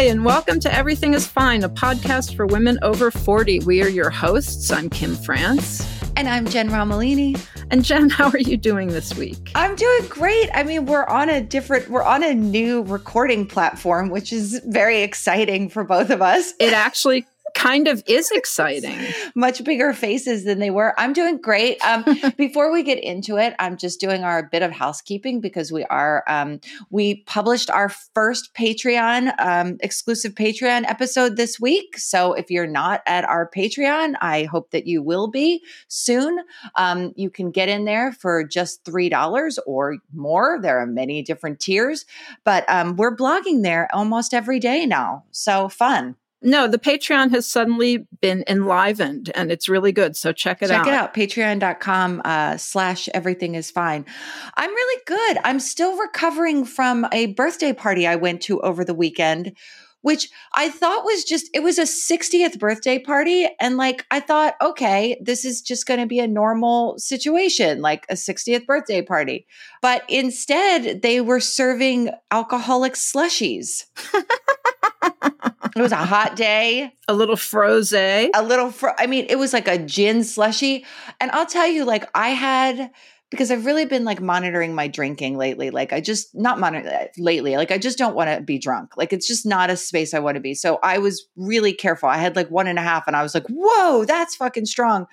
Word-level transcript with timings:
Hi, 0.00 0.06
and 0.06 0.24
welcome 0.24 0.60
to 0.60 0.74
Everything 0.74 1.12
is 1.12 1.26
Fine, 1.26 1.62
a 1.62 1.68
podcast 1.68 2.34
for 2.34 2.46
women 2.46 2.78
over 2.80 3.10
40. 3.10 3.60
We 3.66 3.82
are 3.82 3.88
your 3.90 4.08
hosts. 4.08 4.70
I'm 4.70 4.88
Kim 4.88 5.14
France. 5.14 5.86
And 6.16 6.26
I'm 6.26 6.46
Jenn 6.46 6.70
Romolini. 6.70 7.38
And 7.70 7.84
Jenn, 7.84 8.08
how 8.08 8.30
are 8.30 8.38
you 8.38 8.56
doing 8.56 8.88
this 8.88 9.14
week? 9.14 9.52
I'm 9.54 9.76
doing 9.76 10.06
great. 10.08 10.48
I 10.54 10.62
mean, 10.62 10.86
we're 10.86 11.04
on 11.04 11.28
a 11.28 11.42
different, 11.42 11.90
we're 11.90 12.02
on 12.02 12.24
a 12.24 12.32
new 12.32 12.80
recording 12.84 13.46
platform, 13.46 14.08
which 14.08 14.32
is 14.32 14.62
very 14.64 15.02
exciting 15.02 15.68
for 15.68 15.84
both 15.84 16.08
of 16.08 16.22
us. 16.22 16.54
It 16.58 16.72
actually 16.72 17.26
kind 17.54 17.88
of 17.88 18.02
is 18.06 18.30
exciting. 18.34 18.98
Much 19.34 19.62
bigger 19.64 19.92
faces 19.92 20.44
than 20.44 20.58
they 20.58 20.70
were. 20.70 20.94
I'm 20.98 21.12
doing 21.12 21.40
great. 21.40 21.80
Um, 21.84 22.04
before 22.36 22.72
we 22.72 22.82
get 22.82 23.02
into 23.02 23.36
it, 23.36 23.54
I'm 23.58 23.76
just 23.76 24.00
doing 24.00 24.24
our 24.24 24.42
bit 24.42 24.62
of 24.62 24.72
housekeeping 24.72 25.40
because 25.40 25.72
we 25.72 25.84
are 25.84 26.24
um, 26.26 26.60
we 26.90 27.22
published 27.26 27.70
our 27.70 27.88
first 27.88 28.54
Patreon 28.54 29.32
um, 29.40 29.78
exclusive 29.80 30.34
Patreon 30.34 30.84
episode 30.88 31.36
this 31.36 31.60
week. 31.60 31.98
So 31.98 32.32
if 32.32 32.50
you're 32.50 32.66
not 32.66 33.02
at 33.06 33.24
our 33.24 33.48
Patreon, 33.48 34.14
I 34.20 34.44
hope 34.44 34.70
that 34.70 34.86
you 34.86 35.02
will 35.02 35.28
be 35.28 35.62
soon. 35.88 36.38
Um, 36.76 37.12
you 37.16 37.30
can 37.30 37.50
get 37.50 37.68
in 37.68 37.84
there 37.84 38.12
for 38.12 38.44
just 38.44 38.84
three 38.84 39.08
dollars 39.08 39.58
or 39.66 39.96
more. 40.12 40.58
There 40.60 40.78
are 40.78 40.86
many 40.86 41.22
different 41.22 41.60
tiers, 41.60 42.04
but 42.44 42.64
um, 42.68 42.96
we're 42.96 43.16
blogging 43.16 43.62
there 43.62 43.88
almost 43.92 44.34
every 44.34 44.58
day 44.58 44.86
now. 44.86 45.24
So 45.30 45.68
fun. 45.68 46.16
No, 46.42 46.66
the 46.66 46.78
Patreon 46.78 47.30
has 47.30 47.48
suddenly 47.48 48.06
been 48.20 48.44
enlivened 48.48 49.30
and 49.34 49.52
it's 49.52 49.68
really 49.68 49.92
good. 49.92 50.16
So 50.16 50.32
check 50.32 50.62
it 50.62 50.68
check 50.68 50.78
out. 50.78 50.84
Check 50.84 50.92
it 50.92 50.96
out. 50.96 51.14
Patreon.com 51.14 52.22
uh, 52.24 52.56
slash 52.56 53.08
everything 53.12 53.56
is 53.56 53.70
fine. 53.70 54.06
I'm 54.54 54.70
really 54.70 55.02
good. 55.06 55.38
I'm 55.44 55.60
still 55.60 55.98
recovering 55.98 56.64
from 56.64 57.06
a 57.12 57.26
birthday 57.26 57.74
party 57.74 58.06
I 58.06 58.16
went 58.16 58.40
to 58.42 58.58
over 58.60 58.86
the 58.86 58.94
weekend, 58.94 59.54
which 60.00 60.30
I 60.54 60.70
thought 60.70 61.04
was 61.04 61.24
just, 61.24 61.50
it 61.52 61.62
was 61.62 61.78
a 61.78 61.82
60th 61.82 62.58
birthday 62.58 62.98
party. 62.98 63.46
And 63.60 63.76
like, 63.76 64.06
I 64.10 64.20
thought, 64.20 64.54
okay, 64.62 65.20
this 65.20 65.44
is 65.44 65.60
just 65.60 65.84
going 65.84 66.00
to 66.00 66.06
be 66.06 66.20
a 66.20 66.26
normal 66.26 66.98
situation, 66.98 67.82
like 67.82 68.06
a 68.08 68.14
60th 68.14 68.64
birthday 68.64 69.02
party. 69.02 69.46
But 69.82 70.04
instead, 70.08 71.02
they 71.02 71.20
were 71.20 71.40
serving 71.40 72.12
alcoholic 72.30 72.94
slushies. 72.94 73.84
it 75.76 75.82
was 75.82 75.92
a 75.92 75.96
hot 75.96 76.36
day. 76.36 76.92
A 77.08 77.14
little 77.14 77.36
froze. 77.36 77.92
A 77.92 78.42
little, 78.42 78.70
fro- 78.70 78.94
I 78.98 79.06
mean, 79.06 79.26
it 79.28 79.36
was 79.36 79.52
like 79.52 79.68
a 79.68 79.78
gin 79.78 80.24
slushy. 80.24 80.84
And 81.20 81.30
I'll 81.32 81.46
tell 81.46 81.66
you, 81.66 81.84
like, 81.84 82.08
I 82.14 82.30
had, 82.30 82.90
because 83.30 83.50
I've 83.50 83.66
really 83.66 83.84
been 83.84 84.04
like 84.04 84.20
monitoring 84.20 84.74
my 84.74 84.88
drinking 84.88 85.36
lately. 85.36 85.70
Like, 85.70 85.92
I 85.92 86.00
just, 86.00 86.34
not 86.34 86.58
monitor 86.58 86.88
uh, 86.88 87.06
lately, 87.18 87.56
like, 87.56 87.70
I 87.70 87.78
just 87.78 87.98
don't 87.98 88.16
want 88.16 88.30
to 88.30 88.40
be 88.42 88.58
drunk. 88.58 88.96
Like, 88.96 89.12
it's 89.12 89.26
just 89.26 89.46
not 89.46 89.70
a 89.70 89.76
space 89.76 90.14
I 90.14 90.18
want 90.18 90.36
to 90.36 90.40
be. 90.40 90.54
So 90.54 90.78
I 90.82 90.98
was 90.98 91.26
really 91.36 91.72
careful. 91.72 92.08
I 92.08 92.18
had 92.18 92.36
like 92.36 92.50
one 92.50 92.66
and 92.66 92.78
a 92.78 92.82
half, 92.82 93.04
and 93.06 93.16
I 93.16 93.22
was 93.22 93.34
like, 93.34 93.46
whoa, 93.48 94.04
that's 94.04 94.36
fucking 94.36 94.66
strong. 94.66 95.06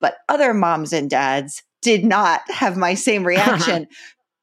But 0.00 0.18
other 0.28 0.54
moms 0.54 0.92
and 0.92 1.10
dads, 1.10 1.62
did 1.82 2.04
not 2.04 2.40
have 2.50 2.76
my 2.76 2.94
same 2.94 3.24
reaction 3.26 3.86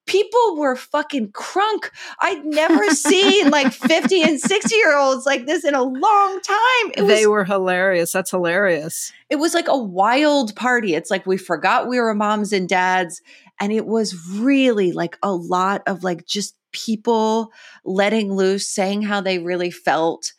people 0.06 0.58
were 0.58 0.76
fucking 0.76 1.30
crunk. 1.30 1.90
I'd 2.20 2.46
never 2.46 2.90
seen 2.92 3.50
like 3.50 3.74
50 3.74 4.22
and 4.22 4.40
60 4.40 4.76
year 4.76 4.98
olds 4.98 5.26
like 5.26 5.46
this 5.46 5.64
in 5.64 5.76
a 5.76 5.84
long 5.84 6.42
time. 6.42 6.92
It 6.96 7.08
they 7.08 7.26
was, 7.26 7.28
were 7.28 7.46
hilarious. 7.46 8.12
That's 8.12 8.32
hilarious. 8.32 9.12
It 9.30 9.38
was 9.38 9.54
like 9.54 9.68
a 9.68 9.78
wild 9.78 10.56
party. 10.56 10.96
It's 10.96 11.12
like 11.12 11.26
we 11.26 11.38
forgot 11.38 11.88
we 11.88 12.00
were 12.00 12.14
moms 12.14 12.54
and 12.54 12.70
dads. 12.70 13.22
And 13.60 13.72
it 13.72 13.86
was 13.86 14.16
really 14.34 14.92
like 14.92 15.18
a 15.24 15.34
lot 15.34 15.82
of 15.88 16.04
like 16.04 16.26
just 16.26 16.56
people 16.72 17.52
letting 17.86 18.34
loose, 18.34 18.70
saying 18.70 19.04
how 19.04 19.22
they 19.22 19.40
really 19.40 19.72
felt 19.72 20.34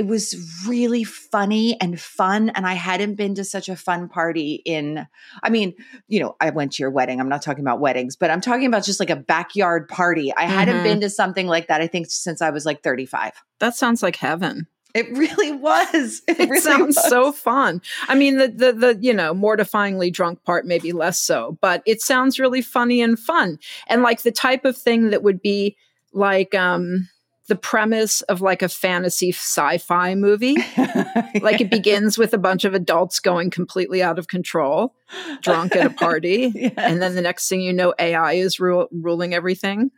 it 0.00 0.06
was 0.06 0.64
really 0.66 1.04
funny 1.04 1.78
and 1.78 2.00
fun 2.00 2.48
and 2.50 2.66
i 2.66 2.72
hadn't 2.72 3.16
been 3.16 3.34
to 3.34 3.44
such 3.44 3.68
a 3.68 3.76
fun 3.76 4.08
party 4.08 4.62
in 4.64 5.06
i 5.42 5.50
mean 5.50 5.74
you 6.08 6.18
know 6.18 6.34
i 6.40 6.48
went 6.48 6.72
to 6.72 6.82
your 6.82 6.90
wedding 6.90 7.20
i'm 7.20 7.28
not 7.28 7.42
talking 7.42 7.62
about 7.62 7.80
weddings 7.80 8.16
but 8.16 8.30
i'm 8.30 8.40
talking 8.40 8.64
about 8.64 8.82
just 8.82 8.98
like 8.98 9.10
a 9.10 9.16
backyard 9.16 9.86
party 9.88 10.32
i 10.38 10.44
mm-hmm. 10.44 10.52
hadn't 10.54 10.82
been 10.82 11.00
to 11.02 11.10
something 11.10 11.46
like 11.46 11.68
that 11.68 11.82
i 11.82 11.86
think 11.86 12.06
since 12.08 12.40
i 12.40 12.48
was 12.48 12.64
like 12.64 12.82
35 12.82 13.32
that 13.58 13.76
sounds 13.76 14.02
like 14.02 14.16
heaven 14.16 14.66
it 14.92 15.08
really 15.16 15.52
was. 15.52 16.20
It, 16.26 16.40
it 16.40 16.48
really 16.48 16.60
sounds 16.60 16.96
was. 16.96 17.08
so 17.08 17.30
fun. 17.30 17.80
I 18.08 18.16
mean, 18.16 18.38
the, 18.38 18.48
the 18.48 18.72
the 18.72 18.98
you 19.00 19.14
know 19.14 19.32
mortifyingly 19.32 20.12
drunk 20.12 20.42
part 20.42 20.66
maybe 20.66 20.90
less 20.90 21.20
so, 21.20 21.58
but 21.60 21.80
it 21.86 22.02
sounds 22.02 22.40
really 22.40 22.60
funny 22.60 23.00
and 23.00 23.16
fun, 23.16 23.60
and 23.86 24.02
like 24.02 24.22
the 24.22 24.32
type 24.32 24.64
of 24.64 24.76
thing 24.76 25.10
that 25.10 25.22
would 25.22 25.40
be 25.40 25.76
like 26.12 26.56
um 26.56 27.08
the 27.50 27.56
premise 27.56 28.20
of 28.22 28.40
like 28.40 28.62
a 28.62 28.68
fantasy 28.68 29.32
sci-fi 29.32 30.14
movie. 30.14 30.54
like 31.42 31.60
it 31.60 31.68
begins 31.68 32.16
with 32.16 32.32
a 32.32 32.38
bunch 32.38 32.64
of 32.64 32.74
adults 32.74 33.18
going 33.18 33.50
completely 33.50 34.02
out 34.02 34.20
of 34.20 34.28
control, 34.28 34.94
drunk 35.42 35.74
at 35.74 35.84
a 35.84 35.90
party, 35.90 36.52
yes. 36.54 36.72
and 36.76 37.02
then 37.02 37.16
the 37.16 37.20
next 37.20 37.48
thing 37.48 37.60
you 37.60 37.72
know, 37.72 37.92
AI 37.98 38.34
is 38.34 38.60
ru- 38.60 38.86
ruling 38.92 39.34
everything. 39.34 39.90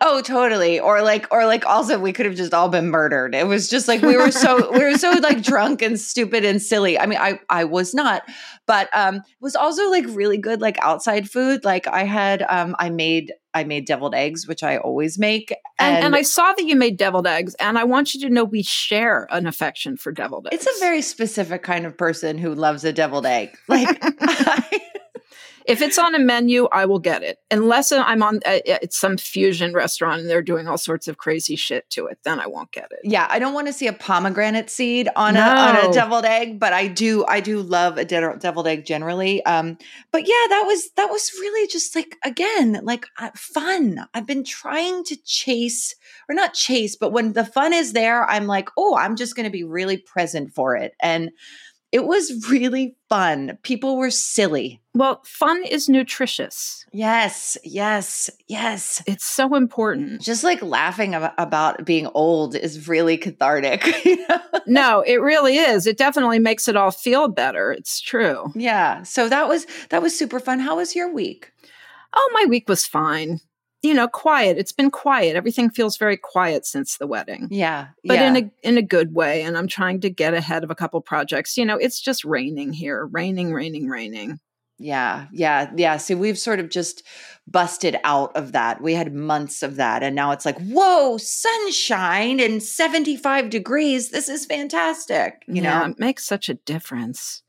Oh, 0.00 0.20
totally. 0.22 0.80
Or 0.80 1.02
like, 1.02 1.26
or 1.30 1.46
like, 1.46 1.66
also 1.66 1.98
we 1.98 2.12
could 2.12 2.26
have 2.26 2.34
just 2.34 2.54
all 2.54 2.68
been 2.68 2.90
murdered. 2.90 3.34
It 3.34 3.46
was 3.46 3.68
just 3.68 3.88
like 3.88 4.02
we 4.02 4.16
were 4.16 4.30
so 4.30 4.70
we 4.72 4.84
were 4.84 4.96
so 4.96 5.10
like 5.22 5.42
drunk 5.42 5.82
and 5.82 5.98
stupid 5.98 6.44
and 6.44 6.60
silly. 6.60 6.98
I 6.98 7.06
mean, 7.06 7.18
I 7.18 7.40
I 7.48 7.64
was 7.64 7.94
not, 7.94 8.22
but 8.66 8.88
um, 8.94 9.16
it 9.16 9.24
was 9.40 9.56
also 9.56 9.90
like 9.90 10.04
really 10.08 10.38
good 10.38 10.60
like 10.60 10.78
outside 10.82 11.30
food. 11.30 11.64
Like 11.64 11.86
I 11.86 12.04
had 12.04 12.42
um, 12.48 12.76
I 12.78 12.90
made 12.90 13.32
I 13.54 13.64
made 13.64 13.84
deviled 13.84 14.14
eggs, 14.14 14.46
which 14.46 14.62
I 14.62 14.76
always 14.76 15.18
make. 15.18 15.50
And, 15.78 15.96
and, 15.96 16.04
and, 16.06 16.16
I 16.16 16.22
saw 16.22 16.52
that 16.52 16.64
you 16.64 16.76
made 16.76 16.96
deviled 16.96 17.26
eggs, 17.26 17.54
and 17.56 17.78
I 17.78 17.84
want 17.84 18.14
you 18.14 18.20
to 18.20 18.30
know 18.30 18.44
we 18.44 18.62
share 18.62 19.26
an 19.30 19.46
affection 19.46 19.96
for 19.96 20.12
deviled 20.12 20.46
eggs. 20.46 20.66
It's 20.66 20.76
a 20.76 20.80
very 20.80 21.02
specific 21.02 21.62
kind 21.62 21.84
of 21.86 21.96
person 21.96 22.38
who 22.38 22.54
loves 22.54 22.84
a 22.84 22.92
deviled 22.92 23.26
egg. 23.26 23.56
Like, 23.66 23.88
I, 24.02 24.82
If 25.66 25.82
it's 25.82 25.98
on 25.98 26.14
a 26.14 26.18
menu, 26.18 26.66
I 26.72 26.86
will 26.86 26.98
get 26.98 27.22
it. 27.22 27.38
Unless 27.50 27.92
I'm 27.92 28.22
on 28.22 28.36
uh, 28.46 28.58
it's 28.66 28.98
some 28.98 29.16
fusion 29.16 29.72
restaurant 29.74 30.20
and 30.20 30.30
they're 30.30 30.42
doing 30.42 30.66
all 30.68 30.78
sorts 30.78 31.08
of 31.08 31.18
crazy 31.18 31.56
shit 31.56 31.88
to 31.90 32.06
it, 32.06 32.18
then 32.24 32.40
I 32.40 32.46
won't 32.46 32.72
get 32.72 32.88
it. 32.90 33.00
Yeah, 33.04 33.26
I 33.30 33.38
don't 33.38 33.54
want 33.54 33.66
to 33.66 33.72
see 33.72 33.86
a 33.86 33.92
pomegranate 33.92 34.70
seed 34.70 35.08
on 35.16 35.34
No. 35.34 35.40
a 35.40 35.44
on 35.44 35.90
a 35.90 35.92
deviled 35.92 36.24
egg, 36.24 36.58
but 36.58 36.72
I 36.72 36.86
do 36.86 37.24
I 37.26 37.40
do 37.40 37.60
love 37.60 37.98
a 37.98 38.04
de- 38.04 38.36
deviled 38.38 38.66
egg 38.66 38.86
generally. 38.86 39.44
Um, 39.44 39.76
but 40.12 40.22
yeah, 40.26 40.46
that 40.48 40.64
was 40.66 40.90
that 40.96 41.10
was 41.10 41.30
really 41.40 41.66
just 41.68 41.94
like 41.94 42.16
again 42.24 42.80
like 42.82 43.06
uh, 43.18 43.30
fun. 43.34 44.06
I've 44.14 44.26
been 44.26 44.44
trying 44.44 45.04
to 45.04 45.16
chase 45.24 45.94
or 46.28 46.34
not 46.34 46.54
chase, 46.54 46.96
but 46.96 47.12
when 47.12 47.32
the 47.32 47.44
fun 47.44 47.72
is 47.72 47.92
there, 47.92 48.24
I'm 48.28 48.46
like, 48.46 48.68
oh, 48.76 48.96
I'm 48.96 49.16
just 49.16 49.36
going 49.36 49.44
to 49.44 49.50
be 49.50 49.64
really 49.64 49.96
present 49.96 50.54
for 50.54 50.76
it, 50.76 50.92
and 51.00 51.30
it 51.92 52.04
was 52.06 52.48
really 52.48 52.96
fun. 53.08 53.58
People 53.62 53.96
were 53.96 54.10
silly. 54.10 54.80
Well, 54.94 55.22
fun 55.24 55.64
is 55.64 55.88
nutritious. 55.88 56.84
Yes, 56.92 57.56
yes, 57.64 58.30
yes. 58.46 59.02
It's 59.06 59.24
so 59.24 59.54
important. 59.54 60.20
Just 60.20 60.44
like 60.44 60.62
laughing 60.62 61.14
ab- 61.14 61.32
about 61.38 61.84
being 61.84 62.06
old 62.14 62.54
is 62.54 62.88
really 62.88 63.16
cathartic. 63.16 63.84
no, 64.66 65.00
it 65.02 65.16
really 65.16 65.56
is. 65.56 65.86
It 65.86 65.98
definitely 65.98 66.38
makes 66.38 66.68
it 66.68 66.76
all 66.76 66.90
feel 66.90 67.28
better. 67.28 67.72
It's 67.72 68.00
true. 68.00 68.52
Yeah. 68.54 69.02
So 69.02 69.28
that 69.28 69.48
was 69.48 69.66
that 69.90 70.02
was 70.02 70.16
super 70.16 70.40
fun. 70.40 70.60
How 70.60 70.76
was 70.76 70.94
your 70.94 71.12
week? 71.12 71.52
Oh, 72.12 72.30
my 72.34 72.44
week 72.46 72.68
was 72.68 72.86
fine. 72.86 73.38
You 73.82 73.94
know, 73.94 74.08
quiet. 74.08 74.58
It's 74.58 74.72
been 74.72 74.90
quiet. 74.90 75.36
Everything 75.36 75.70
feels 75.70 75.96
very 75.96 76.16
quiet 76.16 76.66
since 76.66 76.98
the 76.98 77.06
wedding. 77.06 77.48
Yeah. 77.50 77.88
But 78.04 78.14
yeah. 78.14 78.28
in 78.28 78.36
a 78.36 78.50
in 78.62 78.78
a 78.78 78.82
good 78.82 79.14
way 79.14 79.42
and 79.42 79.56
I'm 79.56 79.68
trying 79.68 80.00
to 80.00 80.10
get 80.10 80.34
ahead 80.34 80.64
of 80.64 80.70
a 80.70 80.74
couple 80.74 81.00
projects. 81.00 81.56
You 81.56 81.64
know, 81.64 81.76
it's 81.76 82.00
just 82.00 82.24
raining 82.24 82.72
here. 82.72 83.06
Raining, 83.06 83.54
raining, 83.54 83.88
raining. 83.88 84.38
yeah. 84.78 85.26
Yeah. 85.32 85.70
Yeah. 85.76 85.96
See, 85.96 86.14
we've 86.14 86.38
sort 86.38 86.60
of 86.60 86.68
just 86.68 87.02
busted 87.46 87.96
out 88.04 88.36
of 88.36 88.52
that. 88.52 88.80
We 88.80 88.94
had 88.94 89.12
months 89.14 89.62
of 89.62 89.76
that. 89.76 90.02
And 90.02 90.14
now 90.14 90.30
it's 90.30 90.46
like, 90.46 90.60
whoa, 90.60 91.16
sunshine 91.18 92.38
and 92.38 92.62
75 92.62 93.50
degrees. 93.50 94.10
This 94.10 94.28
is 94.28 94.46
fantastic. 94.46 95.42
You 95.48 95.62
yeah, 95.62 95.80
know? 95.80 95.86
it 95.86 95.98
makes 95.98 96.24
such 96.24 96.48
a 96.48 96.54
difference. 96.54 97.42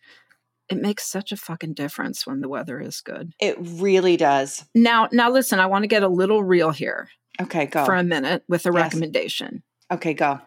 It 0.72 0.82
makes 0.82 1.06
such 1.06 1.32
a 1.32 1.38
fucking 1.38 1.74
difference 1.74 2.26
when 2.26 2.42
the 2.42 2.48
weather 2.50 2.80
is 2.80 3.02
good. 3.02 3.34
It 3.40 3.58
really 3.60 4.18
does. 4.18 4.66
Now, 4.74 5.10
now 5.12 5.30
listen, 5.30 5.60
I 5.60 5.66
want 5.68 5.84
to 5.84 5.88
get 5.88 6.04
a 6.04 6.08
little 6.08 6.44
real 6.44 6.72
here 6.72 7.10
Okay, 7.42 7.66
go. 7.66 7.86
for 7.86 7.96
a 7.96 8.04
minute 8.04 8.44
with 8.48 8.66
a 8.66 8.70
Yes. 8.70 8.76
recommendation. 8.76 9.64
okay, 9.92 10.14
go. 10.14 10.40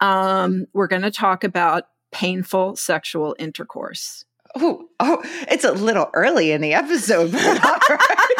Um, 0.00 0.66
we're 0.74 0.88
going 0.88 1.02
to 1.02 1.10
talk 1.10 1.44
about 1.44 1.84
painful 2.10 2.76
sexual 2.76 3.34
intercourse. 3.38 4.24
Oh, 4.54 4.88
oh, 5.00 5.22
it's 5.48 5.64
a 5.64 5.72
little 5.72 6.10
early 6.12 6.52
in 6.52 6.60
the 6.60 6.74
episode. 6.74 7.32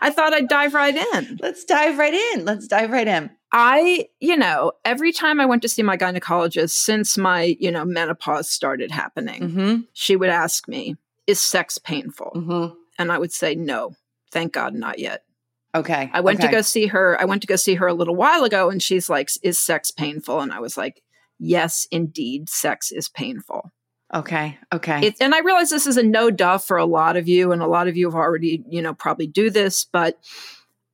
but 0.00 0.06
all 0.06 0.10
right. 0.10 0.10
I 0.10 0.10
thought 0.10 0.34
I'd 0.34 0.48
dive 0.48 0.74
right 0.74 0.96
in. 0.96 1.38
Let's 1.40 1.64
dive 1.64 1.98
right 1.98 2.14
in. 2.14 2.44
Let's 2.44 2.66
dive 2.66 2.90
right 2.90 3.08
in. 3.08 3.30
I, 3.52 4.08
you 4.20 4.36
know, 4.36 4.72
every 4.84 5.12
time 5.12 5.40
I 5.40 5.46
went 5.46 5.62
to 5.62 5.68
see 5.68 5.82
my 5.82 5.96
gynecologist 5.96 6.70
since 6.70 7.16
my, 7.16 7.56
you 7.58 7.70
know, 7.70 7.84
menopause 7.84 8.50
started 8.50 8.90
happening, 8.90 9.42
Mm-hmm. 9.42 9.76
she 9.94 10.16
would 10.16 10.28
ask 10.28 10.68
me, 10.68 10.96
is 11.26 11.40
sex 11.40 11.78
painful? 11.78 12.32
Mm-hmm. 12.34 12.74
And 12.98 13.12
I 13.12 13.18
would 13.18 13.32
say, 13.32 13.54
no, 13.54 13.94
thank 14.32 14.52
God, 14.52 14.74
not 14.74 14.98
yet. 14.98 15.22
Okay. 15.74 16.10
I 16.12 16.20
went 16.20 16.40
okay. 16.40 16.48
to 16.48 16.52
go 16.52 16.60
see 16.62 16.86
her. 16.86 17.16
I 17.20 17.24
went 17.24 17.42
to 17.42 17.46
go 17.46 17.56
see 17.56 17.74
her 17.74 17.86
a 17.86 17.94
little 17.94 18.16
while 18.16 18.44
ago, 18.44 18.70
and 18.70 18.82
she's 18.82 19.08
like, 19.08 19.30
is 19.42 19.58
sex 19.58 19.90
painful? 19.90 20.40
And 20.40 20.52
I 20.52 20.60
was 20.60 20.76
like, 20.76 21.02
yes, 21.38 21.86
indeed, 21.90 22.48
sex 22.48 22.90
is 22.90 23.08
painful. 23.08 23.70
Okay. 24.14 24.58
Okay. 24.72 25.06
It, 25.08 25.16
and 25.20 25.34
I 25.34 25.40
realize 25.40 25.70
this 25.70 25.86
is 25.86 25.96
a 25.96 26.02
no 26.02 26.30
duh 26.30 26.58
for 26.58 26.76
a 26.76 26.84
lot 26.86 27.16
of 27.16 27.28
you, 27.28 27.52
and 27.52 27.60
a 27.62 27.66
lot 27.66 27.88
of 27.88 27.96
you 27.96 28.06
have 28.06 28.14
already, 28.14 28.64
you 28.68 28.80
know, 28.80 28.94
probably 28.94 29.26
do 29.26 29.50
this, 29.50 29.84
but 29.84 30.18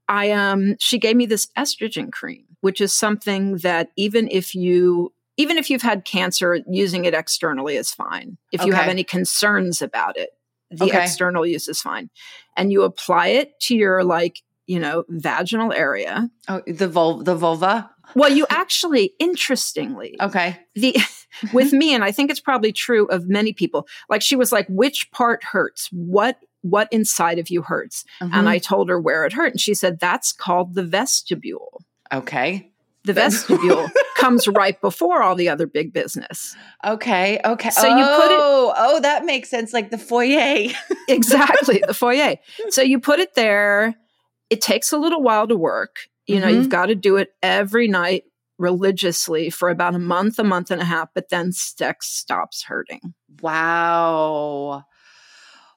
I 0.08 0.32
um 0.32 0.76
she 0.81 0.99
gave 0.99 1.16
me 1.16 1.26
this 1.26 1.46
estrogen 1.56 2.11
cream, 2.12 2.44
which 2.61 2.81
is 2.81 2.93
something 2.93 3.58
that 3.58 3.90
even 3.96 4.28
if 4.31 4.55
you 4.55 5.12
even 5.37 5.56
if 5.58 5.70
you've 5.70 5.82
had 5.82 6.05
cancer, 6.05 6.61
using 6.69 7.05
it 7.06 7.14
externally 7.14 7.76
is 7.76 7.90
fine. 7.93 8.37
If 8.52 8.64
you 8.64 8.72
have 8.72 8.88
any 8.88 9.02
concerns 9.05 9.81
about 9.82 10.16
it, 10.16 10.31
the 10.70 10.84
Okay. 10.87 11.02
external 11.02 11.44
use 11.46 11.66
is 11.69 11.81
fine. 11.81 12.11
And 12.56 12.70
you 12.72 12.82
apply 12.82 13.28
it 13.28 13.58
to 13.62 13.75
your 13.75 14.05
like, 14.05 14.43
you 14.66 14.78
know, 14.78 15.05
vaginal 15.08 15.72
area. 15.72 16.31
oh, 16.49 16.62
the 16.66 16.88
vul- 16.88 17.22
the 17.22 17.34
vulva. 17.34 17.90
Well, 18.14 18.31
you 18.31 18.46
actually, 18.50 19.12
interestingly, 19.19 20.16
Okay. 20.20 20.56
the 20.76 20.94
with 21.52 21.72
me 21.72 21.94
and 21.94 22.04
i 22.04 22.10
think 22.12 22.31
it's 22.31 22.40
probably 22.40 22.72
true 22.72 23.06
of 23.06 23.28
many 23.28 23.52
people 23.52 23.86
like 24.08 24.22
she 24.22 24.36
was 24.36 24.52
like 24.52 24.66
which 24.69 25.10
part 25.10 25.42
hurts 25.44 25.88
what 25.92 26.38
what 26.62 26.88
inside 26.92 27.38
of 27.38 27.50
you 27.50 27.62
hurts 27.62 28.04
and 28.20 28.32
Mhm. 28.32 28.46
i 28.46 28.58
told 28.58 28.88
her 28.88 29.00
where 29.00 29.25
it 29.26 29.32
hurt 29.32 29.52
and 29.52 29.60
she 29.60 29.75
said 29.75 29.98
that's 30.00 30.32
called 30.32 30.75
the 30.75 30.82
vestibule 30.84 31.84
okay. 32.12 32.70
the 33.04 33.12
vestibule 33.12 33.88
comes 34.16 34.48
right 34.48 34.81
before 34.81 35.22
all 35.22 35.34
the 35.34 35.48
other 35.48 35.66
big 35.66 35.92
business 35.92 36.56
Okay. 36.86 37.40
Okay. 37.44 37.70
So 37.70 37.87
you 37.87 37.94
put 38.04 38.30
it- 38.30 38.38
Oh, 38.40 38.72
oh, 38.76 39.00
that 39.00 39.25
makes 39.25 39.48
sense. 39.48 39.72
Like 39.72 39.90
the 39.90 39.96
foyer. 39.98 40.70
exactly 41.08 41.82
the 41.87 41.94
foyer 41.94 42.37
so 42.70 42.82
you 42.82 42.98
put 43.00 43.20
it 43.20 43.34
there 43.34 43.94
it 44.50 44.60
takes 44.60 44.92
a 44.92 44.96
little 44.98 45.22
while 45.22 45.46
to 45.46 45.56
work 45.56 45.96
you 46.26 46.40
know 46.40 46.46
Mhm. 46.46 46.54
you've 46.54 46.69
got 46.69 46.87
to 46.87 46.94
do 46.94 47.16
it 47.16 47.32
every 47.42 47.88
night 47.88 48.25
religiously 48.58 49.50
for 49.50 49.68
about 49.68 49.94
a 49.94 49.98
month 49.98 50.38
a 50.38 50.44
month 50.44 50.70
and 50.70 50.80
a 50.80 50.84
half 50.84 51.08
but 51.14 51.28
then 51.28 51.50
sex 51.52 52.08
stops 52.08 52.64
hurting 52.64 53.14
wow. 53.42 54.84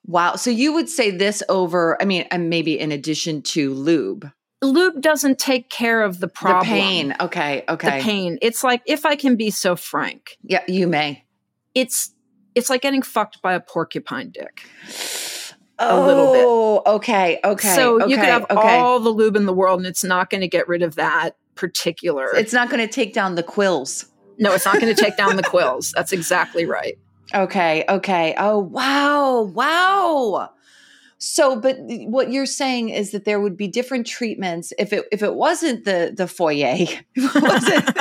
Wow. 0.06 0.36
So 0.36 0.50
you 0.50 0.74
would 0.74 0.90
say 0.90 1.12
this 1.12 1.44
over, 1.50 2.02
I 2.02 2.06
mean, 2.06 2.26
and 2.32 2.50
maybe 2.50 2.80
in 2.80 2.92
addition 2.92 3.42
to 3.44 3.74
lube. 3.74 4.32
lube 4.62 5.02
doesn't 5.02 5.38
take 5.38 5.70
care 5.70 6.02
of 6.02 6.20
the 6.20 6.30
problem 6.30 6.66
The 6.66 6.82
pain. 6.82 7.16
Okay. 7.20 7.64
Okay. 7.68 7.98
the 7.98 8.04
pain. 8.04 8.38
It's 8.42 8.64
like 8.64 8.82
if 8.86 9.06
I 9.06 9.16
can 9.16 9.36
be 9.36 9.50
so 9.52 9.76
frank, 9.76 10.38
Yeah, 10.44 10.64
you 10.68 10.88
may. 10.88 11.26
it's 11.76 12.14
it's 12.56 12.70
like 12.70 12.82
getting 12.82 13.02
fucked 13.04 13.42
by 13.42 13.54
a 13.54 13.60
porcupine 13.60 14.32
dick. 14.32 14.64
A 15.78 16.00
little 16.00 16.34
bit. 16.34 16.44
Oh, 16.44 16.82
okay. 16.96 17.40
Okay. 17.44 17.76
so 17.76 18.02
okay, 18.02 18.10
you 18.10 18.18
could 18.18 18.26
have 18.30 18.44
okay. 18.50 18.78
all 18.80 19.00
the 19.00 19.12
lube 19.12 19.36
in 19.36 19.46
the 19.46 19.54
world, 19.54 19.80
and 19.80 19.86
it's 19.86 20.04
not 20.04 20.32
going 20.32 20.42
to 20.42 20.48
get 20.48 20.68
rid 20.68 20.82
of 20.82 20.96
that 20.96 21.36
particular. 21.58 22.34
It's 22.36 22.54
not 22.54 22.70
going 22.70 22.86
to 22.86 22.92
take 22.92 23.14
down 23.14 23.36
the 23.36 23.44
quills. 23.44 24.06
no, 24.38 24.54
it's 24.54 24.66
not 24.66 24.80
going 24.80 24.94
to 24.96 25.02
take 25.02 25.18
down 25.18 25.36
the 25.36 25.44
quills. 25.52 25.92
That's 25.92 26.14
exactly 26.14 26.66
right. 26.66 26.98
Okay. 27.34 27.84
Okay. 27.90 28.36
Oh, 28.38 28.60
wow. 28.60 29.42
Wow. 29.42 30.52
So, 31.20 31.60
but 31.60 31.78
what 31.80 32.32
you're 32.32 32.46
saying 32.46 32.90
is 32.90 33.12
that 33.12 33.26
there 33.26 33.40
would 33.40 33.58
be 33.58 33.68
different 33.68 34.06
treatments 34.06 34.72
if 34.78 34.94
it 34.94 35.06
if 35.12 35.24
it 35.24 35.34
wasn't 35.34 35.84
the 35.84 36.14
the 36.16 36.28
foyer. 36.28 36.78
Wasn't, 37.18 37.86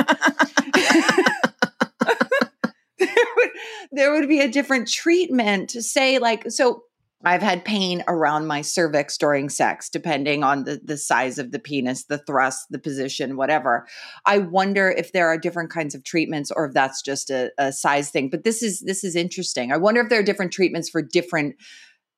there, 2.98 3.08
would, 3.36 3.50
there 3.92 4.12
would 4.12 4.28
be 4.28 4.40
a 4.40 4.48
different 4.48 4.88
treatment 4.88 5.70
to 5.70 5.82
say 5.82 6.18
like 6.18 6.50
so. 6.50 6.82
I've 7.26 7.42
had 7.42 7.64
pain 7.64 8.04
around 8.06 8.46
my 8.46 8.62
cervix 8.62 9.18
during 9.18 9.48
sex, 9.48 9.90
depending 9.90 10.44
on 10.44 10.62
the 10.62 10.80
the 10.82 10.96
size 10.96 11.38
of 11.40 11.50
the 11.50 11.58
penis, 11.58 12.04
the 12.04 12.18
thrust, 12.18 12.68
the 12.70 12.78
position, 12.78 13.36
whatever. 13.36 13.86
I 14.24 14.38
wonder 14.38 14.88
if 14.88 15.10
there 15.10 15.26
are 15.26 15.36
different 15.36 15.70
kinds 15.70 15.96
of 15.96 16.04
treatments 16.04 16.52
or 16.54 16.66
if 16.66 16.72
that's 16.72 17.02
just 17.02 17.30
a, 17.30 17.50
a 17.58 17.72
size 17.72 18.10
thing. 18.10 18.30
But 18.30 18.44
this 18.44 18.62
is 18.62 18.80
this 18.82 19.02
is 19.02 19.16
interesting. 19.16 19.72
I 19.72 19.76
wonder 19.76 20.00
if 20.00 20.08
there 20.08 20.20
are 20.20 20.22
different 20.22 20.52
treatments 20.52 20.88
for 20.88 21.02
different 21.02 21.56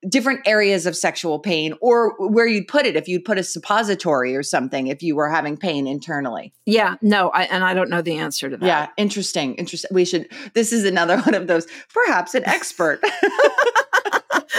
different 0.08 0.46
areas 0.46 0.86
of 0.86 0.94
sexual 0.94 1.40
pain 1.40 1.74
or 1.80 2.14
where 2.18 2.46
you'd 2.46 2.68
put 2.68 2.86
it 2.86 2.94
if 2.94 3.08
you'd 3.08 3.24
put 3.24 3.38
a 3.38 3.42
suppository 3.42 4.36
or 4.36 4.42
something 4.42 4.86
if 4.86 5.02
you 5.02 5.16
were 5.16 5.28
having 5.28 5.56
pain 5.56 5.88
internally. 5.88 6.52
Yeah, 6.66 6.96
no, 7.02 7.30
I, 7.30 7.44
and 7.44 7.64
I 7.64 7.74
don't 7.74 7.90
know 7.90 8.02
the 8.02 8.18
answer 8.18 8.48
to 8.48 8.56
that. 8.58 8.66
Yeah, 8.66 8.88
interesting. 8.96 9.54
Interesting. 9.56 9.90
We 9.92 10.04
should 10.04 10.28
this 10.52 10.70
is 10.70 10.84
another 10.84 11.18
one 11.22 11.34
of 11.34 11.46
those 11.46 11.66
perhaps 11.94 12.34
an 12.34 12.44
expert. 12.44 13.00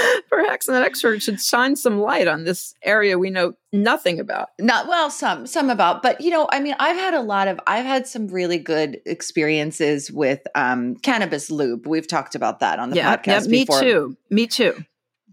Perhaps 0.29 0.67
an 0.67 0.75
expert 0.75 1.21
should 1.21 1.41
shine 1.41 1.75
some 1.75 1.99
light 1.99 2.27
on 2.27 2.43
this 2.43 2.73
area 2.83 3.17
we 3.17 3.29
know 3.29 3.53
nothing 3.71 4.19
about. 4.19 4.49
not 4.59 4.87
well 4.87 5.09
some 5.09 5.45
some 5.45 5.69
about 5.69 6.01
but 6.01 6.19
you 6.21 6.31
know 6.31 6.47
i 6.51 6.59
mean 6.59 6.75
i've 6.79 6.95
had 6.95 7.13
a 7.13 7.21
lot 7.21 7.47
of 7.47 7.59
i've 7.67 7.85
had 7.85 8.07
some 8.07 8.27
really 8.27 8.57
good 8.57 8.99
experiences 9.05 10.11
with 10.11 10.39
um 10.55 10.95
cannabis 10.97 11.51
lube 11.51 11.85
we've 11.85 12.07
talked 12.07 12.33
about 12.35 12.59
that 12.59 12.79
on 12.79 12.89
the 12.89 12.95
yeah, 12.95 13.15
podcast 13.15 13.43
yeah, 13.43 13.47
me 13.47 13.65
before 13.65 13.79
too. 13.79 14.17
Me 14.29 14.47
too. 14.47 14.83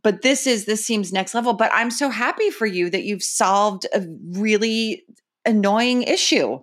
but 0.03 0.23
this 0.23 0.47
is 0.47 0.67
this 0.67 0.85
seems 0.85 1.13
next 1.13 1.35
level 1.35 1.55
but 1.55 1.71
i'm 1.73 1.91
so 1.91 2.11
happy 2.11 2.51
for 2.51 2.67
you 2.67 2.91
that 2.91 3.05
you've 3.05 3.23
solved 3.23 3.87
a 3.95 4.05
really 4.33 5.05
annoying 5.47 6.03
issue 6.03 6.61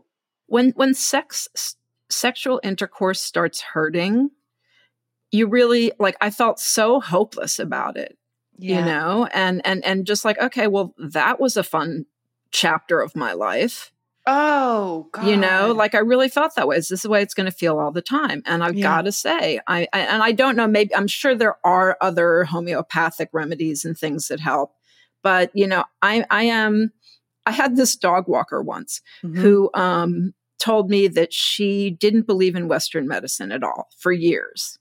when 0.48 0.70
when 0.76 0.94
sex 0.94 1.48
s- 1.56 1.76
sexual 2.10 2.60
intercourse 2.64 3.20
starts 3.22 3.62
hurting 3.62 4.30
you 5.34 5.48
really 5.48 5.92
like 6.00 6.16
i 6.22 6.30
felt 6.30 6.60
so 6.60 7.00
hopeless 7.00 7.60
about 7.60 7.98
it 7.98 8.18
you 8.58 8.82
know 8.82 9.28
and 9.34 9.66
and 9.66 9.84
and 9.84 10.06
just 10.06 10.24
like 10.24 10.40
okay 10.40 10.68
well 10.68 10.94
that 10.98 11.40
was 11.40 11.58
a 11.58 11.64
fun 11.64 12.06
chapter 12.52 13.02
of 13.02 13.16
my 13.16 13.34
life 13.34 13.92
Oh, 14.26 15.10
God. 15.12 15.28
You 15.28 15.36
know, 15.36 15.74
like 15.76 15.96
I 15.96 16.00
really 16.00 16.30
felt 16.30 16.56
that 16.56 16.66
way. 16.66 16.78
Is 16.78 16.88
this 16.88 17.02
the 17.02 17.10
way 17.10 17.22
it's 17.22 17.34
going 17.34 17.50
to 17.52 17.52
feel 17.52 17.78
all 17.78 17.92
the 17.92 18.02
time? 18.02 18.42
And 18.46 18.64
I've 18.64 18.78
Yeah. 18.78 18.84
got 18.84 19.02
to 19.02 19.12
say, 19.12 19.60
I, 19.68 19.86
I 19.92 20.00
and 20.00 20.24
I 20.24 20.32
don't 20.32 20.56
know. 20.56 20.66
Maybe 20.66 20.96
I'm 20.96 21.08
sure 21.08 21.36
there 21.36 21.58
are 21.66 21.98
other 22.00 22.46
homeopathic 22.46 23.30
remedies 23.34 23.84
and 23.84 23.98
things 23.98 24.30
that 24.30 24.40
help, 24.40 24.74
but 25.22 25.52
you 25.54 25.68
know, 25.68 25.84
I 26.02 26.26
I 26.30 26.44
am. 26.44 26.94
I 27.46 27.52
had 27.52 27.76
this 27.76 27.98
dog 27.98 28.30
walker 28.30 28.62
once 28.62 29.02
Mhm. 29.26 29.42
who 29.42 29.70
um, 29.74 30.34
told 30.58 30.90
me 30.90 31.10
that 31.10 31.34
she 31.34 31.90
didn't 31.90 32.26
believe 32.26 32.56
in 32.56 32.70
Western 32.70 33.06
medicine 33.06 33.52
at 33.52 33.64
all 33.64 33.90
for 34.00 34.14
years. 34.14 34.80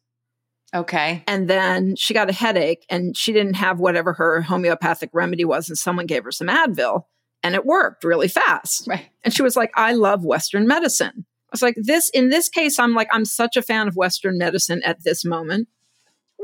Okay. 0.74 1.22
And 1.26 1.48
then 1.48 1.96
she 1.96 2.14
got 2.14 2.30
a 2.30 2.32
headache 2.32 2.86
and 2.88 3.16
she 3.16 3.32
didn't 3.32 3.54
have 3.54 3.78
whatever 3.78 4.14
her 4.14 4.40
homeopathic 4.40 5.10
remedy 5.12 5.44
was. 5.44 5.68
And 5.68 5.76
someone 5.76 6.06
gave 6.06 6.24
her 6.24 6.32
some 6.32 6.46
Advil 6.48 7.02
and 7.42 7.54
it 7.54 7.66
worked 7.66 8.04
really 8.04 8.28
fast. 8.28 8.86
Right. 8.88 9.08
And 9.24 9.34
she 9.34 9.42
was 9.42 9.56
like, 9.56 9.70
I 9.76 9.92
love 9.92 10.24
Western 10.24 10.66
medicine. 10.66 11.12
I 11.16 11.52
was 11.52 11.62
like, 11.62 11.76
this, 11.76 12.08
in 12.10 12.30
this 12.30 12.48
case, 12.48 12.78
I'm 12.78 12.94
like, 12.94 13.08
I'm 13.12 13.26
such 13.26 13.56
a 13.56 13.62
fan 13.62 13.86
of 13.86 13.96
Western 13.96 14.38
medicine 14.38 14.80
at 14.84 15.04
this 15.04 15.24
moment. 15.24 15.68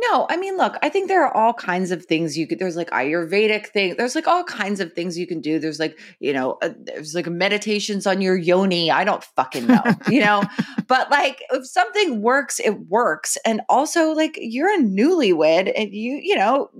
No, 0.00 0.26
I 0.30 0.36
mean, 0.36 0.56
look, 0.56 0.76
I 0.80 0.88
think 0.88 1.08
there 1.08 1.24
are 1.24 1.36
all 1.36 1.52
kinds 1.52 1.90
of 1.90 2.04
things 2.04 2.38
you 2.38 2.46
could, 2.46 2.60
there's 2.60 2.76
like 2.76 2.90
Ayurvedic 2.90 3.68
thing. 3.68 3.96
There's 3.96 4.14
like 4.14 4.28
all 4.28 4.44
kinds 4.44 4.78
of 4.78 4.92
things 4.92 5.18
you 5.18 5.26
can 5.26 5.40
do. 5.40 5.58
There's 5.58 5.80
like, 5.80 5.98
you 6.20 6.32
know, 6.32 6.56
uh, 6.62 6.70
there's 6.78 7.14
like 7.14 7.26
meditations 7.26 8.06
on 8.06 8.20
your 8.20 8.36
yoni. 8.36 8.92
I 8.92 9.02
don't 9.02 9.24
fucking 9.24 9.66
know, 9.66 9.82
you 10.08 10.20
know, 10.20 10.44
but 10.86 11.10
like 11.10 11.42
if 11.50 11.66
something 11.66 12.22
works, 12.22 12.60
it 12.60 12.88
works. 12.88 13.36
And 13.44 13.60
also 13.68 14.12
like 14.12 14.38
you're 14.40 14.72
a 14.72 14.78
newlywed 14.78 15.72
and 15.74 15.92
you, 15.92 16.20
you 16.22 16.36
know, 16.36 16.70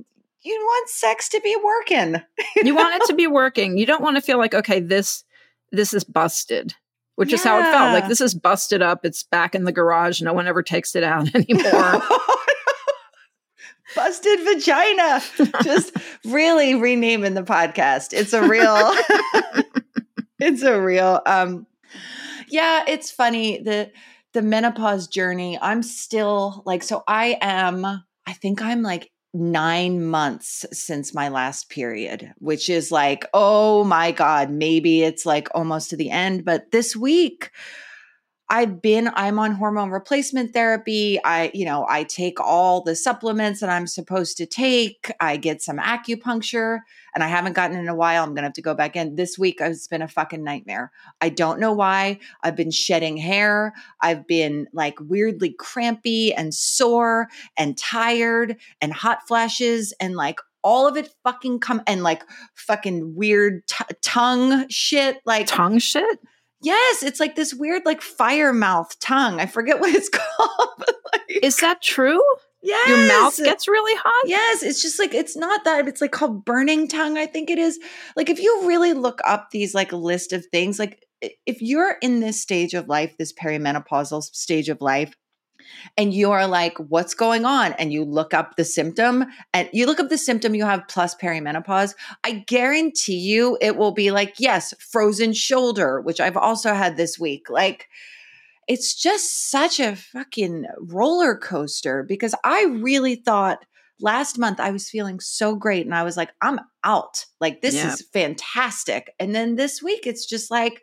you 0.43 0.55
want 0.55 0.89
sex 0.89 1.29
to 1.31 1.41
be 1.41 1.57
working. 1.63 2.23
You 2.65 2.75
want 2.75 3.01
it 3.01 3.07
to 3.07 3.15
be 3.15 3.27
working. 3.29 3.79
You 3.79 3.87
don't 3.87 4.03
want 4.03 4.17
to 4.17 4.23
feel 4.23 4.37
like, 4.37 4.53
okay, 4.53 4.81
this, 4.81 5.23
this 5.71 5.95
is 5.95 6.03
busted, 6.03 6.75
which 7.15 7.33
is 7.33 7.45
how 7.45 7.59
it 7.61 7.65
felt. 7.65 7.93
Like 7.93 8.09
this 8.09 8.21
is 8.21 8.35
busted 8.35 8.83
up. 8.83 9.05
It's 9.05 9.23
back 9.23 9.55
in 9.55 9.63
the 9.65 9.71
garage. 9.71 10.21
No 10.21 10.33
one 10.33 10.49
ever 10.49 10.63
takes 10.63 10.97
it 10.97 11.05
out 11.05 11.33
anymore. 11.35 12.03
Busted 13.95 14.41
vagina. 14.41 15.23
Just 15.63 15.97
really 16.25 16.75
renaming 16.75 17.35
the 17.35 17.43
podcast. 17.43 18.13
It's 18.13 18.33
a 18.33 18.47
real 18.47 18.93
it's 20.39 20.63
a 20.63 20.81
real 20.81 21.21
um 21.27 21.67
yeah, 22.49 22.85
it's 22.87 23.11
funny 23.11 23.63
the 23.63 23.91
the 24.35 24.43
menopause 24.43 25.09
journey. 25.09 25.59
I'm 25.61 25.83
still 25.83 26.63
like 26.67 26.83
so 26.83 27.03
I 27.09 27.39
am 27.41 27.85
I 27.85 28.33
think 28.35 28.61
I'm 28.63 28.83
like 28.83 29.11
9 29.35 30.05
months 30.05 30.65
since 30.73 31.15
my 31.15 31.29
last 31.29 31.71
period, 31.71 32.33
which 32.39 32.69
is 32.69 32.93
like 32.93 33.25
oh 33.33 33.85
my 33.85 34.13
god, 34.13 34.51
maybe 34.51 35.03
it's 35.03 35.25
like 35.25 35.49
almost 35.55 35.91
to 35.91 35.97
the 35.97 36.11
end, 36.11 36.45
but 36.45 36.71
this 36.73 36.95
week 36.95 37.51
I've 38.51 38.81
been, 38.81 39.11
I'm 39.15 39.39
on 39.39 39.53
hormone 39.53 39.91
replacement 39.91 40.55
therapy. 40.55 41.19
I, 41.23 41.51
you 41.53 41.67
know, 41.67 41.87
I 41.89 42.05
take 42.05 42.41
all 42.41 42.83
the 42.83 42.97
supplements 42.97 43.61
that 43.61 43.69
I'm 43.69 43.87
supposed 43.87 44.39
to 44.39 44.47
take. 44.47 45.13
I 45.21 45.37
get 45.37 45.61
some 45.61 45.77
acupuncture 45.79 46.81
and 47.15 47.23
I 47.23 47.29
haven't 47.29 47.53
gotten 47.53 47.77
in 47.77 47.89
a 47.89 47.95
while. 47.95 48.23
I'm 48.23 48.31
going 48.31 48.37
to 48.37 48.43
have 48.45 48.55
to 48.55 48.63
go 48.63 48.75
back 48.75 48.97
in. 48.97 49.17
This 49.17 49.39
week, 49.39 49.59
it's 49.61 49.87
been 49.87 50.01
a 50.01 50.09
fucking 50.09 50.43
nightmare. 50.43 50.93
I 51.21 51.29
don't 51.29 51.61
know 51.61 51.73
why. 51.75 52.21
I've 52.43 52.57
been 52.57 52.71
shedding 52.71 53.19
hair. 53.19 53.75
I've 54.01 54.27
been 54.27 54.67
like 54.73 54.99
weirdly 54.99 55.51
crampy 55.51 56.33
and 56.33 56.55
sore 56.55 57.29
and 57.59 57.77
tired 57.77 58.57
and 58.81 58.95
hot 58.95 59.29
flashes 59.29 59.93
and 60.01 60.17
like 60.17 60.41
all 60.65 60.89
of 60.89 60.97
it 60.97 61.11
fucking 61.23 61.61
come 61.61 61.83
and 61.87 62.03
like 62.03 62.23
fucking 62.55 63.15
weird 63.15 63.67
t- 63.67 63.85
tongue 64.01 64.67
shit. 64.69 65.19
Like, 65.25 65.47
Tongue 65.47 65.79
shit? 65.79 66.19
Yes, 66.61 67.03
it's 67.03 67.21
like 67.21 67.37
this 67.37 67.55
weird, 67.55 67.83
like 67.85 68.01
fire 68.03 68.53
mouth 68.53 68.99
tongue. 69.01 69.41
I 69.41 69.47
forget 69.47 69.81
what 69.81 69.95
it's 69.95 70.09
called. 70.13 70.85
like, 71.13 71.23
Is 71.43 71.57
that 71.59 71.83
true? 71.83 72.23
yes. 72.63 72.89
Your 72.89 73.07
mouth 73.07 73.37
gets 73.37 73.69
really 73.69 73.95
hot? 74.03 74.29
Yes, 74.29 74.63
it's 74.63 74.83
just 74.83 74.99
like 74.99 75.15
it's 75.15 75.37
not 75.37 75.65
that. 75.65 75.87
It's 75.87 76.01
like 76.01 76.13
called 76.13 76.45
burning 76.45 76.89
tongue. 76.89 77.17
I 77.17 77.27
think 77.27 77.51
it 77.51 77.59
is. 77.59 77.79
Like 78.17 78.29
if 78.29 78.41
you 78.41 78.67
really 78.67 78.93
look 78.93 79.21
up 79.25 79.51
these 79.51 79.75
like 79.75 79.93
list 79.93 80.33
of 80.33 80.45
things, 80.47 80.79
like 80.79 81.05
if 81.47 81.61
you're 81.63 81.97
in 82.03 82.21
this 82.21 82.41
stage 82.41 82.75
of 82.75 82.89
life, 82.89 83.17
this 83.19 83.33
perimenopausal 83.33 84.23
stage 84.23 84.69
of 84.69 84.81
life, 84.81 85.15
and 85.97 86.13
you're 86.13 86.47
like, 86.47 86.77
what's 86.79 87.15
going 87.15 87.45
on? 87.45 87.73
And 87.75 87.93
you 87.93 88.05
look 88.05 88.35
up 88.35 88.57
the 88.57 88.65
symptom 88.65 89.25
and 89.53 89.69
you 89.73 89.87
look 89.87 90.01
up 90.01 90.09
the 90.09 90.19
symptom 90.19 90.55
you 90.55 90.65
have 90.65 90.89
plus 90.89 91.15
perimenopause. 91.15 91.95
I 92.25 92.45
guarantee 92.47 93.19
you 93.19 93.59
it 93.61 93.77
will 93.77 93.93
be 93.93 94.11
like, 94.11 94.35
yes, 94.39 94.75
frozen 94.79 95.33
shoulder, 95.33 96.01
which 96.01 96.21
I've 96.21 96.37
also 96.37 96.75
had 96.75 96.97
this 96.97 97.19
week. 97.19 97.51
Like, 97.51 97.89
it's 98.67 98.95
just 98.95 99.51
such 99.51 99.81
a 99.81 99.97
fucking 99.97 100.67
roller 100.79 101.37
coaster 101.37 102.03
because 102.03 102.35
I 102.45 102.65
really 102.65 103.15
thought 103.15 103.65
last 104.01 104.39
month 104.39 104.61
I 104.61 104.71
was 104.71 104.91
feeling 104.91 105.21
so 105.21 105.57
great 105.57 105.87
and 105.87 105.95
I 105.95 106.03
was 106.05 106.17
like, 106.17 106.31
I'm 106.43 106.61
out. 106.85 107.25
Like, 107.41 107.63
this 107.63 107.75
Yeah. 107.75 107.93
is 107.93 108.03
fantastic. 108.13 109.13
And 109.19 109.35
then 109.35 109.57
this 109.57 109.83
week, 109.83 110.07
it's 110.07 110.27
just 110.27 110.51
like, 110.51 110.83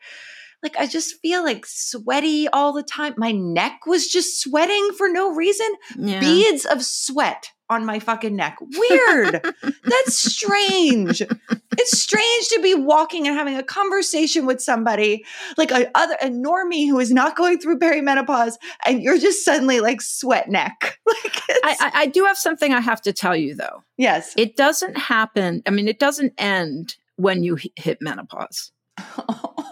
like 0.65 0.75
I 0.77 0.87
just 0.87 1.21
feel 1.21 1.43
like 1.43 1.63
sweaty 1.67 2.47
all 2.47 2.73
the 2.73 2.81
time. 2.81 3.13
My 3.17 3.31
neck 3.31 3.85
was 3.85 4.07
just 4.07 4.41
sweating 4.41 4.89
for 4.97 5.07
no 5.07 5.31
reason. 5.31 5.67
Yeah. 5.95 6.19
Beads 6.19 6.65
of 6.65 6.83
sweat 6.83 7.51
on 7.69 7.85
my 7.85 7.99
fucking 7.99 8.35
neck. 8.35 8.57
Weird. 8.59 9.45
That's 9.83 10.17
strange. 10.17 11.21
It's 11.21 12.01
strange 12.01 12.47
to 12.49 12.61
be 12.63 12.73
walking 12.73 13.27
and 13.27 13.37
having 13.37 13.55
a 13.57 13.61
conversation 13.61 14.47
with 14.47 14.59
somebody 14.59 15.23
like 15.55 15.69
a 15.69 15.87
other 15.95 16.15
a 16.19 16.29
normie 16.29 16.89
who 16.89 16.97
is 16.97 17.11
not 17.11 17.35
going 17.35 17.59
through 17.59 17.77
perimenopause, 17.77 18.55
and 18.87 19.03
you're 19.03 19.19
just 19.19 19.45
suddenly 19.45 19.81
like 19.81 20.01
sweat 20.01 20.49
neck. 20.49 20.97
Like 21.07 21.41
I, 21.63 21.75
I, 21.79 21.91
I 22.01 22.05
do 22.07 22.25
have 22.25 22.37
something 22.39 22.73
I 22.73 22.81
have 22.81 23.01
to 23.03 23.13
tell 23.13 23.35
you 23.35 23.53
though. 23.55 23.83
yes. 23.97 24.33
It 24.35 24.55
doesn't 24.55 24.97
happen. 24.97 25.61
I 25.67 25.69
mean, 25.69 25.87
it 25.87 25.99
doesn't 25.99 26.33
end 26.39 26.95
when 27.17 27.43
you 27.43 27.57
hit 27.75 27.99
menopause. 28.01 28.71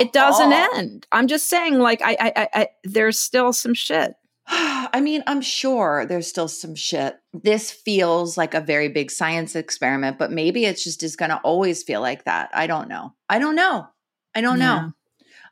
It 0.00 0.12
doesn't 0.12 0.52
oh. 0.52 0.70
end. 0.74 1.06
I'm 1.12 1.26
just 1.26 1.48
saying, 1.48 1.78
like, 1.78 2.00
I, 2.02 2.16
I, 2.20 2.32
I, 2.36 2.48
I 2.54 2.68
there's 2.84 3.18
still 3.18 3.52
some 3.52 3.74
shit. 3.74 4.14
I 4.46 5.00
mean, 5.00 5.22
I'm 5.26 5.40
sure 5.40 6.06
there's 6.06 6.26
still 6.28 6.48
some 6.48 6.74
shit. 6.74 7.16
This 7.32 7.70
feels 7.70 8.36
like 8.36 8.54
a 8.54 8.60
very 8.60 8.88
big 8.88 9.10
science 9.10 9.56
experiment, 9.56 10.18
but 10.18 10.30
maybe 10.30 10.64
it's 10.66 10.84
just 10.84 11.02
is 11.02 11.16
going 11.16 11.30
to 11.30 11.38
always 11.38 11.82
feel 11.82 12.00
like 12.00 12.24
that. 12.24 12.50
I 12.52 12.66
don't 12.66 12.88
know. 12.88 13.14
I 13.28 13.38
don't 13.38 13.56
know. 13.56 13.86
I 14.34 14.40
don't 14.40 14.58
Yeah. 14.58 14.64
know. 14.80 14.92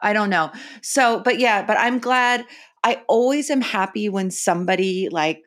I 0.00 0.12
don't 0.12 0.30
know. 0.30 0.50
So, 0.82 1.20
but 1.20 1.38
yeah, 1.38 1.64
but 1.64 1.78
I'm 1.78 1.98
glad. 2.00 2.44
I 2.84 3.02
always 3.08 3.48
am 3.50 3.60
happy 3.60 4.08
when 4.08 4.30
somebody 4.32 5.08
like 5.08 5.42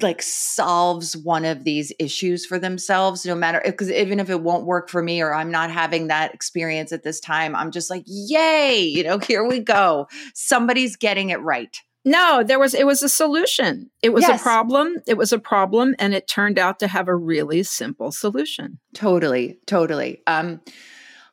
like 0.00 0.20
solves 0.22 1.16
one 1.16 1.44
of 1.44 1.64
these 1.64 1.92
issues 1.98 2.44
for 2.44 2.58
themselves 2.58 3.24
no 3.24 3.34
matter 3.34 3.60
because 3.64 3.90
even 3.90 4.20
if 4.20 4.28
it 4.28 4.42
won't 4.42 4.66
work 4.66 4.90
for 4.90 5.02
me 5.02 5.20
or 5.22 5.32
i'm 5.32 5.50
not 5.50 5.70
having 5.70 6.08
that 6.08 6.34
experience 6.34 6.92
at 6.92 7.02
this 7.02 7.18
time 7.20 7.56
i'm 7.56 7.70
just 7.70 7.88
like 7.88 8.04
yay 8.06 8.78
you 8.80 9.02
know 9.02 9.18
here 9.28 9.46
we 9.46 9.60
go 9.60 10.06
somebody's 10.34 10.96
getting 10.96 11.30
it 11.30 11.40
right 11.40 11.78
No, 12.04 12.42
there 12.42 12.58
was 12.58 12.74
it 12.74 12.84
was 12.84 13.02
a 13.04 13.08
solution. 13.08 13.88
It 14.02 14.12
was 14.12 14.22
Yes. 14.26 14.40
a 14.40 14.42
problem. 14.42 14.96
It 15.06 15.16
was 15.16 15.32
a 15.32 15.38
problem, 15.38 15.94
and 16.00 16.12
it 16.14 16.26
turned 16.26 16.58
out 16.58 16.80
to 16.80 16.88
have 16.88 17.06
a 17.08 17.14
really 17.14 17.62
simple 17.62 18.10
solution. 18.10 18.80
Totally, 18.92 19.60
totally. 19.68 20.20
Um, 20.26 20.60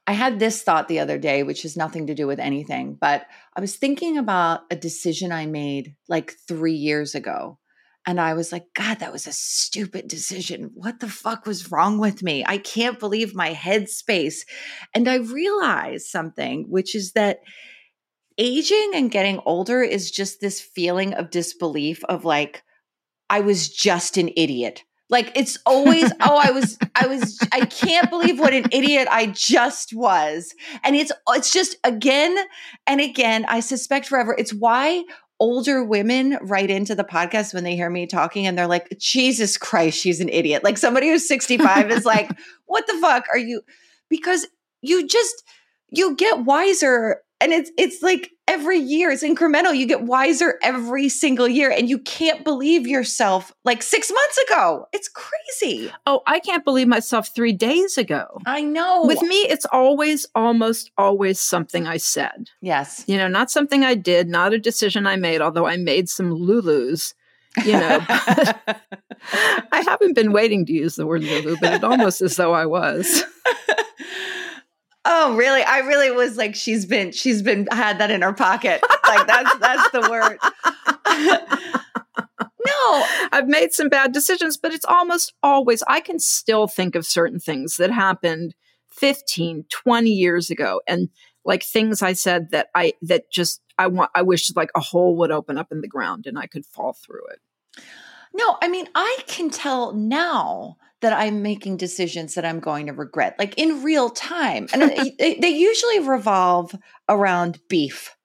I 0.05 0.13
had 0.13 0.37
this 0.37 0.61
thought 0.61 0.87
the 0.87 0.99
other 0.99 1.17
day, 1.17 1.41
which 1.41 1.63
has 1.63 1.75
nothing 1.75 2.05
to 2.07 2.13
do 2.13 2.27
with 2.27 2.39
anything, 2.39 2.97
but 3.01 3.25
I 3.57 3.61
was 3.61 3.75
thinking 3.77 4.17
about 4.19 4.61
a 4.69 4.75
decision 4.75 5.31
I 5.31 5.47
made 5.47 5.95
like 6.07 6.35
three 6.47 6.73
years 6.77 7.15
ago. 7.15 7.57
And 8.05 8.19
I 8.19 8.33
was 8.33 8.51
like, 8.51 8.65
God, 8.75 8.99
that 8.99 9.11
was 9.11 9.27
a 9.27 9.33
stupid 9.33 10.07
decision. 10.07 10.71
What 10.73 10.99
the 10.99 11.09
fuck 11.09 11.45
was 11.45 11.71
wrong 11.71 11.99
with 11.99 12.23
me? 12.23 12.43
I 12.45 12.57
can't 12.57 12.99
believe 12.99 13.35
my 13.35 13.53
headspace. 13.53 14.37
And 14.95 15.07
I 15.07 15.17
realized 15.17 16.07
something, 16.07 16.65
which 16.69 16.95
is 16.95 17.11
that 17.11 17.39
aging 18.37 18.91
and 18.95 19.11
getting 19.11 19.39
older 19.45 19.83
is 19.83 20.09
just 20.09 20.39
this 20.39 20.61
feeling 20.61 21.13
of 21.13 21.29
disbelief 21.29 22.03
of 22.05 22.23
like, 22.25 22.63
I 23.29 23.41
was 23.41 23.69
just 23.69 24.17
an 24.17 24.29
idiot. 24.35 24.83
Like 25.09 25.31
it's 25.35 25.57
always, 25.65 26.11
oh, 26.21 26.39
I 26.41 26.51
was, 26.51 26.77
I 26.95 27.07
was, 27.07 27.37
I 27.51 27.65
can't 27.65 28.09
believe 28.09 28.39
what 28.39 28.53
an 28.53 28.65
idiot 28.71 29.07
I 29.11 29.27
just 29.27 29.93
was. 29.93 30.53
And 30.83 30.95
it's, 30.95 31.11
it's 31.29 31.51
just 31.51 31.75
again 31.83 32.37
and 32.87 33.01
again, 33.01 33.45
I 33.47 33.59
suspect 33.59 34.07
forever. 34.07 34.35
It's 34.37 34.53
why 34.53 35.03
older 35.39 35.83
women 35.83 36.37
write 36.41 36.69
into 36.69 36.95
the 36.95 37.03
podcast 37.03 37.53
when 37.53 37.63
they 37.63 37.75
hear 37.75 37.89
me 37.89 38.05
talking 38.05 38.45
and 38.45 38.57
they're 38.57 38.67
like, 38.67 38.97
Jesus 38.99 39.57
Christ, 39.57 39.99
she's 39.99 40.19
an 40.19 40.29
idiot. 40.29 40.63
Like 40.63 40.77
somebody 40.77 41.07
who's 41.07 41.27
65 41.27 41.91
is 41.91 42.05
like, 42.05 42.29
what 42.65 42.85
the 42.87 42.97
fuck 43.01 43.25
are 43.31 43.37
you? 43.37 43.61
Because 44.09 44.47
you 44.81 45.07
just, 45.07 45.43
you 45.89 46.15
get 46.15 46.45
wiser 46.45 47.21
and 47.41 47.53
it's 47.53 47.71
it's 47.77 48.01
like 48.01 48.31
every 48.47 48.77
year 48.77 49.11
it's 49.11 49.23
incremental. 49.23 49.75
You 49.75 49.85
get 49.85 50.03
wiser 50.03 50.59
every 50.61 51.07
single 51.09 51.47
year 51.47 51.69
and 51.71 51.89
you 51.89 51.99
can't 51.99 52.43
believe 52.43 52.87
yourself 52.87 53.53
like 53.63 53.81
6 53.83 54.11
months 54.11 54.37
ago. 54.49 54.85
It's 54.91 55.09
crazy. 55.09 55.91
Oh 56.05 56.21
i 56.27 56.39
can't 56.39 56.65
believe 56.65 56.87
myself 56.87 57.29
3 57.33 57.53
days 57.53 57.97
ago. 57.97 58.25
I 58.45 58.61
know. 58.61 59.05
with 59.05 59.21
me 59.21 59.35
it's 59.35 59.65
always 59.71 60.27
almost 60.35 60.91
always 60.97 61.39
something 61.39 61.87
i 61.87 61.97
said. 61.97 62.49
Yes. 62.61 63.03
You 63.07 63.17
know 63.17 63.27
not 63.27 63.51
something 63.51 63.83
i 63.83 63.95
did 63.95 64.27
not 64.27 64.53
a 64.53 64.59
decision 64.59 65.07
i 65.07 65.15
made 65.15 65.41
although 65.41 65.67
i 65.67 65.77
made 65.77 66.09
some 66.09 66.31
lulus 66.31 67.13
you 67.65 67.73
know. 67.73 67.99
I 68.09 69.83
haven't 69.85 70.13
been 70.13 70.31
waiting 70.31 70.65
to 70.65 70.73
use 70.73 70.95
the 70.95 71.05
word 71.05 71.23
lulu 71.23 71.57
but 71.61 71.73
it 71.73 71.83
almost 71.83 72.21
as 72.21 72.35
though 72.35 72.53
i 72.53 72.65
was 72.65 73.23
Oh, 75.05 75.35
really? 75.35 75.63
I 75.63 75.79
really 75.79 76.11
was 76.11 76.37
like, 76.37 76.55
she's 76.55 76.85
been, 76.85 77.11
she's 77.11 77.41
been 77.41 77.67
had 77.71 77.99
that 77.99 78.11
in 78.11 78.21
her 78.21 78.33
pocket. 78.33 78.81
Like 79.07 79.27
that's 79.27 79.57
that's 79.57 79.89
the 79.91 80.01
word. 80.09 80.37
no, 82.65 83.05
I've 83.31 83.47
made 83.47 83.73
some 83.73 83.89
bad 83.89 84.11
decisions, 84.11 84.57
but 84.57 84.73
it's 84.73 84.85
almost 84.85 85.33
always 85.41 85.83
I 85.87 85.99
can 85.99 86.19
still 86.19 86.67
think 86.67 86.95
of 86.95 87.05
certain 87.05 87.39
things 87.39 87.77
that 87.77 87.91
happened 87.91 88.55
15, 88.91 89.65
20 89.69 90.09
years 90.09 90.49
ago 90.49 90.81
and 90.87 91.09
like 91.45 91.63
things 91.63 92.01
I 92.01 92.13
said 92.13 92.51
that 92.51 92.67
I 92.75 92.93
that 93.01 93.31
just 93.31 93.61
I 93.77 93.87
want 93.87 94.11
I 94.13 94.21
wish 94.21 94.53
like 94.55 94.71
a 94.75 94.81
hole 94.81 95.15
would 95.17 95.31
open 95.31 95.57
up 95.57 95.71
in 95.71 95.81
the 95.81 95.87
ground 95.87 96.27
and 96.27 96.37
I 96.37 96.45
could 96.45 96.65
fall 96.65 96.93
through 96.93 97.25
it. 97.31 97.39
No, 98.33 98.57
I 98.61 98.67
mean, 98.67 98.87
I 98.93 99.17
can 99.27 99.49
tell 99.49 99.93
now 99.93 100.77
that 101.01 101.13
I'm 101.13 101.41
making 101.41 101.77
decisions 101.77 102.35
that 102.35 102.45
I'm 102.45 102.59
going 102.59 102.87
to 102.87 102.93
regret, 102.93 103.35
like 103.39 103.57
in 103.57 103.83
real 103.83 104.09
time. 104.09 104.67
And 104.73 104.81
they, 105.19 105.35
they 105.35 105.49
usually 105.49 105.99
revolve 105.99 106.75
around 107.07 107.59
beef, 107.69 108.15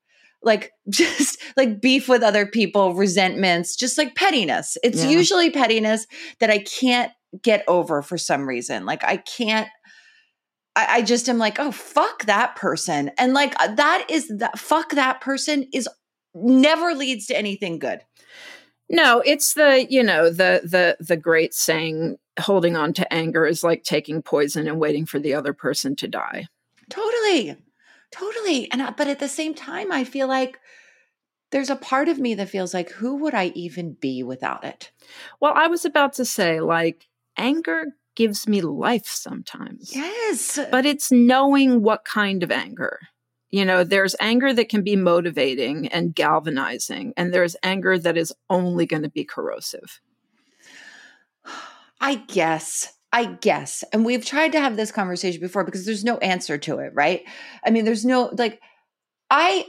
like 0.43 0.73
just 0.89 1.41
like 1.57 1.81
beef 1.81 2.09
with 2.09 2.23
other 2.23 2.47
people, 2.47 2.95
resentments, 2.95 3.77
just 3.77 3.99
like 3.99 4.15
pettiness. 4.15 4.77
It's 4.83 5.05
yeah. 5.05 5.11
usually 5.11 5.51
pettiness 5.51 6.07
that 6.41 6.51
I 6.51 6.59
can't 6.59 7.13
get 7.43 7.65
over 7.69 8.03
for 8.03 8.19
some 8.19 8.47
reason. 8.47 8.87
Like 8.87 9.05
I 9.05 9.19
can't. 9.19 9.69
I, 10.77 10.87
I 10.91 11.03
just 11.03 11.29
am 11.29 11.39
like, 11.39 11.61
oh 11.61 11.71
fuck 11.71 12.25
that 12.25 12.57
person, 12.57 13.13
and 13.17 13.33
like 13.33 13.55
uh, 13.61 13.75
that 13.77 14.07
is 14.11 14.29
that 14.39 14.59
fuck 14.59 14.91
that 14.91 15.21
person 15.21 15.69
is 15.73 15.89
never 16.35 16.95
leads 16.95 17.27
to 17.27 17.39
anything 17.39 17.79
good. 17.79 18.01
No, 18.89 19.23
it's 19.25 19.55
the, 19.55 19.87
you 19.89 20.03
know, 20.03 20.31
the 20.31 20.61
the 20.65 20.97
the 21.01 21.17
great 21.17 21.55
saying 21.55 22.19
holding 22.39 22.77
on 22.77 22.93
to 22.95 23.13
anger 23.13 23.47
is 23.47 23.65
like 23.65 23.83
taking 23.83 24.23
poison 24.23 24.67
and 24.67 24.79
waiting 24.79 25.07
for 25.07 25.19
the 25.19 25.35
other 25.35 25.53
person 25.53 25.97
to 25.97 26.09
die. 26.09 26.47
Totally. 26.91 27.57
Totally. 28.11 28.71
And 28.71 28.83
I, 28.83 28.91
but 28.91 29.09
at 29.09 29.19
the 29.19 29.29
same 29.29 29.55
time 29.55 29.91
I 29.91 30.05
feel 30.05 30.29
like 30.29 30.59
there's 31.51 31.71
a 31.71 31.77
part 31.77 32.09
of 32.09 32.19
me 32.19 32.35
that 32.35 32.49
feels 32.49 32.75
like 32.75 32.91
who 32.91 33.17
would 33.17 33.35
I 33.35 33.47
even 33.55 33.93
be 33.95 34.23
without 34.23 34.65
it? 34.65 34.91
Well, 35.41 35.53
I 35.55 35.69
was 35.69 35.85
about 35.85 36.15
to 36.15 36.25
say 36.25 36.61
like 36.61 37.07
anger 37.37 37.87
gives 38.17 38.47
me 38.47 38.61
life 38.61 39.07
sometimes. 39.07 39.95
Yes. 39.95 40.59
But 40.71 40.87
it's 40.87 41.11
knowing 41.11 41.83
what 41.83 42.05
kind 42.05 42.43
of 42.43 42.51
anger. 42.51 42.99
You 43.55 43.65
know, 43.65 43.85
there's 43.85 44.17
anger 44.19 44.53
that 44.53 44.69
can 44.69 44.83
be 44.83 44.97
motivating 44.97 45.87
and 45.87 46.13
galvanizing, 46.13 47.15
and 47.17 47.33
there's 47.33 47.55
anger 47.63 47.97
that 47.97 48.17
is 48.17 48.35
only 48.51 48.85
going 48.85 49.05
to 49.05 49.09
be 49.09 49.23
corrosive. 49.23 50.01
I 52.01 52.17
guess. 52.17 52.93
I 53.13 53.27
guess. 53.27 53.85
And 53.93 54.05
we've 54.05 54.27
tried 54.27 54.51
to 54.53 54.61
have 54.61 54.77
this 54.77 54.91
conversation 54.91 55.41
before 55.41 55.63
because 55.63 55.87
there's 55.87 56.03
no 56.03 56.17
answer 56.19 56.59
to 56.59 56.81
it, 56.81 56.95
right? 56.95 57.23
I 57.65 57.71
mean, 57.71 57.85
there's 57.85 58.05
no, 58.05 58.29
like, 58.37 58.61
I 59.31 59.67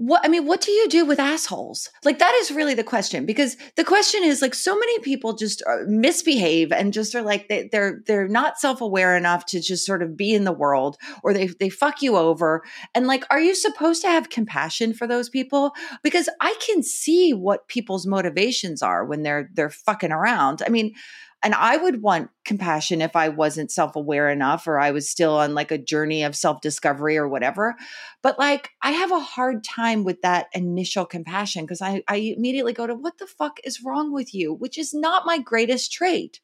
what 0.00 0.24
I 0.24 0.28
mean, 0.28 0.46
what 0.46 0.62
do 0.62 0.72
you 0.72 0.88
do 0.88 1.04
with 1.04 1.20
assholes? 1.20 1.90
Like 2.06 2.20
that 2.20 2.34
is 2.36 2.50
really 2.50 2.72
the 2.72 2.82
question 2.82 3.26
because 3.26 3.58
the 3.76 3.84
question 3.84 4.24
is 4.24 4.40
like 4.40 4.54
so 4.54 4.74
many 4.74 4.98
people 5.00 5.34
just 5.34 5.62
uh, 5.68 5.80
misbehave 5.86 6.72
and 6.72 6.94
just 6.94 7.14
are 7.14 7.20
like 7.20 7.48
they, 7.48 7.68
they're 7.70 8.00
they're 8.06 8.26
not 8.26 8.58
self 8.58 8.80
aware 8.80 9.14
enough 9.14 9.44
to 9.46 9.60
just 9.60 9.84
sort 9.84 10.02
of 10.02 10.16
be 10.16 10.32
in 10.32 10.44
the 10.44 10.52
world 10.52 10.96
or 11.22 11.34
they 11.34 11.48
they 11.48 11.68
fuck 11.68 12.00
you 12.00 12.16
over 12.16 12.62
and 12.94 13.06
like 13.06 13.24
are 13.30 13.42
you 13.42 13.54
supposed 13.54 14.00
to 14.00 14.08
have 14.08 14.30
compassion 14.30 14.94
for 14.94 15.06
those 15.06 15.28
people 15.28 15.72
because 16.02 16.30
I 16.40 16.56
can 16.66 16.82
see 16.82 17.34
what 17.34 17.68
people's 17.68 18.06
motivations 18.06 18.80
are 18.80 19.04
when 19.04 19.22
they're 19.22 19.50
they're 19.52 19.68
fucking 19.68 20.12
around. 20.12 20.62
I 20.66 20.70
mean, 20.70 20.94
and 21.42 21.54
I 21.54 21.76
would 21.76 22.02
want 22.02 22.30
compassion 22.44 23.00
if 23.00 23.16
I 23.16 23.28
wasn't 23.30 23.70
self 23.70 23.96
aware 23.96 24.28
enough 24.28 24.66
or 24.66 24.78
I 24.78 24.90
was 24.90 25.08
still 25.08 25.38
on 25.38 25.54
like 25.54 25.70
a 25.70 25.78
journey 25.78 26.22
of 26.22 26.36
self 26.36 26.60
discovery 26.60 27.16
or 27.16 27.28
whatever. 27.28 27.76
But 28.22 28.38
like, 28.38 28.70
I 28.82 28.90
have 28.92 29.10
a 29.10 29.20
hard 29.20 29.64
time 29.64 30.04
with 30.04 30.20
that 30.22 30.46
initial 30.52 31.06
compassion 31.06 31.64
because 31.64 31.80
I, 31.80 32.02
I 32.08 32.16
immediately 32.16 32.72
go 32.72 32.86
to 32.86 32.94
what 32.94 33.18
the 33.18 33.26
fuck 33.26 33.58
is 33.64 33.82
wrong 33.82 34.12
with 34.12 34.34
you, 34.34 34.52
which 34.52 34.78
is 34.78 34.92
not 34.92 35.26
my 35.26 35.38
greatest 35.38 35.92
trait. 35.92 36.40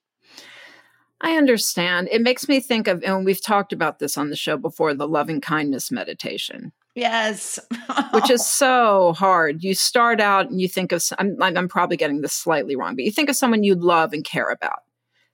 I 1.20 1.36
understand. 1.36 2.08
It 2.10 2.22
makes 2.22 2.48
me 2.48 2.60
think 2.60 2.88
of, 2.88 3.02
and 3.02 3.24
we've 3.24 3.42
talked 3.42 3.72
about 3.72 3.98
this 3.98 4.18
on 4.18 4.30
the 4.30 4.36
show 4.36 4.56
before 4.56 4.92
the 4.94 5.08
loving 5.08 5.40
kindness 5.40 5.90
meditation. 5.90 6.72
Yes. 6.94 7.58
which 8.12 8.30
is 8.30 8.46
so 8.46 9.12
hard. 9.12 9.62
You 9.62 9.74
start 9.74 10.20
out 10.20 10.50
and 10.50 10.60
you 10.60 10.68
think 10.68 10.92
of, 10.92 11.02
I'm, 11.18 11.36
I'm 11.42 11.68
probably 11.68 11.96
getting 11.96 12.22
this 12.22 12.32
slightly 12.32 12.76
wrong, 12.76 12.96
but 12.96 13.04
you 13.04 13.10
think 13.10 13.28
of 13.28 13.36
someone 13.36 13.62
you 13.62 13.74
love 13.74 14.12
and 14.12 14.24
care 14.24 14.50
about. 14.50 14.80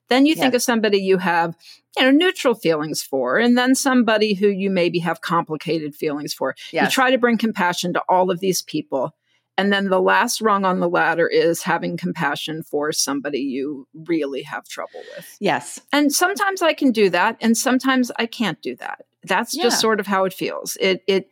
Then 0.09 0.25
you 0.25 0.31
yes. 0.31 0.39
think 0.39 0.53
of 0.53 0.61
somebody 0.61 0.97
you 0.97 1.17
have, 1.17 1.55
you 1.97 2.03
know, 2.03 2.11
neutral 2.11 2.55
feelings 2.55 3.01
for, 3.01 3.37
and 3.37 3.57
then 3.57 3.75
somebody 3.75 4.33
who 4.33 4.47
you 4.47 4.69
maybe 4.69 4.99
have 4.99 5.21
complicated 5.21 5.95
feelings 5.95 6.33
for. 6.33 6.55
Yes. 6.71 6.85
You 6.85 6.91
try 6.91 7.11
to 7.11 7.17
bring 7.17 7.37
compassion 7.37 7.93
to 7.93 8.01
all 8.09 8.29
of 8.29 8.39
these 8.39 8.61
people. 8.61 9.15
And 9.57 9.71
then 9.71 9.89
the 9.89 10.01
last 10.01 10.41
rung 10.41 10.65
on 10.65 10.79
the 10.79 10.89
ladder 10.89 11.27
is 11.27 11.61
having 11.61 11.95
compassion 11.95 12.63
for 12.63 12.91
somebody 12.91 13.39
you 13.39 13.87
really 13.93 14.41
have 14.43 14.67
trouble 14.67 15.01
with. 15.15 15.37
Yes. 15.39 15.79
And 15.91 16.11
sometimes 16.11 16.61
I 16.61 16.73
can 16.73 16.91
do 16.91 17.09
that, 17.11 17.37
and 17.39 17.55
sometimes 17.55 18.11
I 18.17 18.25
can't 18.25 18.61
do 18.61 18.75
that. 18.77 19.05
That's 19.23 19.55
yeah. 19.55 19.63
just 19.63 19.79
sort 19.79 19.99
of 19.99 20.07
how 20.07 20.25
it 20.25 20.33
feels. 20.33 20.75
It, 20.81 21.03
it, 21.07 21.29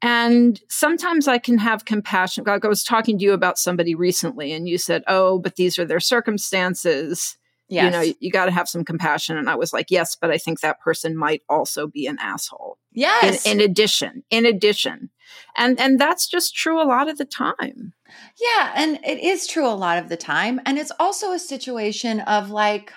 and 0.00 0.60
sometimes 0.68 1.28
I 1.28 1.38
can 1.38 1.58
have 1.58 1.84
compassion. 1.84 2.44
Like 2.46 2.64
I 2.64 2.68
was 2.68 2.84
talking 2.84 3.18
to 3.18 3.24
you 3.24 3.32
about 3.32 3.58
somebody 3.58 3.94
recently, 3.94 4.52
and 4.52 4.68
you 4.68 4.78
said, 4.78 5.02
Oh, 5.08 5.38
but 5.38 5.56
these 5.56 5.78
are 5.78 5.84
their 5.84 6.00
circumstances. 6.00 7.36
Yes. 7.70 7.84
You 7.84 7.90
know, 7.90 8.14
you, 8.18 8.30
got 8.32 8.46
to 8.46 8.50
have 8.50 8.68
some 8.68 8.84
compassion. 8.84 9.36
And 9.36 9.48
I 9.48 9.54
was 9.54 9.72
like, 9.72 9.90
yes, 9.90 10.16
but 10.16 10.30
I 10.30 10.38
think 10.38 10.60
that 10.60 10.80
person 10.80 11.16
might 11.16 11.42
also 11.48 11.86
be 11.86 12.06
an 12.06 12.18
asshole. 12.20 12.78
Yes. 12.92 13.46
In, 13.46 13.60
in 13.60 13.70
addition, 13.70 14.24
in 14.28 14.44
addition. 14.44 15.10
And 15.56 15.78
and 15.78 15.98
that's 15.98 16.26
just 16.26 16.56
true 16.56 16.82
a 16.82 16.84
lot 16.84 17.08
of 17.08 17.16
the 17.16 17.24
time. 17.24 17.92
Yeah, 18.40 18.72
and 18.74 18.98
it 19.04 19.20
is 19.20 19.46
true 19.46 19.66
a 19.66 19.70
lot 19.70 19.98
of 19.98 20.08
the 20.08 20.16
time. 20.16 20.60
And 20.66 20.76
it's 20.76 20.90
also 20.98 21.30
a 21.30 21.38
situation 21.38 22.18
of 22.20 22.50
like, 22.50 22.92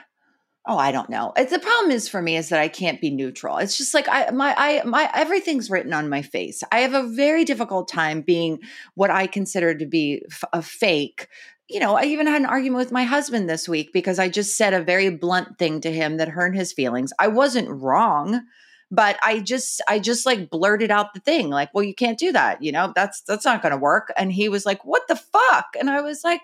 oh, 0.65 0.77
I 0.77 0.91
don't 0.91 1.09
know. 1.09 1.33
It's 1.35 1.51
the 1.51 1.59
problem 1.59 1.91
is 1.91 2.09
for 2.09 2.21
me 2.21 2.37
is 2.37 2.49
that 2.49 2.59
I 2.59 2.69
can't 2.69 3.01
be 3.01 3.11
neutral. 3.11 3.57
It's 3.57 3.77
just 3.77 3.93
like 3.93 4.07
I 4.09 4.31
my 4.31 4.55
I 4.57 4.83
my 4.83 5.09
everything's 5.13 5.69
written 5.69 5.93
on 5.93 6.09
my 6.09 6.23
face. 6.23 6.63
I 6.71 6.79
have 6.79 6.95
a 6.95 7.07
very 7.07 7.45
difficult 7.45 7.87
time 7.87 8.21
being 8.21 8.59
what 8.95 9.11
I 9.11 9.27
consider 9.27 9.75
to 9.75 9.85
be 9.85 10.23
f- 10.31 10.43
a 10.53 10.61
fake 10.61 11.27
you 11.69 11.79
know, 11.79 11.95
I 11.95 12.03
even 12.05 12.27
had 12.27 12.41
an 12.41 12.47
argument 12.47 12.79
with 12.79 12.91
my 12.91 13.03
husband 13.03 13.49
this 13.49 13.69
week 13.69 13.91
because 13.93 14.19
I 14.19 14.29
just 14.29 14.57
said 14.57 14.73
a 14.73 14.83
very 14.83 15.09
blunt 15.09 15.57
thing 15.57 15.81
to 15.81 15.91
him 15.91 16.17
that 16.17 16.27
hurt 16.27 16.55
his 16.55 16.73
feelings. 16.73 17.13
I 17.19 17.27
wasn't 17.27 17.69
wrong, 17.69 18.41
but 18.91 19.17
I 19.23 19.39
just 19.39 19.81
I 19.87 19.99
just 19.99 20.25
like 20.25 20.49
blurted 20.49 20.91
out 20.91 21.13
the 21.13 21.19
thing 21.19 21.49
like, 21.49 21.73
"Well, 21.73 21.83
you 21.83 21.95
can't 21.95 22.19
do 22.19 22.31
that, 22.33 22.61
you 22.61 22.71
know. 22.71 22.91
That's 22.95 23.21
that's 23.21 23.45
not 23.45 23.61
going 23.61 23.71
to 23.71 23.77
work." 23.77 24.11
And 24.17 24.31
he 24.31 24.49
was 24.49 24.65
like, 24.65 24.83
"What 24.85 25.07
the 25.07 25.15
fuck?" 25.15 25.67
And 25.79 25.89
I 25.89 26.01
was 26.01 26.23
like, 26.23 26.41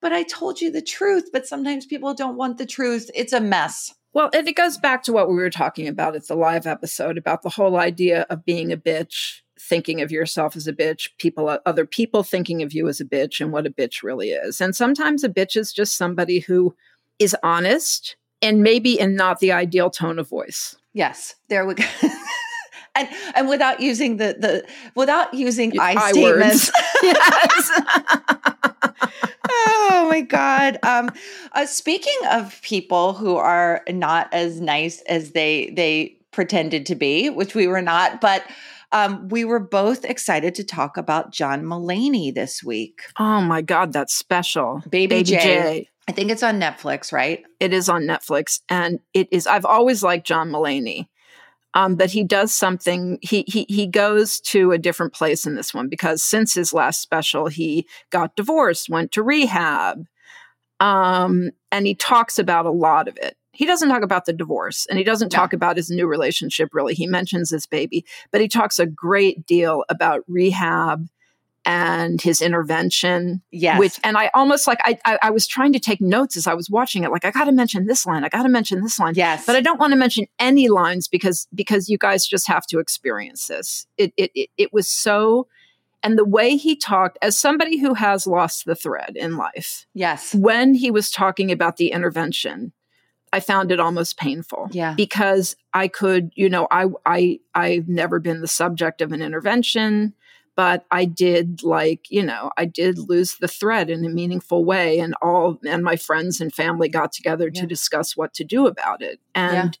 "But 0.00 0.12
I 0.12 0.22
told 0.24 0.60
you 0.60 0.70
the 0.72 0.82
truth, 0.82 1.30
but 1.32 1.46
sometimes 1.46 1.86
people 1.86 2.14
don't 2.14 2.36
want 2.36 2.58
the 2.58 2.66
truth. 2.66 3.10
It's 3.14 3.32
a 3.32 3.40
mess." 3.40 3.94
Well, 4.14 4.30
and 4.32 4.48
it 4.48 4.56
goes 4.56 4.78
back 4.78 5.02
to 5.04 5.12
what 5.12 5.28
we 5.28 5.36
were 5.36 5.50
talking 5.50 5.86
about 5.86 6.16
at 6.16 6.26
the 6.26 6.34
live 6.34 6.66
episode 6.66 7.18
about 7.18 7.42
the 7.42 7.50
whole 7.50 7.76
idea 7.76 8.26
of 8.30 8.44
being 8.44 8.72
a 8.72 8.76
bitch 8.76 9.42
thinking 9.60 10.00
of 10.00 10.10
yourself 10.10 10.56
as 10.56 10.66
a 10.66 10.72
bitch, 10.72 11.08
people, 11.18 11.58
other 11.66 11.86
people 11.86 12.22
thinking 12.22 12.62
of 12.62 12.72
you 12.72 12.88
as 12.88 13.00
a 13.00 13.04
bitch, 13.04 13.40
and 13.40 13.52
what 13.52 13.66
a 13.66 13.70
bitch 13.70 14.02
really 14.02 14.30
is. 14.30 14.60
And 14.60 14.74
sometimes 14.74 15.24
a 15.24 15.28
bitch 15.28 15.56
is 15.56 15.72
just 15.72 15.96
somebody 15.96 16.40
who 16.40 16.74
is 17.18 17.36
honest 17.42 18.16
and 18.40 18.62
maybe 18.62 18.98
in 18.98 19.16
not 19.16 19.40
the 19.40 19.52
ideal 19.52 19.90
tone 19.90 20.18
of 20.18 20.28
voice. 20.28 20.76
Yes, 20.92 21.34
there 21.48 21.66
we 21.66 21.74
go. 21.74 21.84
and 22.94 23.08
and 23.34 23.48
without 23.48 23.80
using 23.80 24.16
the 24.16 24.36
the 24.38 24.66
without 24.94 25.32
using 25.34 25.78
I, 25.78 25.94
I 25.94 26.12
statements. 26.12 26.70
yes. 27.02 27.80
oh 29.50 30.06
my 30.10 30.20
god. 30.20 30.78
Um, 30.82 31.10
uh, 31.52 31.66
speaking 31.66 32.18
of 32.30 32.60
people 32.62 33.14
who 33.14 33.36
are 33.36 33.82
not 33.88 34.32
as 34.32 34.60
nice 34.60 35.02
as 35.02 35.32
they 35.32 35.70
they 35.70 36.16
pretended 36.30 36.86
to 36.86 36.94
be, 36.94 37.30
which 37.30 37.54
we 37.54 37.66
were 37.66 37.82
not, 37.82 38.20
but 38.20 38.44
um, 38.92 39.28
we 39.28 39.44
were 39.44 39.60
both 39.60 40.04
excited 40.04 40.54
to 40.56 40.64
talk 40.64 40.96
about 40.96 41.32
John 41.32 41.62
Mulaney 41.64 42.34
this 42.34 42.62
week. 42.62 43.02
Oh 43.18 43.40
my 43.40 43.62
God, 43.62 43.92
that's 43.92 44.14
special. 44.14 44.82
Baby, 44.88 45.16
Baby 45.16 45.24
J. 45.24 45.36
J. 45.38 45.88
I 46.08 46.12
think 46.12 46.30
it's 46.30 46.42
on 46.42 46.58
Netflix, 46.58 47.12
right? 47.12 47.44
It 47.60 47.74
is 47.74 47.88
on 47.88 48.04
Netflix. 48.04 48.60
And 48.70 49.00
it 49.12 49.28
is, 49.30 49.46
I've 49.46 49.66
always 49.66 50.02
liked 50.02 50.26
John 50.26 50.50
Mulaney. 50.50 51.08
Um, 51.74 51.96
but 51.96 52.10
he 52.10 52.24
does 52.24 52.52
something. 52.52 53.18
He 53.20 53.44
he 53.46 53.66
he 53.68 53.86
goes 53.86 54.40
to 54.40 54.72
a 54.72 54.78
different 54.78 55.12
place 55.12 55.46
in 55.46 55.54
this 55.54 55.74
one 55.74 55.88
because 55.88 56.22
since 56.22 56.54
his 56.54 56.72
last 56.72 57.02
special, 57.02 57.48
he 57.48 57.86
got 58.10 58.34
divorced, 58.34 58.88
went 58.88 59.12
to 59.12 59.22
rehab, 59.22 60.06
um, 60.80 61.50
and 61.70 61.86
he 61.86 61.94
talks 61.94 62.38
about 62.38 62.64
a 62.64 62.70
lot 62.70 63.06
of 63.06 63.18
it. 63.18 63.36
He 63.58 63.66
doesn't 63.66 63.88
talk 63.88 64.04
about 64.04 64.24
the 64.24 64.32
divorce, 64.32 64.86
and 64.88 64.98
he 64.98 65.04
doesn't 65.04 65.30
talk 65.30 65.52
about 65.52 65.76
his 65.76 65.90
new 65.90 66.06
relationship. 66.06 66.68
Really, 66.72 66.94
he 66.94 67.08
mentions 67.08 67.50
his 67.50 67.66
baby, 67.66 68.04
but 68.30 68.40
he 68.40 68.46
talks 68.46 68.78
a 68.78 68.86
great 68.86 69.46
deal 69.46 69.84
about 69.88 70.22
rehab 70.28 71.08
and 71.64 72.22
his 72.22 72.40
intervention. 72.40 73.42
Yes. 73.50 73.80
Which 73.80 73.98
and 74.04 74.16
I 74.16 74.30
almost 74.32 74.68
like 74.68 74.78
I, 74.84 74.96
I 75.04 75.18
I 75.22 75.30
was 75.30 75.48
trying 75.48 75.72
to 75.72 75.80
take 75.80 76.00
notes 76.00 76.36
as 76.36 76.46
I 76.46 76.54
was 76.54 76.70
watching 76.70 77.02
it. 77.02 77.10
Like 77.10 77.24
I 77.24 77.32
got 77.32 77.46
to 77.46 77.52
mention 77.52 77.86
this 77.86 78.06
line. 78.06 78.22
I 78.22 78.28
got 78.28 78.44
to 78.44 78.48
mention 78.48 78.80
this 78.80 78.96
line. 78.96 79.14
Yes. 79.16 79.44
But 79.44 79.56
I 79.56 79.60
don't 79.60 79.80
want 79.80 79.90
to 79.90 79.98
mention 79.98 80.26
any 80.38 80.68
lines 80.68 81.08
because 81.08 81.48
because 81.52 81.88
you 81.88 81.98
guys 81.98 82.28
just 82.28 82.46
have 82.46 82.64
to 82.66 82.78
experience 82.78 83.48
this. 83.48 83.88
It 83.96 84.12
it 84.16 84.30
it, 84.36 84.50
it 84.56 84.72
was 84.72 84.88
so. 84.88 85.48
And 86.04 86.16
the 86.16 86.24
way 86.24 86.56
he 86.56 86.76
talked, 86.76 87.18
as 87.22 87.36
somebody 87.36 87.76
who 87.76 87.94
has 87.94 88.24
lost 88.24 88.66
the 88.66 88.76
thread 88.76 89.14
in 89.16 89.36
life, 89.36 89.84
yes. 89.94 90.32
when 90.32 90.74
he 90.74 90.92
was 90.92 91.10
talking 91.10 91.50
about 91.50 91.76
the 91.76 91.90
intervention, 91.90 92.72
I 93.32 93.40
found 93.40 93.70
it 93.72 93.80
almost 93.80 94.16
painful. 94.18 94.68
Yeah. 94.72 94.94
Because 94.94 95.56
I 95.74 95.88
could, 95.88 96.32
you 96.34 96.48
know, 96.48 96.66
I 96.70 96.86
I 97.06 97.40
I've 97.54 97.88
never 97.88 98.18
been 98.20 98.40
the 98.40 98.48
subject 98.48 99.00
of 99.00 99.12
an 99.12 99.22
intervention 99.22 100.14
but 100.56 100.84
I 100.90 101.04
did 101.04 101.62
like, 101.62 102.10
you 102.10 102.20
know, 102.24 102.50
I 102.56 102.64
did 102.64 102.98
lose 102.98 103.36
the 103.36 103.46
thread 103.46 103.88
in 103.90 104.04
a 104.04 104.08
meaningful 104.08 104.64
way 104.64 104.98
and 104.98 105.14
all 105.22 105.60
and 105.64 105.84
my 105.84 105.94
friends 105.94 106.40
and 106.40 106.52
family 106.52 106.88
got 106.88 107.12
together 107.12 107.48
Yeah. 107.54 107.60
to 107.60 107.66
discuss 107.68 108.16
what 108.16 108.34
to 108.34 108.42
do 108.44 108.66
about 108.66 109.00
it. 109.00 109.20
And 109.36 109.78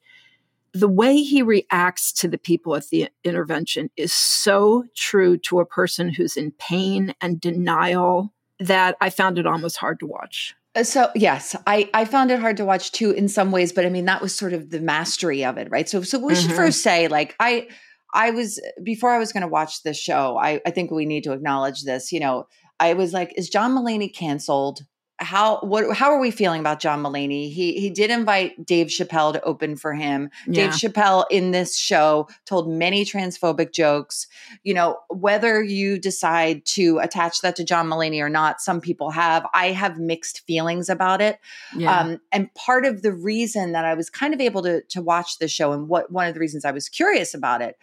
Yeah. 0.72 0.80
the 0.80 0.86
way 0.88 1.16
he 1.20 1.42
reacts 1.42 2.12
to 2.20 2.28
the 2.28 2.38
people 2.38 2.76
at 2.76 2.90
the 2.90 3.08
intervention 3.24 3.90
is 3.96 4.12
so 4.12 4.84
true 4.94 5.36
to 5.38 5.58
a 5.58 5.66
person 5.66 6.10
who's 6.10 6.36
in 6.36 6.52
pain 6.52 7.12
and 7.20 7.40
denial 7.40 8.32
that 8.60 8.96
I 9.00 9.10
found 9.10 9.36
it 9.40 9.46
almost 9.48 9.78
hard 9.78 9.98
to 9.98 10.06
watch. 10.06 10.54
Uh, 10.74 10.84
So 10.84 11.10
yes, 11.14 11.56
I 11.66 11.88
I 11.94 12.04
found 12.04 12.30
it 12.30 12.40
hard 12.40 12.56
to 12.58 12.64
watch 12.64 12.92
too 12.92 13.10
in 13.10 13.28
some 13.28 13.50
ways, 13.50 13.72
but 13.72 13.86
I 13.86 13.90
mean 13.90 14.04
that 14.06 14.20
was 14.22 14.34
sort 14.34 14.52
of 14.52 14.70
the 14.70 14.80
mastery 14.80 15.44
of 15.44 15.56
it, 15.58 15.68
right? 15.70 15.88
So 15.88 16.02
so 16.02 16.18
we 16.18 16.34
should 16.34 16.50
Mhm. 16.50 16.56
first 16.56 16.82
say 16.82 17.08
like 17.08 17.34
I 17.40 17.68
I 18.14 18.30
was 18.30 18.60
before 18.82 19.10
I 19.10 19.18
was 19.18 19.32
going 19.32 19.42
to 19.42 19.48
watch 19.48 19.82
this 19.82 19.98
show. 19.98 20.36
I 20.38 20.60
I 20.66 20.70
think 20.70 20.90
we 20.90 21.06
need 21.06 21.24
to 21.24 21.32
acknowledge 21.32 21.82
this. 21.84 22.12
You 22.12 22.20
know, 22.20 22.46
I 22.80 22.94
was 22.94 23.12
like, 23.12 23.32
is 23.36 23.48
John 23.48 23.74
Mulaney 23.74 24.14
canceled? 24.14 24.80
How 25.20 25.60
what 25.60 25.96
how 25.96 26.12
are 26.12 26.20
we 26.20 26.30
feeling 26.30 26.60
about 26.60 26.78
John 26.78 27.02
Mulaney? 27.02 27.52
He 27.52 27.74
he 27.80 27.90
did 27.90 28.10
invite 28.10 28.64
Dave 28.64 28.86
Chappelle 28.86 29.32
to 29.32 29.42
open 29.42 29.76
for 29.76 29.92
him. 29.92 30.30
Dave 30.50 30.70
Chappelle 30.70 31.24
in 31.28 31.50
this 31.50 31.76
show 31.76 32.28
told 32.46 32.70
many 32.70 33.04
transphobic 33.04 33.72
jokes. 33.72 34.28
You 34.62 34.74
know, 34.74 34.98
whether 35.08 35.62
you 35.62 35.98
decide 35.98 36.64
to 36.66 36.98
attach 36.98 37.40
that 37.40 37.56
to 37.56 37.64
John 37.64 37.88
Mulaney 37.88 38.20
or 38.20 38.28
not, 38.28 38.60
some 38.60 38.80
people 38.80 39.10
have. 39.10 39.44
I 39.52 39.68
have 39.68 39.98
mixed 39.98 40.46
feelings 40.46 40.88
about 40.88 41.20
it. 41.20 41.40
Yeah. 41.76 41.98
Um, 41.98 42.20
and 42.30 42.52
part 42.54 42.86
of 42.86 43.02
the 43.02 43.12
reason 43.12 43.72
that 43.72 43.84
I 43.84 43.94
was 43.94 44.10
kind 44.10 44.32
of 44.32 44.40
able 44.40 44.62
to 44.62 44.82
to 44.82 45.02
watch 45.02 45.38
the 45.38 45.48
show, 45.48 45.72
and 45.72 45.88
what 45.88 46.12
one 46.12 46.28
of 46.28 46.34
the 46.34 46.40
reasons 46.40 46.64
I 46.64 46.70
was 46.70 46.88
curious 46.88 47.34
about 47.34 47.60
it, 47.60 47.76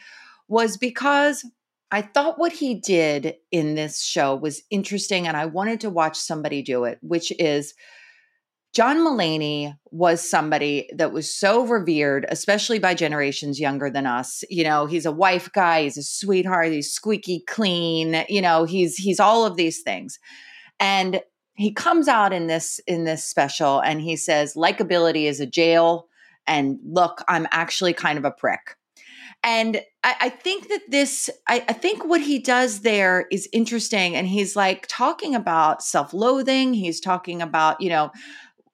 was 0.47 0.77
because 0.77 1.45
I 1.95 2.01
thought 2.01 2.37
what 2.37 2.51
he 2.51 2.73
did 2.75 3.35
in 3.53 3.75
this 3.75 4.03
show 4.03 4.35
was 4.35 4.61
interesting, 4.69 5.27
and 5.27 5.37
I 5.37 5.45
wanted 5.45 5.79
to 5.79 5.89
watch 5.89 6.17
somebody 6.17 6.61
do 6.61 6.83
it. 6.83 6.99
Which 7.01 7.31
is 7.39 7.73
John 8.73 8.97
Mulaney 8.97 9.73
was 9.91 10.29
somebody 10.29 10.89
that 10.93 11.13
was 11.13 11.33
so 11.33 11.65
revered, 11.65 12.25
especially 12.27 12.79
by 12.79 12.95
generations 12.95 13.61
younger 13.61 13.89
than 13.89 14.05
us. 14.05 14.43
You 14.49 14.65
know, 14.65 14.87
he's 14.87 15.05
a 15.05 15.11
wife 15.13 15.49
guy, 15.53 15.83
he's 15.83 15.97
a 15.97 16.03
sweetheart, 16.03 16.73
he's 16.73 16.91
squeaky 16.91 17.45
clean. 17.47 18.25
You 18.27 18.41
know, 18.41 18.65
he's 18.65 18.97
he's 18.97 19.21
all 19.21 19.45
of 19.45 19.55
these 19.55 19.81
things, 19.81 20.19
and 20.81 21.21
he 21.53 21.71
comes 21.71 22.09
out 22.09 22.33
in 22.33 22.47
this 22.47 22.81
in 22.87 23.05
this 23.05 23.23
special 23.23 23.79
and 23.79 24.01
he 24.01 24.17
says 24.17 24.55
likability 24.55 25.27
is 25.29 25.39
a 25.39 25.45
jail 25.45 26.09
and 26.45 26.77
look 26.85 27.23
i'm 27.29 27.47
actually 27.51 27.93
kind 27.93 28.17
of 28.17 28.25
a 28.25 28.31
prick 28.31 28.75
and 29.45 29.81
I, 30.03 30.15
I 30.19 30.29
think 30.29 30.67
that 30.67 30.81
this 30.89 31.29
I, 31.47 31.63
I 31.69 31.73
think 31.73 32.03
what 32.03 32.19
he 32.19 32.39
does 32.39 32.81
there 32.81 33.27
is 33.31 33.47
interesting 33.53 34.15
and 34.15 34.27
he's 34.27 34.55
like 34.55 34.85
talking 34.89 35.35
about 35.35 35.81
self-loathing 35.83 36.73
he's 36.73 36.99
talking 36.99 37.41
about 37.41 37.79
you 37.79 37.89
know 37.89 38.11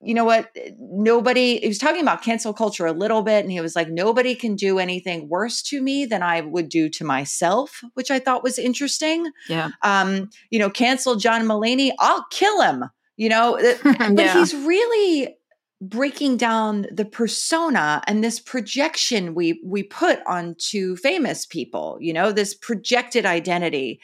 you 0.04 0.16
know 0.16 0.26
what 0.26 0.50
nobody 0.80 1.60
he 1.60 1.68
was 1.68 1.78
talking 1.78 2.02
about 2.02 2.24
cancel 2.24 2.54
culture 2.54 2.88
a 2.88 2.92
little 2.92 3.22
bit 3.22 3.44
and 3.44 3.52
he 3.52 3.62
was 3.62 3.76
like 3.76 3.90
nobody 3.90 4.34
can 4.34 4.56
do 4.56 4.80
anything 4.80 5.30
worse 5.30 5.62
to 5.62 5.80
me 5.82 6.06
than 6.08 6.24
i 6.24 6.42
would 6.42 6.70
do 6.70 6.90
to 6.90 7.04
myself 7.04 7.84
which 7.94 8.10
i 8.10 8.18
thought 8.18 8.42
was 8.44 8.58
interesting 8.58 9.30
yeah. 9.48 9.70
um, 9.84 10.30
you 10.50 10.60
know, 10.60 10.70
cancel 10.70 11.16
John 11.16 11.44
Mulaney, 11.44 11.92
I'll 12.00 12.26
kill 12.32 12.62
him. 12.62 12.86
You 13.18 13.30
know, 13.30 13.58
but 13.84 14.18
Yeah. 14.18 14.34
he's 14.40 14.56
really 14.56 15.36
breaking 15.82 16.38
down 16.38 16.86
the 16.92 17.06
persona 17.06 18.04
and 18.08 18.24
this 18.24 18.40
projection 18.40 19.34
we 19.34 19.60
we 19.66 19.82
put 19.84 20.20
onto 20.28 20.96
famous 20.96 21.46
people. 21.46 21.98
You 22.00 22.14
know, 22.14 22.32
this 22.32 22.54
projected 22.54 23.26
identity, 23.26 24.00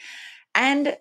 and 0.54 0.96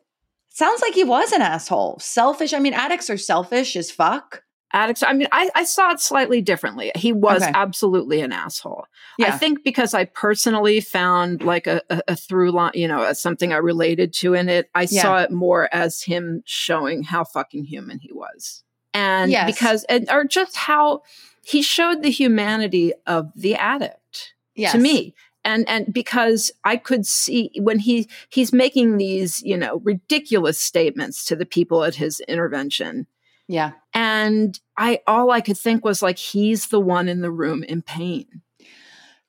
sounds 0.50 0.82
like 0.82 0.94
he 0.94 1.04
was 1.04 1.32
an 1.32 1.42
asshole, 1.42 2.00
selfish. 2.00 2.54
I 2.54 2.60
mean, 2.60 2.74
addicts 2.74 3.10
are 3.10 3.18
selfish 3.18 3.76
as 3.76 3.92
fuck. 3.92 4.44
addicts. 4.74 5.02
I 5.02 5.14
mean, 5.14 5.28
I, 5.32 5.50
I 5.56 5.64
saw 5.64 5.92
it 5.92 6.00
slightly 6.00 6.42
differently. 6.42 6.92
He 6.96 7.14
was 7.14 7.42
Okay. 7.42 7.52
absolutely 7.56 8.22
an 8.22 8.32
asshole. 8.34 8.86
I 9.24 9.32
think 9.32 9.64
because 9.64 9.94
I 9.94 10.06
personally 10.06 10.82
found 10.82 11.42
like 11.42 11.68
a, 11.68 11.82
a, 11.90 12.02
a 12.10 12.16
through 12.16 12.52
line, 12.52 12.72
you 12.76 12.88
know, 12.88 13.02
as 13.04 13.22
something 13.22 13.54
I 13.54 13.58
related 13.58 14.14
to 14.16 14.34
in 14.34 14.50
it, 14.50 14.70
I 14.76 14.82
Yeah. 14.90 15.02
saw 15.02 15.18
it 15.22 15.32
more 15.32 15.70
as 15.74 16.02
him 16.04 16.42
showing 16.46 17.04
how 17.04 17.24
fucking 17.24 17.64
human 17.66 18.00
he 18.00 18.12
was. 18.12 18.64
And 18.98 19.32
Yes. 19.32 19.46
because, 19.46 19.84
and, 19.86 20.10
or 20.12 20.24
just 20.26 20.56
how 20.58 21.04
he 21.46 21.62
showed 21.62 22.02
the 22.02 22.10
humanity 22.10 22.94
of 23.06 23.32
the 23.36 23.54
addict 23.56 24.34
Yes. 24.56 24.72
to 24.72 24.80
me. 24.80 25.14
And, 25.46 25.68
and 25.70 25.94
because 25.94 26.52
I 26.66 26.76
could 26.78 27.06
see 27.06 27.52
when 27.62 27.80
he 27.80 28.10
he's 28.30 28.52
making 28.52 28.98
these 28.98 29.42
you 29.44 29.56
know 29.56 29.80
ridiculous 29.84 30.60
statements 30.60 31.24
to 31.26 31.36
the 31.36 31.46
people 31.46 31.84
at 31.86 31.96
his 31.96 32.20
intervention, 32.22 33.08
Yeah. 33.48 33.72
and 33.94 34.60
I 34.76 35.00
all 35.08 35.32
I 35.32 35.42
could 35.42 35.58
think 35.58 35.86
was 35.86 36.02
like 36.02 36.18
he's 36.18 36.68
the 36.68 36.82
one 36.82 37.08
in 37.08 37.22
the 37.22 37.32
room 37.32 37.64
in 37.64 37.82
pain. 37.82 38.42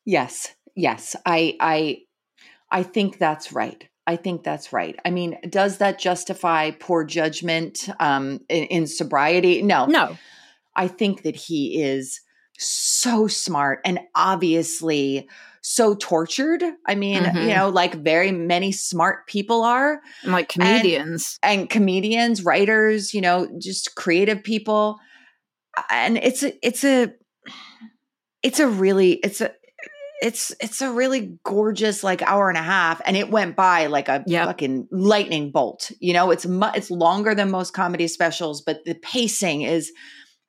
Yes. 0.05 0.55
Yes. 0.75 1.15
I 1.27 1.57
I 1.61 1.99
I 2.71 2.83
think 2.83 3.19
that's 3.19 3.53
right. 3.53 3.89
I 4.09 4.17
think 4.17 4.43
that's 4.43 4.73
right. 4.73 4.99
I 5.05 5.11
mean, 5.11 5.37
does 5.51 5.79
that 5.79 5.99
justify 5.99 6.71
poor 6.71 7.05
judgment 7.05 7.91
um, 8.01 8.41
in, 8.49 8.65
in 8.65 8.87
sobriety? 8.87 9.61
No. 9.61 9.85
No, 9.85 10.17
I 10.75 10.89
think 10.89 11.25
that 11.25 11.37
he 11.37 11.83
is 11.83 12.23
so 12.59 13.27
smart 13.29 13.81
and 13.85 14.01
obviously 14.15 15.29
so 15.61 15.95
tortured. 15.95 16.63
I 16.87 16.95
mean, 16.95 17.23
Mhm. 17.23 17.43
you 17.49 17.55
know, 17.55 17.69
like 17.69 17.97
very 17.97 18.33
many 18.33 18.73
smart 18.73 19.27
people 19.27 19.63
are, 19.63 20.01
and 20.23 20.33
like 20.33 20.49
comedians. 20.49 21.39
and 21.43 21.69
comedians, 21.69 22.43
writers, 22.43 23.13
you 23.13 23.21
know, 23.21 23.47
just 23.61 23.95
creative 23.95 24.43
people. 24.43 24.99
And 25.91 26.17
it's 26.17 26.43
a, 26.43 26.67
it's 26.67 26.83
a, 26.83 27.13
it's 28.43 28.59
a 28.59 28.69
really, 28.69 29.13
it's 29.13 29.43
a, 29.43 29.53
it's 30.21 30.53
it's 30.61 30.81
a 30.81 30.91
really 30.91 31.39
gorgeous 31.45 32.03
like 32.03 32.23
hour 32.23 32.49
and 32.49 32.59
a 32.59 32.63
half 32.63 33.01
and 33.07 33.17
it 33.17 33.31
went 33.31 33.55
by 33.57 33.87
like 33.87 34.09
a 34.09 34.23
Yep. 34.27 34.47
fucking 34.47 34.89
lightning 34.91 35.51
bolt 35.51 35.91
you 36.01 36.13
know 36.13 36.31
it's 36.31 36.45
mu- 36.47 36.71
it's 36.75 36.91
longer 36.91 37.35
than 37.35 37.51
most 37.51 37.73
comedy 37.73 38.09
specials 38.09 38.61
but 38.61 38.85
the 38.85 38.95
pacing 38.95 39.63
is 39.63 39.93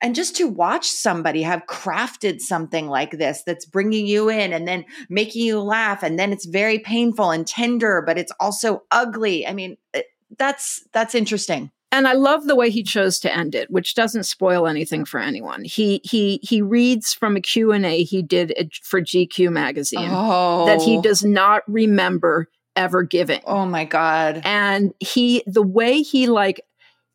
and 0.01 0.15
just 0.15 0.35
to 0.37 0.47
watch 0.47 0.87
somebody 0.87 1.41
have 1.43 1.61
crafted 1.67 2.39
something 2.39 2.87
like 2.87 3.11
this 3.11 3.43
that's 3.45 3.65
bringing 3.65 4.07
you 4.07 4.29
in 4.29 4.53
and 4.53 4.67
then 4.67 4.85
making 5.09 5.45
you 5.45 5.59
laugh 5.59 6.03
and 6.03 6.17
then 6.17 6.31
it's 6.31 6.45
very 6.45 6.79
painful 6.79 7.31
and 7.31 7.45
tender 7.45 8.01
but 8.05 8.17
it's 8.17 8.31
also 8.39 8.81
ugly 8.91 9.45
i 9.45 9.53
mean 9.53 9.77
it- 9.93 10.07
that's 10.37 10.83
that's 10.93 11.13
interesting 11.15 11.69
and 11.91 12.07
I 12.07 12.13
love 12.13 12.45
the 12.45 12.55
way 12.55 12.69
he 12.69 12.83
chose 12.83 13.19
to 13.21 13.35
end 13.35 13.55
it, 13.55 13.71
which 13.71 13.95
doesn't 13.95 14.23
spoil 14.23 14.67
anything 14.67 15.05
for 15.05 15.19
anyone. 15.19 15.63
He 15.63 16.01
he 16.03 16.39
he 16.43 16.61
reads 16.61 17.13
from 17.13 17.35
a 17.35 17.41
Q&A 17.41 18.03
he 18.03 18.21
did 18.21 18.71
for 18.83 19.01
GQ 19.01 19.51
magazine 19.51 20.09
oh 20.11 20.65
that 20.65 20.81
he 20.81 20.97
oh. 20.97 21.01
does 21.01 21.23
not 21.23 21.63
remember 21.67 22.47
ever 22.75 23.03
giving. 23.03 23.41
oh 23.45 23.65
my 23.65 23.83
god 23.83 24.41
and 24.45 24.93
he 24.99 25.43
the 25.45 25.61
way 25.61 26.01
he 26.01 26.27
like 26.27 26.61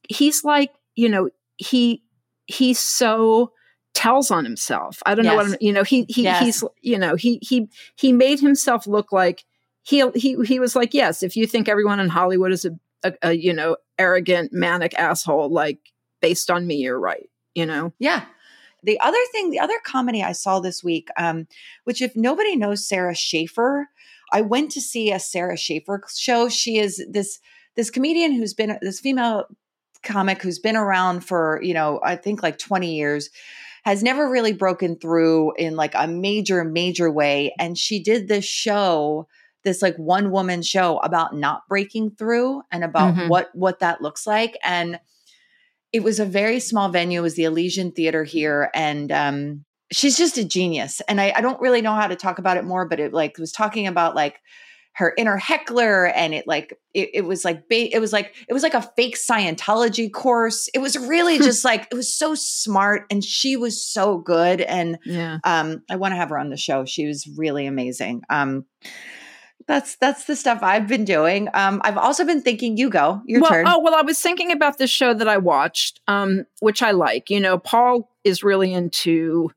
he's 0.09 0.45
like 0.45 0.71
you 0.95 1.09
know 1.09 1.31
he 1.57 2.03
he 2.47 2.75
so 2.75 3.51
tells 3.95 4.31
on 4.31 4.45
himself 4.45 5.03
i 5.07 5.15
don't 5.15 5.25
know 5.25 5.37
what 5.37 5.47
I'm, 5.47 5.57
you 5.61 5.73
know 5.73 5.85
he 5.85 6.05
he 6.09 6.25
Yes. 6.25 6.45
he's 6.45 6.65
you 6.83 6.99
know 6.99 7.15
he 7.15 7.39
he 7.41 7.69
he 7.97 8.13
made 8.13 8.41
himself 8.41 8.87
look 8.87 9.13
like 9.13 9.45
he 9.85 10.07
he 10.15 10.37
he 10.45 10.59
was 10.59 10.75
like 10.77 10.93
yes 10.93 11.23
if 11.23 11.37
you 11.37 11.47
think 11.47 11.69
everyone 11.69 12.01
in 12.01 12.09
hollywood 12.09 12.53
is 12.53 12.65
a, 12.65 12.73
a, 13.05 13.15
a 13.23 13.33
you 13.33 13.55
know 13.55 13.77
arrogant 13.99 14.53
manic 14.53 14.95
asshole 14.99 15.53
like 15.53 15.79
based 16.21 16.51
on 16.51 16.67
me 16.67 16.77
you're 16.77 16.99
right 16.99 17.29
you 17.55 17.67
know 17.67 17.93
Yeah. 17.99 18.25
The 18.85 19.01
other 19.01 19.19
thing, 19.33 19.51
the 19.51 19.61
other 19.61 19.79
comedy 19.83 20.23
I 20.23 20.33
saw 20.33 20.61
this 20.61 20.85
week, 20.85 21.09
um, 21.17 21.47
which 21.85 22.03
if 22.03 22.15
nobody 22.15 22.55
knows 22.55 22.87
Sara 22.87 23.15
Schaefer, 23.15 23.89
I 24.31 24.43
went 24.43 24.71
to 24.73 24.81
see 24.81 25.11
a 25.11 25.19
Sara 25.19 25.57
Schaefer 25.57 26.03
show. 26.15 26.49
She 26.49 26.79
is 26.79 27.03
this 27.11 27.41
this 27.77 27.91
comedian 27.91 28.33
who's 28.33 28.55
been 28.55 28.79
this 28.83 29.01
female 29.01 29.47
comic 30.03 30.43
who's 30.43 30.59
been 30.59 30.77
around 30.77 31.25
for, 31.25 31.61
you 31.63 31.73
know, 31.73 31.99
I 32.05 32.17
think 32.17 32.43
like 32.43 32.59
20 32.59 32.95
years 32.95 33.31
has 33.85 34.03
never 34.03 34.31
really 34.31 34.53
broken 34.53 34.97
through 34.97 35.55
in 35.57 35.77
like 35.77 35.95
a 35.95 36.07
major 36.07 36.63
major 36.63 37.11
way 37.11 37.55
and 37.59 37.77
she 37.77 38.03
did 38.03 38.29
this 38.29 38.45
show 38.45 39.27
this 39.65 39.83
like 39.83 39.97
one 39.97 40.31
woman 40.31 40.63
show 40.63 40.99
about 40.99 41.35
not 41.35 41.63
breaking 41.69 42.11
through 42.19 42.63
and 42.71 42.85
about 42.85 43.15
Mhm. 43.15 43.29
what 43.29 43.51
what 43.55 43.81
that 43.81 44.01
looks 44.03 44.27
like 44.27 44.57
and 44.65 45.01
it 45.93 46.03
was 46.03 46.19
a 46.21 46.25
very 46.27 46.61
small 46.61 46.89
venue 46.89 47.21
it 47.21 47.23
was 47.23 47.35
the 47.35 47.45
elysian 47.45 47.93
theater 47.93 48.25
here 48.25 48.71
and 48.75 49.11
um 49.13 49.65
she's 49.93 50.17
just 50.17 50.39
a 50.39 50.45
genius 50.45 51.01
and 51.09 51.21
I, 51.21 51.33
I 51.37 51.41
don't 51.41 51.61
really 51.61 51.83
know 51.83 51.95
how 51.95 52.07
to 52.09 52.17
talk 52.17 52.39
about 52.39 52.57
it 52.57 52.65
more 52.65 52.87
but 52.89 53.01
it 53.01 53.13
like 53.13 53.39
was 53.39 53.53
talking 53.53 53.87
about 53.87 54.15
like 54.15 54.41
her 54.97 55.13
inner 55.19 55.37
heckler 55.37 56.07
and 56.07 56.33
it 56.35 56.47
like 56.47 56.73
it, 56.95 57.11
it 57.15 57.21
was 57.23 57.45
like 57.45 57.69
ba- 57.69 57.93
it 57.95 57.99
was 58.01 58.13
like 58.13 58.35
it 58.49 58.53
was 58.53 58.63
like 58.63 58.75
a 58.75 58.91
fake 58.97 59.17
scientology 59.17 60.11
course 60.13 60.69
it 60.73 60.79
was 60.79 60.97
really 60.97 61.37
just 61.51 61.65
like 61.65 61.87
it 61.91 61.95
was 61.95 62.13
so 62.13 62.35
smart 62.35 63.05
and 63.11 63.23
she 63.25 63.57
was 63.57 63.85
so 63.85 64.19
good 64.19 64.61
and 64.63 64.99
Yeah. 65.05 65.39
um 65.45 65.83
i 65.91 65.97
want 65.97 66.13
to 66.13 66.17
have 66.17 66.31
her 66.31 66.39
on 66.39 66.49
the 66.51 66.57
show 66.57 66.85
she 66.85 67.07
was 67.07 67.29
really 67.37 67.67
amazing 67.67 68.23
um 68.31 68.65
that's 69.67 69.97
that's 69.97 70.25
the 70.25 70.37
stuff 70.37 70.59
i've 70.63 70.87
been 70.87 71.05
doing 71.05 71.49
um 71.55 71.81
i've 71.85 71.97
also 71.97 72.25
been 72.25 72.43
thinking 72.43 72.77
you 72.77 72.91
go 72.91 73.23
your 73.27 73.41
well, 73.41 73.51
turn 73.51 73.65
Oh, 73.67 73.81
well, 73.81 73.95
I 73.95 74.03
was 74.03 74.21
thinking 74.21 74.53
about 74.53 74.79
this 74.79 74.91
show 74.91 75.15
that 75.15 75.29
I 75.29 75.39
watched, 75.39 76.01
um, 76.07 76.47
which 76.61 76.83
I 76.83 76.91
like. 76.91 77.31
You 77.31 77.41
know, 77.41 77.59
Paul 77.59 78.11
is 78.23 78.43
really 78.45 78.73
into 78.73 79.51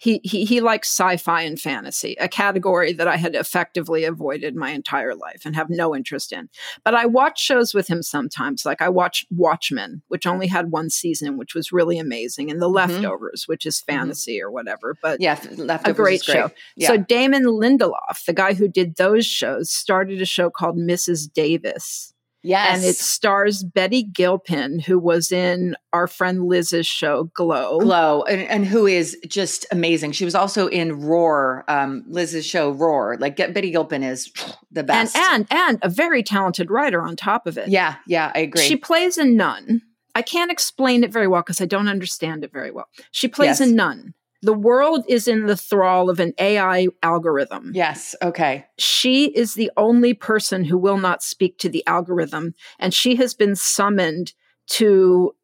he, 0.00 0.18
he 0.24 0.46
he 0.46 0.62
likes 0.62 0.88
sci-fi 0.88 1.42
and 1.42 1.60
fantasy, 1.60 2.16
a 2.18 2.26
category 2.26 2.94
that 2.94 3.06
I 3.06 3.18
had 3.18 3.34
effectively 3.34 4.04
avoided 4.04 4.56
my 4.56 4.70
entire 4.70 5.14
life 5.14 5.42
and 5.44 5.54
have 5.54 5.68
no 5.68 5.94
interest 5.94 6.32
in. 6.32 6.48
But 6.84 6.94
I 6.94 7.04
watch 7.04 7.38
shows 7.38 7.74
with 7.74 7.86
him 7.86 8.02
sometimes. 8.02 8.64
Like 8.64 8.80
I 8.80 8.88
watched 8.88 9.26
Watchmen, 9.30 10.00
which 10.08 10.26
only 10.26 10.46
had 10.46 10.70
one 10.70 10.88
season, 10.88 11.36
which 11.36 11.54
was 11.54 11.70
really 11.70 11.98
amazing, 11.98 12.50
and 12.50 12.62
The 12.62 12.66
mm-hmm. 12.66 12.76
Leftovers, 12.76 13.46
which 13.46 13.66
is 13.66 13.76
mm-hmm. 13.76 13.98
fantasy 13.98 14.40
or 14.40 14.50
whatever. 14.50 14.96
But 15.02 15.20
yeah 15.20 15.38
leftovers 15.58 15.98
a 15.98 16.02
great 16.02 16.20
is 16.20 16.22
great. 16.22 16.34
show. 16.34 16.50
yeah 16.76 16.88
So 16.88 16.96
Damon 16.96 17.44
Lindelof, 17.44 18.24
the 18.26 18.32
guy 18.32 18.54
who 18.54 18.68
did 18.68 18.96
those 18.96 19.26
shows, 19.26 19.70
started 19.70 20.22
a 20.22 20.26
show 20.26 20.48
called 20.48 20.78
Mrs. 20.78 21.30
Davis. 21.30 22.14
Yes 22.42 22.76
And 22.76 22.84
it 22.84 22.96
stars 22.96 23.62
Betty 23.62 24.02
Gilpin, 24.02 24.78
who 24.80 24.98
was 24.98 25.30
in 25.32 25.76
our 25.92 26.06
friend 26.06 26.44
Liz's 26.44 26.86
show 26.86 27.24
Glow. 27.34 27.78
glow 27.80 28.22
and, 28.22 28.42
and 28.42 28.66
who 28.66 28.86
is 28.86 29.16
just 29.28 29.66
amazing 29.72 30.12
she 30.12 30.24
was 30.24 30.34
also 30.34 30.66
in 30.68 31.00
roar 31.00 31.64
um 31.68 32.04
liz's 32.06 32.46
show 32.46 32.70
roar 32.70 33.16
like 33.18 33.36
betty 33.36 33.70
gilpin 33.70 34.02
is 34.02 34.30
the 34.70 34.80
And 34.80 34.86
best 34.86 35.16
and 35.16 35.46
and 35.50 35.78
a 35.82 35.88
very 35.88 36.22
talented 36.22 36.70
writer 36.70 37.02
on 37.02 37.16
top 37.16 37.46
of 37.46 37.58
it. 37.58 37.68
yeah 37.68 37.96
yeah 38.06 38.30
i 38.34 38.38
agree 38.40 38.62
She 38.62 38.76
plays 38.76 39.18
a 39.18 39.24
nun. 39.24 39.82
I 40.14 40.22
can't 40.22 40.50
explain 40.50 41.04
it 41.04 41.12
very 41.12 41.28
well 41.28 41.40
because 41.42 41.60
I 41.60 41.66
don't 41.66 41.86
understand 41.86 42.42
it 42.42 42.52
very 42.52 42.72
well. 42.72 42.88
She 43.12 43.28
plays 43.28 43.60
Yes. 43.60 43.68
a 43.70 43.72
nun. 43.72 44.12
The 44.42 44.54
world 44.54 45.04
is 45.08 45.28
in 45.28 45.46
the 45.46 45.56
thrall 45.56 46.08
of 46.08 46.18
an 46.18 46.32
AI 46.38 46.88
algorithm. 47.02 47.72
yes 47.74 48.14
okay. 48.22 48.66
She 48.78 49.26
is 49.26 49.54
the 49.54 49.70
only 49.76 50.14
person 50.14 50.64
who 50.64 50.78
will 50.78 50.98
not 50.98 51.22
speak 51.22 51.58
to 51.58 51.68
the 51.68 51.86
algorithm 51.86 52.54
and 52.78 52.94
she 52.94 53.16
has 53.16 53.34
been 53.34 53.54
summoned 53.56 54.32
to 54.68 55.34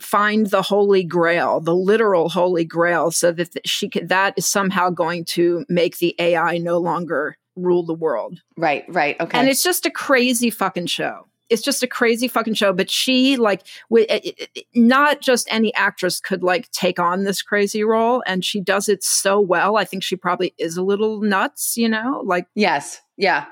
find 0.00 0.46
the 0.46 0.62
holy 0.62 1.04
grail 1.04 1.60
the 1.60 1.74
literal 1.74 2.28
holy 2.28 2.64
grail 2.64 3.10
so 3.10 3.30
that 3.30 3.50
she 3.64 3.88
could, 3.88 4.08
that 4.08 4.34
is 4.36 4.46
somehow 4.46 4.90
going 4.90 5.24
to 5.24 5.64
make 5.68 5.98
the 5.98 6.14
ai 6.18 6.58
no 6.58 6.78
longer 6.78 7.38
rule 7.54 7.84
the 7.84 7.94
world. 7.94 8.40
Right 8.56 8.84
right 8.88 9.20
okay. 9.20 9.38
And 9.38 9.48
it's 9.48 9.62
just 9.62 9.86
a 9.86 9.90
crazy 9.90 10.50
fucking 10.50 10.86
show 10.86 11.26
it's 11.50 11.62
just 11.62 11.82
a 11.82 11.86
crazy 11.86 12.28
fucking 12.28 12.54
show 12.54 12.72
but 12.72 12.88
she 12.90 13.36
like 13.36 13.62
it- 13.90 14.24
it- 14.38 14.50
it- 14.54 14.66
not 14.74 15.20
just 15.20 15.46
any 15.50 15.74
actress 15.74 16.20
could 16.20 16.42
like 16.42 16.70
take 16.70 16.98
on 16.98 17.24
this 17.24 17.42
crazy 17.42 17.84
role 17.84 18.22
and 18.26 18.44
she 18.44 18.60
does 18.60 18.88
it 18.88 19.02
so 19.04 19.38
well 19.40 19.76
i 19.76 19.84
think 19.84 20.02
she 20.02 20.16
probably 20.16 20.54
is 20.58 20.76
a 20.76 20.82
little 20.82 21.20
nuts 21.20 21.76
you 21.76 21.88
know 21.88 22.22
like 22.24 22.46
Yes. 22.54 23.00
Yeah. 23.16 23.44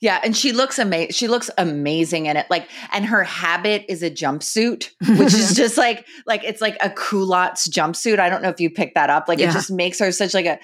Yeah. 0.00 0.18
And 0.24 0.34
she 0.34 0.52
looks 0.52 0.78
amazing. 0.78 1.12
She 1.12 1.28
looks 1.28 1.50
amazing 1.58 2.24
in 2.24 2.36
it. 2.38 2.46
Like, 2.48 2.66
and 2.90 3.04
her 3.04 3.22
habit 3.22 3.84
is 3.86 4.02
a 4.02 4.10
jumpsuit, 4.10 4.88
which 5.18 5.34
is 5.34 5.54
just 5.56 5.76
like, 5.76 6.06
like 6.26 6.42
it's 6.42 6.62
like 6.62 6.78
a 6.80 6.88
culottes 6.88 7.68
jumpsuit. 7.68 8.18
I 8.18 8.30
don't 8.30 8.42
know 8.42 8.48
if 8.48 8.60
you 8.60 8.70
picked 8.70 8.94
that 8.94 9.10
up. 9.10 9.28
Like 9.28 9.38
Yeah. 9.40 9.50
it 9.50 9.52
just 9.52 9.70
makes 9.70 9.98
her 9.98 10.10
such 10.10 10.32
like 10.32 10.46
a, 10.46 10.58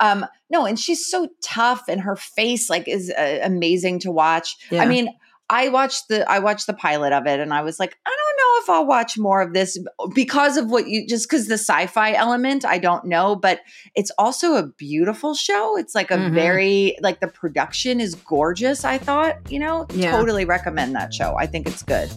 um, 0.00 0.26
no, 0.50 0.64
and 0.66 0.76
she's 0.80 1.06
so 1.08 1.28
tough 1.40 1.84
and 1.88 2.00
her 2.00 2.16
face 2.16 2.68
like 2.68 2.88
is 2.88 3.10
uh, 3.10 3.38
amazing 3.44 4.00
to 4.00 4.10
watch. 4.10 4.56
Yeah. 4.72 4.82
I 4.82 4.86
mean, 4.86 5.08
I 5.52 5.68
watched 5.68 6.06
the 6.08 6.30
I 6.30 6.38
watched 6.38 6.68
the 6.68 6.72
pilot 6.72 7.12
of 7.12 7.26
it 7.26 7.40
and 7.40 7.52
I 7.52 7.62
was 7.62 7.80
like, 7.80 7.98
I 8.06 8.10
don't 8.10 8.36
know 8.36 8.62
if 8.62 8.70
I'll 8.70 8.86
watch 8.86 9.18
more 9.18 9.42
of 9.42 9.52
this 9.52 9.76
because 10.14 10.56
of 10.56 10.70
what 10.70 10.86
you 10.86 11.08
just 11.08 11.28
because 11.28 11.48
the 11.48 11.54
sci-fi 11.54 12.12
element, 12.12 12.64
I 12.64 12.78
don't 12.78 13.06
know, 13.06 13.34
but 13.34 13.58
it's 13.96 14.12
also 14.16 14.54
a 14.54 14.68
beautiful 14.68 15.34
show. 15.34 15.76
It's 15.76 15.92
like 15.92 16.12
a 16.12 16.16
Mhm. 16.16 16.34
very 16.34 16.96
like 17.02 17.18
the 17.18 17.26
production 17.26 18.00
is 18.00 18.14
gorgeous, 18.14 18.84
I 18.84 18.96
thought, 18.98 19.38
you 19.50 19.58
know. 19.58 19.86
Yeah. 19.92 20.12
Totally 20.12 20.44
recommend 20.44 20.94
that 20.94 21.12
show. 21.12 21.34
I 21.36 21.46
think 21.46 21.66
it's 21.66 21.82
good. 21.82 22.08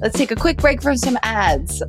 Let's 0.00 0.16
take 0.16 0.30
a 0.30 0.36
quick 0.36 0.58
break 0.58 0.80
from 0.80 0.96
some 0.96 1.18
ads. 1.24 1.82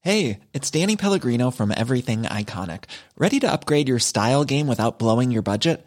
Hey, 0.00 0.40
it's 0.52 0.68
Danny 0.72 0.96
Pellegrino 0.96 1.52
from 1.52 1.72
Everything 1.76 2.24
Iconic. 2.24 2.84
Ready 3.16 3.38
to 3.38 3.52
upgrade 3.52 3.86
your 3.86 4.00
style 4.00 4.44
game 4.44 4.66
without 4.66 4.98
blowing 4.98 5.30
your 5.30 5.42
budget? 5.42 5.86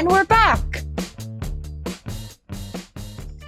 And 0.00 0.10
we're 0.10 0.24
back. 0.24 0.82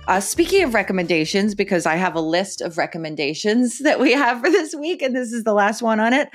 Uh, 0.06 0.20
speaking 0.20 0.62
of 0.64 0.74
recommendations, 0.74 1.54
because 1.54 1.86
I 1.86 1.96
have 1.96 2.14
a 2.14 2.20
list 2.20 2.60
of 2.60 2.76
recommendations 2.76 3.78
that 3.78 3.98
we 3.98 4.12
have 4.12 4.42
for 4.42 4.50
this 4.50 4.74
week, 4.74 5.00
and 5.00 5.16
this 5.16 5.32
is 5.32 5.44
the 5.44 5.54
last 5.54 5.80
one 5.80 5.98
on 5.98 6.12
it. 6.12 6.28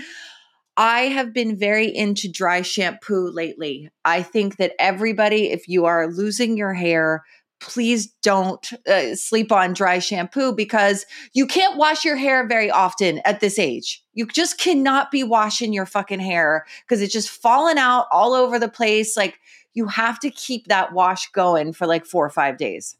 I 0.75 1.01
have 1.01 1.35
been 1.35 1.55
very 1.55 1.95
into 1.95 2.31
dry 2.31 2.63
shampoo 2.63 3.29
lately. 3.29 3.91
I 4.05 4.23
think 4.23 4.57
that 4.57 4.71
everybody, 4.79 5.51
if 5.51 5.67
you 5.67 5.85
are 5.85 6.11
losing 6.11 6.57
your 6.57 6.73
hair, 6.73 7.23
please 7.59 8.07
don't 8.23 8.73
uh, 8.87 9.13
sleep 9.13 9.51
on 9.51 9.73
dry 9.73 9.99
shampoo 9.99 10.51
because 10.51 11.05
you 11.33 11.45
can't 11.45 11.77
wash 11.77 12.03
your 12.03 12.15
hair 12.15 12.47
very 12.47 12.71
often 12.71 13.21
at 13.23 13.39
this 13.39 13.59
age. 13.59 14.03
You 14.13 14.25
just 14.25 14.57
cannot 14.57 15.11
be 15.11 15.23
washing 15.23 15.73
your 15.73 15.85
fucking 15.85 16.21
hair 16.21 16.65
because 16.87 17.03
it's 17.03 17.13
just 17.13 17.29
falling 17.29 17.77
out 17.77 18.07
all 18.11 18.33
over 18.33 18.57
the 18.57 18.67
place. 18.67 19.15
Like 19.15 19.39
you 19.77 19.87
have 19.87 20.19
to 20.19 20.31
keep 20.31 20.67
that 20.67 20.91
wash 20.91 21.29
going 21.31 21.71
for 21.71 21.85
like 21.85 22.05
four 22.05 22.25
or 22.25 22.29
five 22.29 22.57
days. 22.57 22.97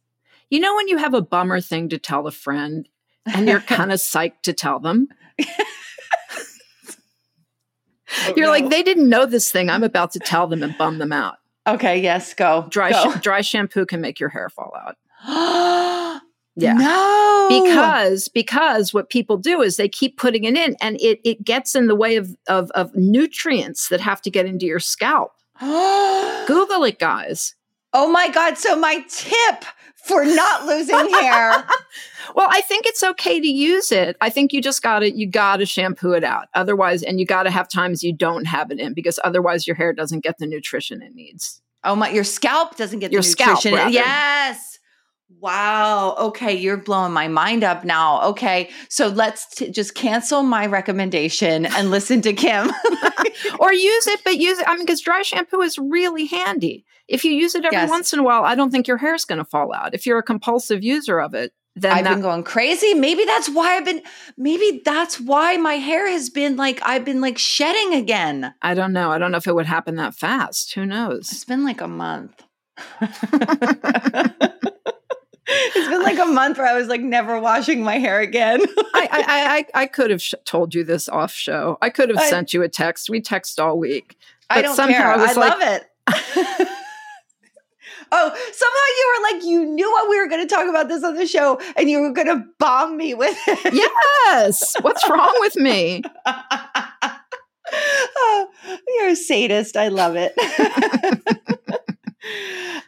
You 0.50 0.60
know, 0.60 0.76
when 0.76 0.88
you 0.88 0.98
have 0.98 1.16
a 1.16 1.22
bummer 1.22 1.60
thing 1.60 1.90
to 1.90 1.98
tell 1.98 2.28
a 2.28 2.32
friend 2.32 2.88
and 3.26 3.48
you're 3.48 3.60
kind 3.78 3.92
of 3.92 4.00
psyched 4.00 4.44
to 4.44 4.54
tell 4.54 4.80
them? 4.80 5.08
You're 8.36 8.48
like, 8.48 8.70
they 8.70 8.84
didn't 8.84 9.10
know 9.10 9.26
this 9.26 9.52
thing. 9.52 9.70
I'm 9.70 9.84
about 9.84 10.12
to 10.12 10.20
tell 10.20 10.48
them 10.48 10.64
and 10.64 10.76
bum 10.78 10.98
them 10.98 11.12
out. 11.12 11.36
Okay, 11.68 12.02
yes, 12.02 12.34
go. 12.34 12.66
Dry, 12.70 12.92
go. 12.92 13.12
sh- 13.12 13.20
dry 13.20 13.42
shampoo 13.42 13.86
can 13.86 14.00
make 14.00 14.20
your 14.20 14.30
hair 14.30 14.50
fall 14.50 14.74
out. 14.76 14.96
Yeah. 16.60 16.74
No. 16.74 17.48
Because 17.50 18.30
because 18.30 18.92
what 18.92 19.12
people 19.12 19.38
do 19.38 19.62
is 19.62 19.78
they 19.78 19.88
keep 19.88 20.18
putting 20.18 20.44
it 20.44 20.58
in 20.58 20.76
and 20.82 21.00
it 21.00 21.20
it 21.24 21.44
gets 21.44 21.76
in 21.76 21.86
the 21.86 21.94
way 21.96 22.16
of 22.16 22.36
of, 22.48 22.72
of 22.72 22.96
nutrients 22.96 23.90
that 23.90 24.02
have 24.02 24.24
to 24.24 24.32
get 24.32 24.48
into 24.48 24.66
your 24.66 24.80
scalp. 24.80 25.34
Google 26.48 26.84
it, 26.84 27.00
guys. 27.00 27.56
Oh 27.94 28.10
my 28.10 28.30
God. 28.30 28.58
So, 28.58 28.76
my 28.76 29.04
tip 29.10 29.66
for 30.06 30.24
not 30.26 30.66
losing 30.66 30.96
hair. 31.14 31.66
Well, 32.36 32.48
I 32.50 32.62
think 32.62 32.86
it's 32.86 33.04
okay 33.04 33.40
to 33.40 33.48
use 33.48 33.92
it. 33.92 34.16
I 34.22 34.30
think 34.30 34.54
you 34.54 34.62
just 34.62 34.82
got 34.82 35.00
to 35.00 35.12
you 35.12 35.28
got 35.28 35.58
to 35.58 35.66
shampoo 35.66 36.12
it 36.14 36.24
out. 36.24 36.48
Otherwise, 36.54 37.04
and 37.04 37.20
you 37.20 37.26
got 37.26 37.44
to 37.44 37.52
have 37.52 37.68
times 37.70 38.04
you 38.04 38.14
don't 38.14 38.46
have 38.46 38.72
it 38.72 38.80
in 38.80 38.94
because 38.94 39.20
otherwise 39.24 39.66
your 39.68 39.76
hair 39.76 39.94
doesn't 39.94 40.24
get 40.24 40.38
the 40.38 40.48
nutrition 40.48 41.02
it 41.02 41.14
needs. 41.16 41.62
Oh 41.84 41.96
my, 41.96 42.10
your 42.10 42.24
scalp 42.24 42.76
doesn't 42.76 43.00
get 43.00 43.12
Your 43.12 43.22
the 43.22 43.28
scalp, 43.28 43.58
nutrition. 43.64 43.74
rather. 43.76 43.92
yes. 43.92 44.77
Wow. 45.40 46.16
Okay. 46.18 46.54
You're 46.54 46.78
blowing 46.78 47.12
my 47.14 47.28
mind 47.28 47.64
up 47.64 47.84
now. 47.84 48.22
Okay. 48.30 48.70
So 48.90 49.08
let's 49.08 49.46
t- 49.56 49.70
just 49.70 49.94
cancel 49.94 50.42
my 50.42 50.66
recommendation 50.66 51.66
and 51.66 51.92
listen 51.92 52.22
to 52.22 52.34
Kim. 52.34 52.72
or 53.60 53.74
use 53.74 54.08
it, 54.08 54.22
but 54.24 54.38
use 54.38 54.58
it. 54.60 54.68
I 54.68 54.76
mean, 54.76 54.86
because 54.86 55.02
dry 55.02 55.22
shampoo 55.22 55.62
is 55.62 55.78
really 55.78 56.26
handy. 56.26 56.86
If 57.08 57.24
you 57.24 57.32
use 57.32 57.56
it 57.56 57.66
every 57.66 57.78
Yes. 57.78 57.90
once 57.90 58.14
in 58.14 58.20
a 58.20 58.24
while, 58.24 58.44
I 58.44 58.56
don't 58.56 58.72
think 58.72 58.88
your 58.88 58.98
hair 58.98 59.14
is 59.16 59.26
going 59.26 59.38
to 59.38 59.46
fall 59.46 59.74
out. 59.74 59.94
If 59.94 60.06
you're 60.06 60.18
a 60.18 60.24
compulsive 60.24 60.84
user 60.84 61.20
of 61.20 61.34
it, 61.34 61.54
then 61.76 61.92
I've 61.92 62.04
that, 62.06 62.14
been 62.14 62.22
going 62.22 62.44
crazy. 62.44 62.96
Maybe 62.96 63.24
that's 63.24 63.48
why 63.50 63.78
I've 63.78 63.86
been, 63.86 64.02
maybe 64.38 64.82
that's 64.84 65.20
why 65.20 65.58
my 65.58 65.76
hair 65.76 66.10
has 66.10 66.30
been 66.30 66.56
like, 66.56 66.80
I've 66.84 67.06
been 67.06 67.22
like 67.22 67.38
shedding 67.38 67.94
again. 67.94 68.54
I 68.64 68.74
don't 68.74 68.94
know. 68.94 69.12
I 69.12 69.20
don't 69.20 69.32
know 69.32 69.38
if 69.38 69.46
it 69.46 69.54
would 69.54 69.68
happen 69.68 69.96
that 69.98 70.16
fast. 70.16 70.74
Who 70.74 70.86
knows? 70.88 71.32
It's 71.32 71.46
been 71.46 71.64
like 71.64 71.82
a 71.82 71.88
month. 71.88 72.44
it's 75.48 75.88
been 75.90 76.04
like 76.04 76.20
a 76.20 76.26
month 76.26 76.58
where 76.58 76.68
I 76.68 76.74
was 76.78 76.88
like 76.88 77.02
never 77.02 77.40
washing 77.40 77.84
my 77.84 77.98
hair 78.00 78.20
again. 78.20 78.62
I, 78.94 79.08
I, 79.12 79.58
I, 79.76 79.82
I 79.82 79.86
could 79.88 80.12
have 80.12 80.22
sh- 80.22 80.34
told 80.46 80.74
you 80.76 80.84
this 80.84 81.08
off 81.10 81.32
show. 81.34 81.78
I 81.82 81.90
could 81.90 82.10
have 82.10 82.18
I- 82.18 82.30
sent 82.30 82.54
you 82.54 82.64
a 82.64 82.70
text. 82.70 83.10
We 83.10 83.22
text 83.22 83.60
all 83.60 83.78
week. 83.78 84.18
I 84.50 84.62
don't 84.62 84.76
somehow 84.76 84.98
care. 84.98 85.08
I 85.08 85.14
I 85.26 85.34
like- 85.34 85.52
love 85.52 85.62
it. 85.62 85.84
oh, 88.12 88.30
somehow 88.54 88.88
you 88.98 89.14
were 89.16 89.24
like, 89.34 89.46
you 89.46 89.66
knew 89.66 89.92
what 89.92 90.10
we 90.10 90.20
were 90.20 90.28
going 90.28 90.46
to 90.48 90.54
talk 90.54 90.70
about 90.70 90.88
this 90.88 91.04
on 91.04 91.16
the 91.16 91.28
show, 91.28 91.60
and 91.76 91.90
you 91.90 92.00
were 92.02 92.12
going 92.14 92.28
to 92.28 92.44
bomb 92.60 92.96
me 92.98 93.14
with 93.14 93.38
it. 93.48 93.74
Yes. 94.28 94.74
What's 94.82 95.08
wrong 95.10 95.34
with 95.40 95.56
me? 95.56 96.04
oh, 97.74 98.48
you're 98.96 99.10
a 99.10 99.16
sadist. 99.16 99.76
I 99.78 99.88
love 99.90 100.16
it. 100.18 100.34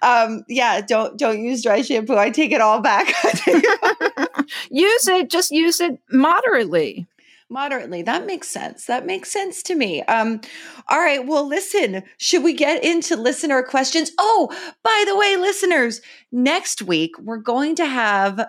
Um, 0.01 0.43
yeah, 0.47 0.81
don't 0.81 1.17
don't 1.17 1.43
use 1.43 1.63
dry 1.63 1.81
shampoo. 1.81 2.17
I 2.17 2.29
take 2.29 2.51
it 2.51 2.61
all 2.61 2.81
back. 2.81 3.07
I 3.23 3.31
take 3.31 3.63
it 3.63 4.45
use 4.71 5.07
it. 5.07 5.29
Just 5.29 5.51
use 5.51 5.79
it 5.79 5.99
moderately. 6.11 7.07
moderately 7.49 8.03
that 8.03 8.27
makes 8.27 8.47
sense 8.47 8.85
that 8.85 9.07
makes 9.07 9.31
sense 9.31 9.63
to 9.63 9.73
me 9.73 10.03
um 10.03 10.39
all 10.87 10.99
right 10.99 11.25
well 11.25 11.47
listen 11.47 12.03
should 12.17 12.43
we 12.43 12.53
get 12.53 12.83
into 12.83 13.15
listener 13.15 13.63
questions 13.63 14.11
oh 14.19 14.49
by 14.83 15.03
the 15.07 15.17
way 15.17 15.35
listeners 15.35 15.99
next 16.31 16.83
week 16.83 17.11
we're 17.19 17.37
going 17.37 17.75
to 17.75 17.87
have 17.87 18.45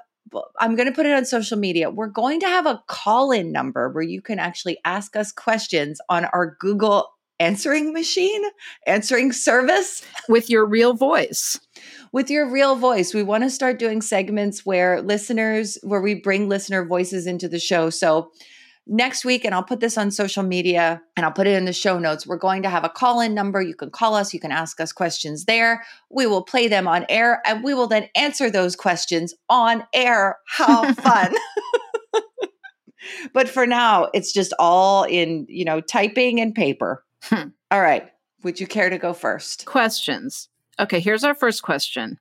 i'm 0.60 0.76
going 0.76 0.86
to 0.86 0.94
put 0.94 1.06
it 1.06 1.14
on 1.14 1.24
social 1.24 1.56
media 1.56 1.88
we're 1.88 2.08
going 2.08 2.40
to 2.40 2.46
have 2.46 2.66
a 2.66 2.82
call-in 2.88 3.50
number 3.50 3.88
where 3.88 4.04
you 4.04 4.20
can 4.20 4.38
actually 4.38 4.76
ask 4.84 5.16
us 5.16 5.32
questions 5.32 5.98
on 6.10 6.26
our 6.26 6.54
google 6.60 7.08
answering 7.40 7.92
machine 7.92 8.42
answering 8.86 9.32
service 9.32 10.04
with 10.28 10.48
your 10.48 10.64
real 10.64 10.94
voice. 10.94 11.58
with 12.12 12.28
your 12.28 12.50
real 12.50 12.74
voice. 12.76 13.14
We 13.14 13.22
want 13.22 13.44
to 13.44 13.50
start 13.50 13.78
doing 13.78 14.02
segments 14.02 14.66
where 14.66 15.00
listeners, 15.00 15.78
where 15.82 16.00
we 16.00 16.14
bring 16.14 16.48
listener 16.48 16.84
voices 16.84 17.26
into 17.26 17.48
the 17.48 17.60
show. 17.60 17.88
So 17.88 18.32
next 18.86 19.24
week, 19.24 19.44
and 19.44 19.54
I'll 19.54 19.62
put 19.62 19.78
this 19.78 19.96
on 19.96 20.10
social 20.10 20.42
media 20.42 21.00
and 21.16 21.24
I'll 21.24 21.32
put 21.32 21.46
it 21.46 21.54
in 21.56 21.64
the 21.64 21.72
show 21.72 21.98
notes. 21.98 22.26
We're 22.26 22.36
going 22.36 22.62
to 22.64 22.68
have 22.68 22.84
a 22.84 22.88
call 22.88 23.20
in 23.20 23.32
number. 23.32 23.62
You 23.62 23.74
can 23.74 23.90
call 23.90 24.14
us, 24.14 24.34
you 24.34 24.40
can 24.40 24.50
ask 24.50 24.80
us 24.80 24.92
questions 24.92 25.44
there. 25.44 25.84
We 26.10 26.26
will 26.26 26.42
play 26.42 26.66
them 26.66 26.88
on 26.88 27.06
air 27.08 27.40
and 27.46 27.62
we 27.62 27.74
will 27.74 27.86
then 27.86 28.08
answer 28.16 28.50
those 28.50 28.74
questions 28.74 29.34
on 29.48 29.84
air. 29.94 30.38
How 30.48 30.92
fun! 30.94 31.32
but 33.32 33.48
for 33.48 33.66
now, 33.66 34.08
it's 34.12 34.32
just 34.32 34.52
all 34.58 35.04
in, 35.04 35.46
you 35.48 35.64
know, 35.64 35.80
typing 35.80 36.40
and 36.40 36.54
paper. 36.54 37.04
Hmm. 37.22 37.48
All 37.70 37.80
right. 37.80 38.10
Would 38.42 38.60
you 38.60 38.66
care 38.66 38.90
to 38.90 38.98
go 38.98 39.12
first? 39.12 39.66
Questions. 39.66 40.48
Okay, 40.78 41.00
here's 41.00 41.24
our 41.24 41.34
first 41.34 41.62
question. 41.62 42.18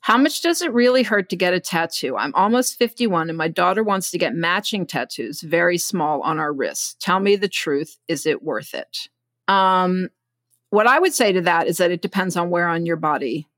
How 0.00 0.16
much 0.16 0.40
does 0.40 0.62
it 0.62 0.72
really 0.72 1.02
hurt 1.02 1.28
to 1.30 1.36
get 1.36 1.52
a 1.52 1.58
tattoo? 1.58 2.16
I'm 2.16 2.32
almost 2.36 2.78
51 2.78 3.28
and 3.28 3.36
my 3.36 3.48
daughter 3.48 3.82
wants 3.82 4.12
to 4.12 4.18
get 4.18 4.36
matching 4.36 4.86
tattoos, 4.86 5.40
very 5.40 5.78
small 5.78 6.20
on 6.22 6.38
our 6.38 6.52
wrists. 6.52 6.94
Tell 7.00 7.18
me 7.18 7.34
the 7.34 7.48
truth. 7.48 7.98
Is 8.06 8.24
it 8.24 8.44
worth 8.44 8.72
it? 8.72 9.08
Um, 9.48 10.10
what 10.70 10.86
I 10.86 11.00
would 11.00 11.12
say 11.12 11.32
to 11.32 11.40
that 11.40 11.66
is 11.66 11.78
that 11.78 11.90
it 11.90 12.02
depends 12.02 12.36
on 12.36 12.50
where 12.50 12.68
on 12.68 12.86
your 12.86 12.96
body 12.96 13.48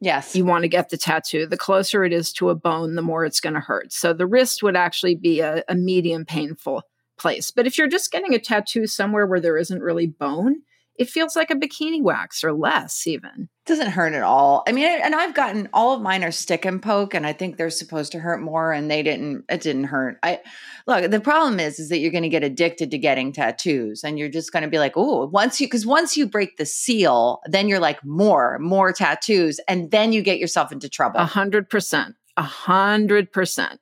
Yes. 0.00 0.36
you 0.36 0.44
want 0.44 0.62
to 0.62 0.68
get 0.68 0.90
the 0.90 0.96
tattoo. 0.96 1.46
The 1.46 1.56
closer 1.56 2.04
it 2.04 2.12
is 2.12 2.32
to 2.34 2.50
a 2.50 2.54
bone, 2.54 2.94
the 2.94 3.02
more 3.02 3.24
it's 3.24 3.40
going 3.40 3.54
to 3.54 3.60
hurt. 3.60 3.92
So 3.92 4.12
the 4.12 4.26
wrist 4.26 4.62
would 4.62 4.76
actually 4.76 5.16
be 5.16 5.40
a, 5.40 5.64
a 5.68 5.74
medium 5.74 6.24
painful 6.24 6.82
place. 7.18 7.50
But 7.50 7.66
if 7.66 7.78
you're 7.78 7.88
just 7.88 8.12
getting 8.12 8.34
a 8.34 8.38
tattoo 8.38 8.86
somewhere 8.86 9.26
where 9.26 9.40
there 9.40 9.56
isn't 9.58 9.82
really 9.82 10.06
bone, 10.06 10.56
it 10.98 11.10
feels 11.10 11.36
like 11.36 11.50
a 11.50 11.54
bikini 11.54 12.02
wax 12.02 12.42
or 12.42 12.52
less, 12.52 13.06
even. 13.06 13.48
doesn't 13.66 13.90
hurt 13.90 14.14
at 14.14 14.22
all. 14.22 14.62
I 14.66 14.72
mean, 14.72 14.86
and 14.86 15.14
I've 15.14 15.34
gotten 15.34 15.68
all 15.72 15.94
of 15.94 16.00
mine 16.00 16.24
are 16.24 16.30
stick 16.30 16.64
and 16.64 16.82
poke, 16.82 17.14
and 17.14 17.26
I 17.26 17.32
think 17.32 17.56
they're 17.56 17.70
supposed 17.70 18.12
to 18.12 18.18
hurt 18.18 18.40
more, 18.40 18.72
and 18.72 18.90
they 18.90 19.02
didn't. 19.02 19.44
It 19.48 19.60
didn't 19.60 19.84
hurt. 19.84 20.18
I 20.22 20.40
look. 20.86 21.10
The 21.10 21.20
problem 21.20 21.60
is, 21.60 21.78
is 21.78 21.88
that 21.90 21.98
you're 21.98 22.12
going 22.12 22.22
to 22.22 22.28
get 22.28 22.44
addicted 22.44 22.90
to 22.90 22.98
getting 22.98 23.32
tattoos, 23.32 24.04
and 24.04 24.18
you're 24.18 24.28
just 24.28 24.52
going 24.52 24.62
to 24.62 24.70
be 24.70 24.78
like, 24.78 24.92
oh, 24.96 25.26
once 25.26 25.60
you 25.60 25.66
because 25.66 25.84
once 25.86 26.16
you 26.16 26.26
break 26.26 26.56
the 26.56 26.66
seal, 26.66 27.40
then 27.46 27.68
you're 27.68 27.80
like 27.80 28.02
more, 28.04 28.58
more 28.58 28.92
tattoos, 28.92 29.60
and 29.68 29.90
then 29.90 30.12
you 30.12 30.22
get 30.22 30.38
yourself 30.38 30.72
into 30.72 30.88
trouble. 30.88 31.20
A 31.20 31.24
hundred 31.26 31.68
percent. 31.68 32.14
A 32.38 32.42
hundred 32.42 33.32
percent. 33.32 33.80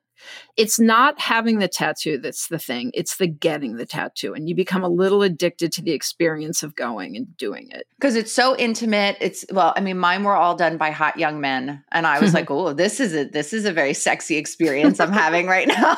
It's 0.57 0.79
not 0.79 1.19
having 1.19 1.59
the 1.59 1.67
tattoo 1.67 2.17
that's 2.17 2.47
the 2.47 2.59
thing. 2.59 2.91
It's 2.93 3.17
the 3.17 3.27
getting 3.27 3.75
the 3.75 3.85
tattoo. 3.85 4.33
And 4.33 4.47
you 4.47 4.55
become 4.55 4.83
a 4.83 4.89
little 4.89 5.21
addicted 5.21 5.71
to 5.73 5.81
the 5.81 5.91
experience 5.91 6.63
of 6.63 6.75
going 6.75 7.15
and 7.15 7.35
doing 7.37 7.69
it. 7.71 7.87
because 7.99 8.15
it's 8.15 8.31
so 8.31 8.55
intimate. 8.57 9.17
It's 9.19 9.45
well, 9.51 9.73
I 9.75 9.81
mean, 9.81 9.97
mine 9.97 10.23
were 10.23 10.35
all 10.35 10.55
done 10.55 10.77
by 10.77 10.91
hot 10.91 11.17
young 11.17 11.41
men, 11.41 11.83
and 11.91 12.07
I 12.07 12.19
was 12.19 12.33
like, 12.33 12.49
"Oh, 12.55 12.73
this 12.73 12.99
is 12.99 13.13
a 13.15 13.25
this 13.25 13.53
is 13.53 13.65
a 13.65 13.73
very 13.73 13.93
sexy 13.93 14.37
experience 14.37 14.99
I'm 14.99 15.11
having 15.11 15.47
right 15.47 15.67
now." 15.67 15.97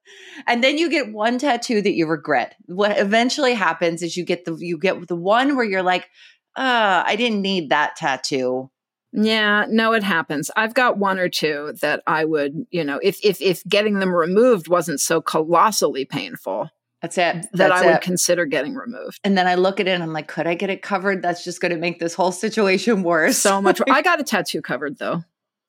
and 0.46 0.62
then 0.62 0.78
you 0.78 0.88
get 0.90 1.12
one 1.12 1.38
tattoo 1.38 1.82
that 1.82 1.94
you 1.94 2.06
regret. 2.06 2.56
What 2.66 2.98
eventually 2.98 3.54
happens 3.54 4.02
is 4.02 4.16
you 4.16 4.24
get 4.24 4.44
the 4.44 4.56
you 4.56 4.78
get 4.78 5.08
the 5.08 5.16
one 5.16 5.56
where 5.56 5.64
you're 5.64 5.82
like, 5.82 6.08
"Uh, 6.56 7.02
I 7.06 7.16
didn't 7.16 7.42
need 7.42 7.70
that 7.70 7.96
tattoo." 7.96 8.70
Yeah, 9.16 9.64
no, 9.68 9.92
it 9.94 10.02
happens. 10.02 10.50
I've 10.56 10.74
got 10.74 10.98
one 10.98 11.18
or 11.18 11.28
two 11.28 11.72
that 11.80 12.02
I 12.06 12.24
would, 12.24 12.66
you 12.70 12.84
know, 12.84 13.00
if 13.02 13.18
if 13.24 13.40
if 13.40 13.64
getting 13.64 13.98
them 13.98 14.14
removed 14.14 14.68
wasn't 14.68 15.00
so 15.00 15.20
colossally 15.20 16.04
painful, 16.04 16.68
That's 17.02 17.16
it. 17.16 17.22
that 17.34 17.48
That's 17.54 17.82
I 17.82 17.86
would 17.86 17.94
it. 17.96 18.00
consider 18.02 18.44
getting 18.44 18.74
removed. 18.74 19.18
and 19.24 19.36
then 19.36 19.46
I 19.46 19.54
look 19.54 19.80
at 19.80 19.88
it 19.88 19.92
and 19.92 20.02
I'm 20.02 20.12
like, 20.12 20.28
could 20.28 20.46
I 20.46 20.54
get 20.54 20.70
it 20.70 20.82
covered? 20.82 21.22
That's 21.22 21.42
just 21.44 21.60
going 21.60 21.72
to 21.72 21.78
make 21.78 21.98
this 21.98 22.14
whole 22.14 22.32
situation 22.32 23.02
worse. 23.02 23.38
So 23.38 23.62
much. 23.62 23.80
I 23.90 24.02
got 24.10 24.20
a 24.20 24.24
tattoo 24.24 24.60
covered 24.62 24.98
though. 24.98 25.22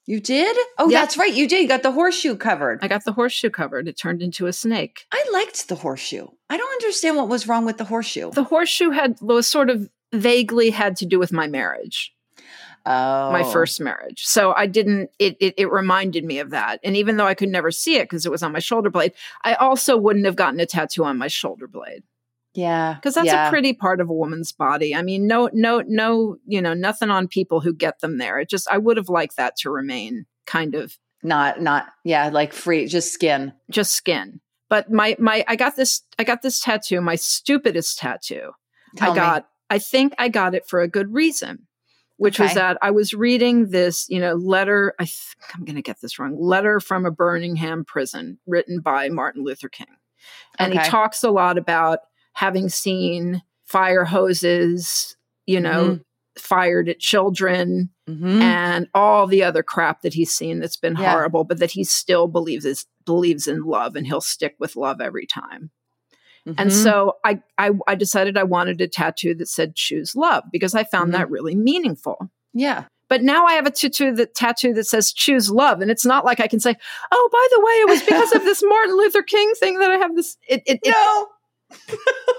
you 0.05 0.19
did? 0.19 0.55
Oh, 0.77 0.89
Yeah. 0.89 1.01
that's 1.01 1.17
right. 1.17 1.33
You 1.33 1.47
did. 1.47 1.61
You 1.61 1.67
got 1.69 1.83
the 1.83 1.91
horseshoe 1.91 2.35
covered. 2.35 2.79
I 2.81 2.87
got 2.87 3.05
the 3.05 3.13
horseshoe 3.13 3.49
covered. 3.49 3.87
It 3.87 3.97
turned 3.97 4.21
into 4.21 4.47
a 4.47 4.53
snake. 4.53 5.05
I 5.11 5.23
liked 5.31 5.67
the 5.69 5.75
horseshoe. 5.75 6.27
I 6.49 6.57
don't 6.57 6.71
understand 6.83 7.15
what 7.17 7.27
was 7.29 7.47
wrong 7.47 7.65
with 7.65 7.77
the 7.77 7.83
horseshoe. 7.85 8.31
The 8.31 8.43
horseshoe 8.43 8.89
had 8.91 9.17
was 9.21 9.47
sort 9.47 9.69
of 9.69 9.89
vaguely 10.13 10.69
had 10.69 10.95
to 10.97 11.05
do 11.05 11.19
with 11.19 11.31
my 11.33 11.47
marriage. 11.47 12.13
Oh, 12.87 13.31
my 13.31 13.43
first 13.43 13.79
marriage. 13.79 14.25
So 14.25 14.53
I 14.55 14.65
didn't, 14.65 15.09
it, 15.19 15.37
it, 15.39 15.53
it 15.57 15.71
reminded 15.71 16.23
me 16.23 16.39
of 16.39 16.49
that. 16.51 16.79
And 16.83 16.95
even 16.95 17.17
though 17.17 17.27
I 17.27 17.33
could 17.33 17.49
never 17.49 17.71
see 17.71 17.97
it 17.97 18.03
because 18.03 18.25
it 18.25 18.31
was 18.31 18.41
on 18.43 18.51
my 18.51 18.59
shoulder 18.59 18.89
blade, 18.89 19.13
I 19.43 19.55
also 19.55 19.97
wouldn't 19.97 20.25
have 20.25 20.35
gotten 20.35 20.59
a 20.59 20.65
tattoo 20.65 21.03
on 21.03 21.17
my 21.17 21.27
shoulder 21.27 21.67
blade. 21.67 22.03
Yeah. 22.53 22.95
because 22.95 23.13
that's 23.13 23.27
yeah. 23.27 23.47
a 23.47 23.49
pretty 23.51 23.73
part 23.73 24.01
of 24.01 24.09
a 24.09 24.13
woman's 24.13 24.51
body. 24.51 24.95
I 24.95 25.03
mean, 25.03 25.27
no, 25.27 25.47
no, 25.53 25.83
no, 25.85 26.37
you 26.47 26.59
know, 26.59 26.73
nothing 26.73 27.11
on 27.11 27.27
people 27.27 27.61
who 27.61 27.71
get 27.71 27.99
them 27.99 28.17
there. 28.17 28.39
It 28.39 28.49
just, 28.49 28.67
I 28.71 28.79
would 28.79 28.97
have 28.97 29.09
liked 29.09 29.37
that 29.37 29.57
to 29.57 29.69
remain 29.69 30.25
kind 30.47 30.73
of 30.73 30.97
not 31.21 31.61
not 31.61 31.87
yeah, 32.03 32.29
like 32.29 32.53
free 32.53 32.87
just 32.87 33.13
skin. 33.13 33.53
just 33.69 33.93
skin. 33.93 34.39
But 34.69 34.91
my 34.91 35.15
my, 35.19 35.45
I 35.47 35.55
got 35.55 35.75
this, 35.75 36.01
I 36.17 36.23
got 36.23 36.41
this 36.41 36.59
tattoo, 36.59 36.99
my 36.99 37.15
stupidest 37.15 37.99
tattoo. 37.99 38.51
Tell 38.95 39.11
I 39.11 39.13
me. 39.13 39.19
got, 39.19 39.47
I 39.69 39.77
think 39.77 40.15
I 40.17 40.29
got 40.29 40.55
it 40.55 40.67
for 40.67 40.81
a 40.81 40.87
good 40.87 41.13
reason, 41.13 41.66
which 42.17 42.39
was 42.39 42.53
that 42.55 42.77
I 42.81 42.91
was 42.91 43.13
reading 43.13 43.69
this, 43.69 44.07
you 44.09 44.19
know, 44.19 44.33
letter. 44.35 44.93
I 44.99 45.05
think 45.05 45.55
I'm 45.55 45.63
going 45.65 45.75
to 45.75 45.81
get 45.81 46.01
this 46.01 46.19
wrong. 46.19 46.35
Letter 46.39 46.79
from 46.79 47.05
a 47.05 47.11
Birmingham 47.11 47.85
prison, 47.85 48.37
written 48.45 48.79
by 48.81 49.09
Martin 49.09 49.43
Luther 49.43 49.69
King, 49.69 49.87
and 50.59 50.73
Okay. 50.73 50.83
he 50.83 50.89
talks 50.89 51.23
a 51.23 51.29
lot 51.31 51.57
about 51.57 51.99
having 52.33 52.69
seen 52.69 53.41
fire 53.65 54.05
hoses, 54.05 55.15
you 55.45 55.59
know, 55.59 55.83
Mm-hmm. 55.85 56.01
fired 56.39 56.87
at 56.87 56.99
children 56.99 57.89
Mhm. 58.07 58.41
and 58.41 58.87
all 58.93 59.25
the 59.25 59.43
other 59.43 59.63
crap 59.63 60.01
that 60.03 60.13
he's 60.13 60.31
seen 60.31 60.59
that's 60.59 60.77
been 60.77 60.95
Yeah. 60.95 61.11
horrible, 61.11 61.43
but 61.43 61.57
that 61.59 61.71
he 61.71 61.83
still 61.83 62.27
believes 62.27 62.63
is 62.65 62.85
believes 63.05 63.47
in 63.47 63.63
love 63.63 63.95
and 63.95 64.05
he'll 64.05 64.21
stick 64.21 64.55
with 64.59 64.75
love 64.75 65.01
every 65.01 65.25
time. 65.25 65.71
And 66.57 66.69
Mhm. 66.69 66.83
so 66.83 67.15
I, 67.25 67.41
I 67.57 67.71
I 67.87 67.95
decided 67.95 68.37
I 68.37 68.43
wanted 68.43 68.79
a 68.81 68.87
tattoo 68.87 69.33
that 69.35 69.47
said 69.47 69.75
choose 69.75 70.15
love 70.15 70.43
because 70.51 70.73
I 70.75 70.83
found 70.83 71.09
Mhm. 71.09 71.17
that 71.17 71.29
really 71.29 71.55
meaningful. 71.55 72.29
yeah. 72.53 72.85
But 73.09 73.23
now 73.23 73.45
I 73.45 73.53
have 73.53 73.65
a 73.65 73.71
tattoo 73.71 74.11
that 74.15 74.35
tattoo 74.35 74.73
that 74.73 74.83
says 74.85 75.13
choose 75.13 75.49
love. 75.49 75.79
And 75.79 75.89
it's 75.89 76.05
not 76.05 76.25
like 76.25 76.41
I 76.41 76.47
can 76.47 76.59
say, 76.59 76.75
oh, 77.09 77.29
by 77.31 77.47
the 77.51 77.61
way, 77.61 77.71
it 77.81 77.87
was 77.87 78.01
because 78.03 78.33
of 78.35 78.43
this 78.43 78.61
Martin 78.65 78.97
Luther 78.97 79.21
King 79.23 79.53
thing 79.61 79.79
that 79.79 79.89
I 79.89 79.95
have 79.97 80.13
this 80.15 80.35
it, 80.49 80.61
it, 80.65 80.79
it 80.83 80.91
No. 80.91 81.27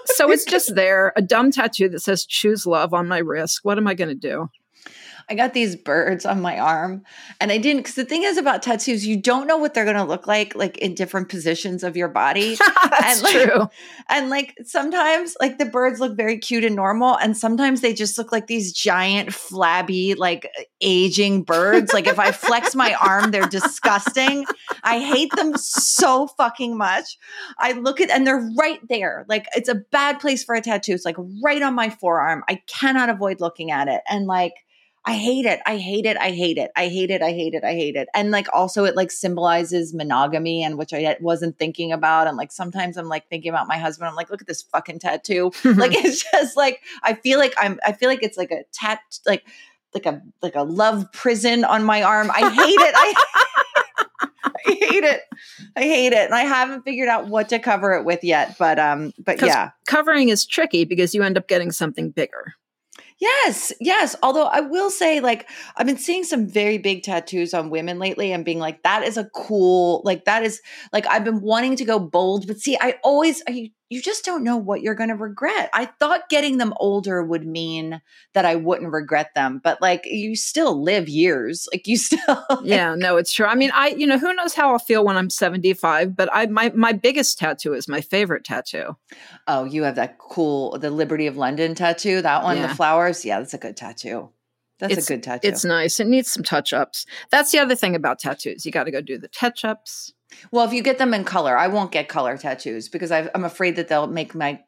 so 0.06 0.30
it's 0.30 0.44
just 0.56 0.74
there, 0.74 1.12
a 1.16 1.22
dumb 1.22 1.50
tattoo 1.50 1.88
that 1.88 2.00
says 2.00 2.26
choose 2.26 2.66
love 2.66 2.92
on 2.92 3.08
my 3.08 3.18
wrist. 3.18 3.60
What 3.62 3.78
am 3.78 3.86
I 3.86 3.94
gonna 3.94 4.14
do? 4.14 4.50
I 5.30 5.34
got 5.34 5.52
these 5.52 5.76
birds 5.76 6.24
on 6.24 6.40
my 6.40 6.58
arm 6.58 7.02
and 7.40 7.52
I 7.52 7.58
didn't 7.58 7.80
because 7.80 7.96
the 7.96 8.04
thing 8.04 8.22
is 8.22 8.38
about 8.38 8.62
tattoos, 8.62 9.06
you 9.06 9.20
don't 9.20 9.46
know 9.46 9.58
what 9.58 9.74
they're 9.74 9.84
gonna 9.84 10.06
look 10.06 10.26
like 10.26 10.54
like 10.54 10.78
in 10.78 10.94
different 10.94 11.28
positions 11.28 11.82
of 11.82 11.96
your 11.96 12.08
body. 12.08 12.56
That's 12.90 13.22
And, 13.22 13.22
like, 13.22 13.50
true. 13.50 13.68
And 14.08 14.30
like 14.30 14.54
sometimes 14.64 15.36
like 15.40 15.58
the 15.58 15.66
birds 15.66 16.00
look 16.00 16.16
very 16.16 16.38
cute 16.38 16.64
and 16.64 16.74
normal 16.74 17.16
and 17.18 17.36
sometimes 17.36 17.82
they 17.82 17.92
just 17.92 18.16
look 18.16 18.32
like 18.32 18.46
these 18.46 18.72
giant 18.72 19.34
flabby 19.34 20.14
like 20.14 20.50
aging 20.80 21.42
birds. 21.42 21.92
like 21.92 22.06
if 22.06 22.18
I 22.18 22.32
flex 22.32 22.74
my 22.74 22.94
arm 22.94 23.30
they're 23.30 23.48
disgusting. 23.48 24.46
I 24.82 25.00
hate 25.00 25.32
them 25.36 25.56
so 25.56 26.26
fucking 26.26 26.76
much. 26.76 27.18
I 27.58 27.72
look 27.72 28.00
at 28.00 28.10
and 28.10 28.26
they're 28.26 28.50
right 28.58 28.80
there. 28.88 29.26
Like 29.28 29.46
it's 29.54 29.68
a 29.68 29.74
bad 29.74 30.20
place 30.20 30.42
for 30.42 30.54
a 30.54 30.62
tattoo. 30.62 30.92
It's 30.92 31.04
like 31.04 31.16
right 31.44 31.62
on 31.62 31.74
my 31.74 31.90
forearm. 31.90 32.44
I 32.48 32.62
cannot 32.66 33.10
avoid 33.10 33.40
looking 33.40 33.70
at 33.70 33.88
it. 33.88 34.00
And 34.08 34.26
like 34.26 34.54
I 35.08 35.14
hate 35.14 35.46
it. 35.46 35.60
I 35.64 35.78
hate 35.78 36.04
it. 36.04 36.18
I 36.18 36.32
hate 36.32 36.58
it. 36.58 36.70
I 36.76 36.88
hate 36.88 37.10
it. 37.10 37.22
I 37.22 37.32
hate 37.32 37.54
it. 37.54 37.64
I 37.64 37.72
hate 37.72 37.96
it. 37.96 38.08
And 38.14 38.30
like 38.30 38.46
also 38.52 38.84
it 38.84 38.94
like 38.94 39.10
symbolizes 39.10 39.94
monogamy 39.94 40.62
and 40.62 40.76
which 40.76 40.92
I 40.92 41.16
wasn't 41.20 41.58
thinking 41.58 41.92
about. 41.92 42.26
And 42.26 42.36
like 42.36 42.52
sometimes 42.52 42.98
I'm 42.98 43.08
like 43.08 43.26
thinking 43.30 43.48
about 43.48 43.68
my 43.68 43.78
husband. 43.78 44.10
I'm 44.10 44.14
like, 44.16 44.28
look 44.28 44.42
at 44.42 44.46
this 44.46 44.60
fucking 44.60 44.98
tattoo. 44.98 45.50
like 45.64 45.94
it's 45.94 46.30
just 46.30 46.58
like 46.58 46.82
I 47.02 47.14
feel 47.14 47.38
like 47.38 47.54
I'm 47.56 47.80
I 47.86 47.92
feel 47.92 48.10
like 48.10 48.22
it's 48.22 48.36
like 48.36 48.50
a 48.50 48.64
tat 48.70 49.00
like 49.24 49.46
like 49.94 50.04
a 50.04 50.20
like 50.42 50.56
a 50.56 50.62
love 50.62 51.10
prison 51.12 51.64
on 51.64 51.84
my 51.84 52.02
arm. 52.02 52.30
I 52.30 52.50
hate 52.50 52.52
it. 52.52 52.94
I 52.94 53.14
I 54.44 54.72
hate 54.72 55.04
it. 55.04 55.22
I 55.74 55.82
hate 55.84 56.12
it. 56.12 56.26
And 56.26 56.34
I 56.34 56.42
haven't 56.42 56.82
figured 56.82 57.08
out 57.08 57.28
what 57.28 57.48
to 57.48 57.58
cover 57.58 57.94
it 57.94 58.04
with 58.04 58.22
yet. 58.22 58.56
But 58.58 58.78
um, 58.78 59.14
but 59.18 59.40
yeah. 59.40 59.70
Covering 59.86 60.28
is 60.28 60.44
tricky 60.44 60.84
because 60.84 61.14
you 61.14 61.22
end 61.22 61.38
up 61.38 61.48
getting 61.48 61.72
something 61.72 62.10
bigger. 62.10 62.52
Yes, 63.20 63.72
yes. 63.80 64.14
Although 64.22 64.44
I 64.46 64.60
will 64.60 64.90
say, 64.90 65.18
like, 65.20 65.48
I've 65.76 65.86
been 65.86 65.98
seeing 65.98 66.22
some 66.22 66.46
very 66.46 66.78
big 66.78 67.02
tattoos 67.02 67.52
on 67.52 67.68
women 67.68 67.98
lately 67.98 68.30
and 68.32 68.44
being 68.44 68.60
like, 68.60 68.82
that 68.84 69.02
is 69.02 69.16
a 69.16 69.24
cool, 69.34 70.02
like, 70.04 70.24
that 70.26 70.44
is 70.44 70.60
like, 70.92 71.04
I've 71.08 71.24
been 71.24 71.40
wanting 71.40 71.74
to 71.76 71.84
go 71.84 71.98
bold, 71.98 72.46
but 72.46 72.58
see, 72.60 72.76
I 72.80 72.94
always, 73.02 73.42
I, 73.48 73.72
you 73.90 74.02
just 74.02 74.24
don't 74.24 74.44
know 74.44 74.56
what 74.56 74.82
you're 74.82 74.94
going 74.94 75.08
to 75.08 75.14
regret. 75.14 75.70
I 75.72 75.86
thought 75.86 76.28
getting 76.28 76.58
them 76.58 76.74
older 76.78 77.22
would 77.24 77.46
mean 77.46 78.02
that 78.34 78.44
I 78.44 78.54
wouldn't 78.56 78.92
regret 78.92 79.30
them, 79.34 79.60
but 79.64 79.80
like, 79.80 80.02
you 80.04 80.36
still 80.36 80.82
live 80.82 81.08
years. 81.08 81.66
Like, 81.72 81.86
you 81.86 81.96
still, 82.08 82.44
yeah, 82.62 82.94
no, 82.94 83.16
it's 83.16 83.32
true. 83.32 83.46
I 83.46 83.54
mean, 83.54 83.70
I 83.74 83.88
you 83.88 84.06
know, 84.06 84.18
who 84.18 84.34
knows 84.34 84.54
how 84.54 84.72
I'll 84.72 84.78
feel 84.78 85.04
when 85.04 85.16
I'm 85.16 85.30
75, 85.30 86.14
but 86.14 86.28
I 86.32 86.46
my 86.46 86.70
my 86.74 86.92
biggest 86.92 87.38
tattoo 87.38 87.72
is 87.74 87.88
my 87.88 88.00
favorite 88.00 88.44
tattoo. 88.44 88.96
oh, 89.46 89.64
you 89.64 89.84
have 89.84 89.94
that 89.96 90.18
cool, 90.18 90.78
the 90.78 90.90
Liberty 90.90 91.26
of 91.26 91.36
London 91.36 91.74
tattoo, 91.74 92.20
that 92.22 92.42
one, 92.42 92.56
Yeah. 92.58 92.66
the 92.66 92.74
flowers. 92.74 93.24
Yeah, 93.24 93.38
that's 93.38 93.54
a 93.54 93.58
good 93.58 93.76
tattoo. 93.76 94.30
That's 94.78 94.92
It's- 94.92 95.08
a 95.10 95.12
good 95.14 95.22
tattoo. 95.24 95.48
It's 95.48 95.64
nice. 95.64 95.98
It 95.98 96.06
needs 96.06 96.30
some 96.30 96.44
touch-ups. 96.44 97.04
That's 97.30 97.50
the 97.50 97.58
other 97.58 97.74
thing 97.74 97.96
about 97.96 98.20
tattoos. 98.20 98.64
You 98.64 98.70
got 98.70 98.84
to 98.84 98.92
go 98.92 99.00
do 99.00 99.18
the 99.18 99.26
touch-ups. 99.28 100.12
Well, 100.50 100.66
if 100.66 100.72
you 100.72 100.82
get 100.82 100.98
them 100.98 101.14
in 101.14 101.24
color, 101.24 101.56
I 101.56 101.68
won't 101.68 101.90
get 101.92 102.08
color 102.08 102.36
tattoos 102.36 102.88
because 102.88 103.10
I've, 103.10 103.28
I'm 103.34 103.44
afraid 103.44 103.76
that 103.76 103.88
they'll 103.88 104.06
make 104.06 104.34
my 104.34 104.60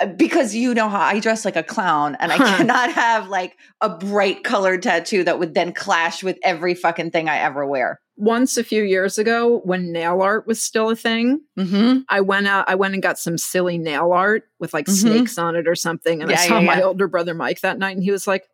uh, 0.00 0.06
because 0.06 0.54
you 0.54 0.74
know 0.74 0.88
how 0.88 1.00
I 1.00 1.20
dress 1.20 1.44
like 1.44 1.56
a 1.56 1.62
clown 1.62 2.16
and 2.18 2.32
I 2.32 2.36
cannot 2.56 2.92
have 2.92 3.28
like 3.28 3.56
a 3.80 3.88
bright 3.88 4.42
colored 4.44 4.82
tattoo 4.82 5.22
that 5.24 5.38
would 5.38 5.54
then 5.54 5.72
clash 5.72 6.22
with 6.22 6.38
every 6.42 6.74
fucking 6.74 7.10
thing 7.10 7.28
I 7.28 7.38
ever 7.38 7.64
wear. 7.66 8.00
Once 8.16 8.56
a 8.56 8.64
few 8.64 8.82
years 8.82 9.18
ago 9.18 9.60
when 9.64 9.90
nail 9.92 10.20
art 10.20 10.46
was 10.46 10.60
still 10.62 10.90
a 10.90 10.96
thing, 10.96 11.40
Mm-hmm. 11.58 12.00
I 12.08 12.20
went 12.22 12.46
out 12.46 12.64
I 12.68 12.74
went 12.74 12.94
and 12.94 13.02
got 13.02 13.18
some 13.18 13.38
silly 13.38 13.78
nail 13.78 14.12
art 14.12 14.44
with 14.58 14.72
like 14.74 14.86
Mhm. 14.86 14.90
snakes 15.00 15.38
on 15.38 15.56
it 15.56 15.68
or 15.68 15.74
something 15.74 16.22
and 16.22 16.30
I 16.30 16.36
saw 16.36 16.58
yeah, 16.58 16.66
my 16.66 16.78
yeah. 16.78 16.84
older 16.84 17.06
brother 17.08 17.34
Mike 17.34 17.60
that 17.60 17.78
night 17.78 17.94
and 17.96 18.02
he 18.04 18.10
was 18.10 18.26
like, 18.26 18.48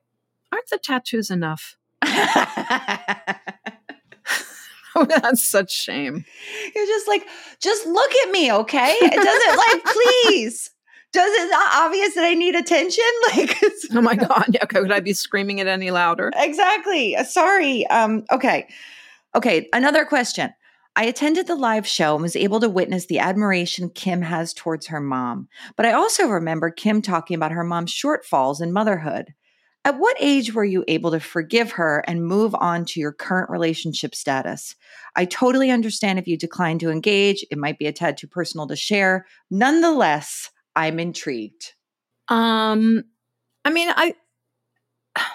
"Aren't 0.53 0.69
the 0.71 0.79
tattoos 0.79 1.31
enough?" 1.31 1.77
That's 5.09 5.43
such 5.43 5.73
shame. 5.73 6.25
You're 6.75 6.87
just 6.87 7.09
like, 7.09 7.27
just 7.61 7.87
look 7.87 8.11
at 8.25 8.31
me, 8.31 8.53
okay? 8.53 8.95
It 9.01 9.15
doesn't 9.15 9.57
like, 9.57 9.95
please. 10.27 10.71
Does 11.13 11.33
it 11.43 11.51
not 11.51 11.87
obvious 11.87 12.15
that 12.15 12.25
I 12.25 12.35
need 12.35 12.55
attention? 12.55 13.05
Like, 13.37 13.57
Oh 13.95 14.01
my 14.03 14.15
god! 14.15 14.47
Yeah, 14.51 14.65
could 14.67 14.93
I 14.93 15.01
be 15.01 15.13
screaming 15.15 15.59
it 15.59 15.67
any 15.67 15.91
louder? 15.91 16.31
exactly. 16.37 17.17
Uh, 17.17 17.25
Sorry. 17.25 17.87
Um, 17.87 18.25
okay. 18.31 18.69
Okay. 19.35 19.69
Another 19.73 20.05
question. 20.05 20.53
I 20.97 21.05
attended 21.05 21.47
the 21.47 21.55
live 21.55 21.87
show 21.87 22.15
and 22.15 22.23
was 22.23 22.35
able 22.37 22.59
to 22.61 22.69
witness 22.69 23.07
the 23.07 23.21
admiration 23.21 23.89
Kim 23.91 24.21
has 24.21 24.53
towards 24.53 24.89
her 24.89 25.01
mom. 25.01 25.49
But 25.77 25.87
I 25.87 25.93
also 25.93 26.27
remember 26.27 26.71
Kim 26.71 27.01
talking 27.03 27.37
about 27.37 27.53
her 27.53 27.63
mom's 27.65 27.93
shortfalls 27.93 28.61
in 28.61 28.73
motherhood. 28.73 29.33
At 29.89 29.99
what 29.99 30.19
age 30.21 30.53
were 30.53 30.67
you 30.67 30.85
able 30.87 31.13
to 31.13 31.19
forgive 31.19 31.73
her 31.73 32.05
and 32.07 32.23
move 32.23 32.55
on 32.55 32.85
to 32.85 33.01
your 33.01 33.11
current 33.11 33.49
relationship 33.49 34.15
status? 34.15 34.77
I 35.17 35.25
totally 35.25 35.71
understand 35.71 36.19
if 36.19 36.29
you 36.29 36.37
decline 36.37 36.79
to 36.81 36.91
engage. 36.91 37.43
It 37.51 37.57
might 37.57 37.79
be 37.79 37.87
a 37.87 37.93
tad 37.93 38.19
too 38.19 38.27
personal 38.27 38.67
to 38.67 38.77
share. 38.77 39.25
Nonetheless, 39.51 40.51
I'm 40.77 41.01
intrigued. 41.01 41.73
Um, 42.29 43.05
I 43.65 43.71
mean, 43.71 43.89
I 43.97 44.15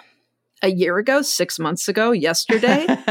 a 0.61 0.69
year 0.69 0.99
ago, 0.99 1.23
six 1.23 1.57
months 1.57 1.87
ago, 1.87 2.11
yesterday. 2.11 2.85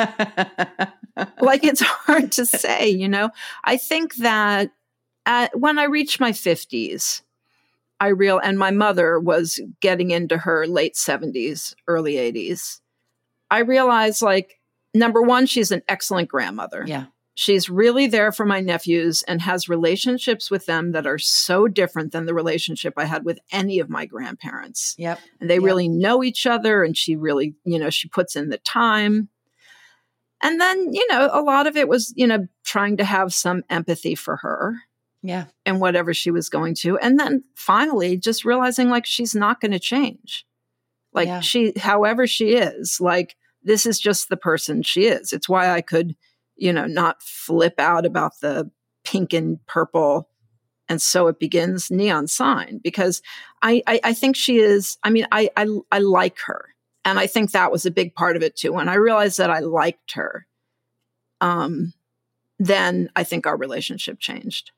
like 1.40 1.64
it's 1.64 1.82
hard 1.82 2.30
to 2.32 2.46
say, 2.46 2.88
you 2.88 3.08
know. 3.08 3.30
I 3.64 3.78
think 3.78 4.14
that 4.18 4.70
at, 5.26 5.58
when 5.58 5.76
I 5.76 5.86
reach 5.86 6.20
my 6.20 6.30
fifties, 6.30 7.20
I 8.02 8.08
real 8.08 8.38
and 8.38 8.58
my 8.58 8.72
mother 8.72 9.20
was 9.20 9.60
getting 9.80 10.10
into 10.10 10.36
her 10.38 10.66
late 10.66 10.96
seventies, 10.96 11.76
early 11.86 12.16
eighties. 12.18 12.80
I 13.50 13.60
realized, 13.60 14.22
like, 14.22 14.58
number 14.92 15.22
one, 15.22 15.46
she's 15.46 15.70
an 15.70 15.82
excellent 15.88 16.28
grandmother. 16.28 16.84
yeah. 16.86 17.04
She's 17.34 17.70
really 17.70 18.08
there 18.08 18.30
for 18.32 18.44
my 18.44 18.60
nephews 18.60 19.22
and 19.26 19.40
has 19.40 19.68
relationships 19.68 20.50
with 20.50 20.66
them 20.66 20.92
that 20.92 21.06
are 21.06 21.18
so 21.18 21.66
different 21.66 22.12
than 22.12 22.26
the 22.26 22.34
relationship 22.34 22.94
I 22.98 23.06
had 23.06 23.24
with 23.24 23.38
any 23.50 23.78
of 23.78 23.88
my 23.88 24.04
grandparents. 24.04 24.94
Yep. 24.98 25.18
And 25.40 25.48
they 25.48 25.54
Yep. 25.54 25.62
really 25.62 25.88
know 25.88 26.22
each 26.22 26.44
other 26.46 26.82
and 26.84 26.94
she 26.96 27.16
really, 27.16 27.54
you 27.64 27.78
know, 27.78 27.88
she 27.88 28.08
puts 28.08 28.36
in 28.36 28.50
the 28.50 28.58
time. 28.58 29.28
And 30.42 30.60
then, 30.60 30.92
you 30.92 31.06
know, 31.08 31.30
a 31.32 31.40
lot 31.40 31.66
of 31.66 31.76
it 31.76 31.88
was, 31.88 32.12
you 32.16 32.26
know, 32.26 32.48
trying 32.64 32.98
to 32.98 33.04
have 33.04 33.32
some 33.32 33.62
empathy 33.70 34.14
for 34.14 34.36
her 34.36 34.82
Yeah. 35.22 35.46
and 35.64 35.80
whatever 35.80 36.12
she 36.12 36.30
was 36.30 36.48
going 36.48 36.74
to. 36.76 36.98
And 36.98 37.18
then 37.18 37.44
finally 37.54 38.16
just 38.16 38.44
realizing 38.44 38.88
like 38.90 39.06
she's 39.06 39.34
not 39.34 39.60
going 39.60 39.72
to 39.72 39.78
change. 39.78 40.44
Like 41.12 41.28
Yeah. 41.28 41.40
she, 41.40 41.72
however 41.78 42.26
she 42.26 42.54
is, 42.54 42.98
like 43.00 43.36
this 43.62 43.86
is 43.86 44.00
just 44.00 44.28
the 44.28 44.36
person 44.36 44.82
she 44.82 45.04
is. 45.04 45.32
It's 45.32 45.48
why 45.48 45.70
I 45.70 45.80
could, 45.80 46.16
you 46.56 46.72
know, 46.72 46.86
not 46.86 47.22
flip 47.22 47.74
out 47.78 48.04
about 48.04 48.40
the 48.40 48.70
pink 49.04 49.32
and 49.32 49.64
purple 49.66 50.28
and 50.88 51.00
so 51.00 51.28
it 51.28 51.38
begins 51.38 51.90
neon 51.90 52.26
sign 52.26 52.80
because 52.82 53.22
I, 53.62 53.82
I, 53.86 54.00
I 54.04 54.12
think 54.12 54.36
she 54.36 54.58
is, 54.58 54.98
I 55.02 55.08
mean, 55.10 55.26
I, 55.32 55.48
I, 55.56 55.66
I 55.90 56.00
like 56.00 56.38
her. 56.46 56.66
And 57.04 57.18
I 57.18 57.26
think 57.26 57.52
that 57.52 57.72
was 57.72 57.86
a 57.86 57.90
big 57.90 58.14
part 58.14 58.36
of 58.36 58.42
it 58.42 58.56
too. 58.56 58.72
When 58.74 58.90
I 58.90 58.94
realized 58.94 59.38
that 59.38 59.50
I 59.50 59.60
liked 59.60 60.12
her, 60.12 60.46
um, 61.40 61.94
then 62.58 63.08
I 63.16 63.24
think 63.24 63.46
our 63.46 63.56
relationship 63.56 64.20
changed. 64.20 64.70